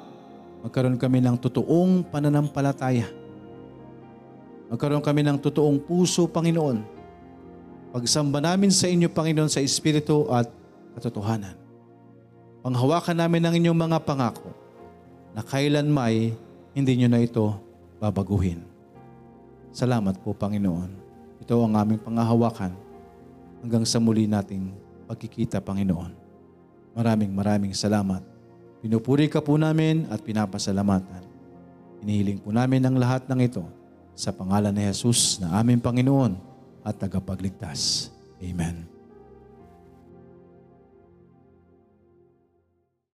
magkaroon 0.66 0.98
kami 0.98 1.22
ng 1.22 1.38
totoong 1.38 2.02
pananampalataya. 2.10 3.06
Magkaroon 4.68 5.04
kami 5.04 5.22
ng 5.24 5.38
totoong 5.38 5.78
puso, 5.78 6.26
Panginoon. 6.26 6.82
Pagsamba 7.94 8.42
namin 8.42 8.68
sa 8.68 8.90
inyo, 8.90 9.08
Panginoon, 9.08 9.48
sa 9.48 9.62
Espiritu 9.62 10.28
at 10.28 10.50
katotohanan. 10.98 11.54
Panghawakan 12.60 13.16
namin 13.16 13.42
ang 13.46 13.54
inyong 13.54 13.78
mga 13.78 13.98
pangako 14.02 14.57
na 15.38 15.46
kailan 15.46 15.86
may 15.86 16.34
hindi 16.74 16.98
nyo 16.98 17.14
na 17.14 17.22
ito 17.22 17.54
babaguhin. 18.02 18.58
Salamat 19.70 20.18
po, 20.18 20.34
Panginoon. 20.34 20.90
Ito 21.38 21.62
ang 21.62 21.78
aming 21.78 22.02
pangahawakan 22.02 22.74
hanggang 23.62 23.86
sa 23.86 24.02
muli 24.02 24.26
nating 24.26 24.74
pagkikita, 25.06 25.62
Panginoon. 25.62 26.10
Maraming 26.98 27.30
maraming 27.30 27.70
salamat. 27.70 28.18
Pinupuri 28.82 29.30
ka 29.30 29.38
po 29.38 29.54
namin 29.54 30.10
at 30.10 30.18
pinapasalamatan. 30.26 31.22
Inihiling 32.02 32.42
po 32.42 32.50
namin 32.50 32.82
ang 32.82 32.98
lahat 32.98 33.30
ng 33.30 33.38
ito 33.38 33.62
sa 34.18 34.34
pangalan 34.34 34.74
ni 34.74 34.90
Jesus 34.90 35.38
na 35.38 35.54
aming 35.62 35.78
Panginoon 35.78 36.34
at 36.82 36.98
tagapagligtas. 36.98 38.10
Amen. 38.42 38.97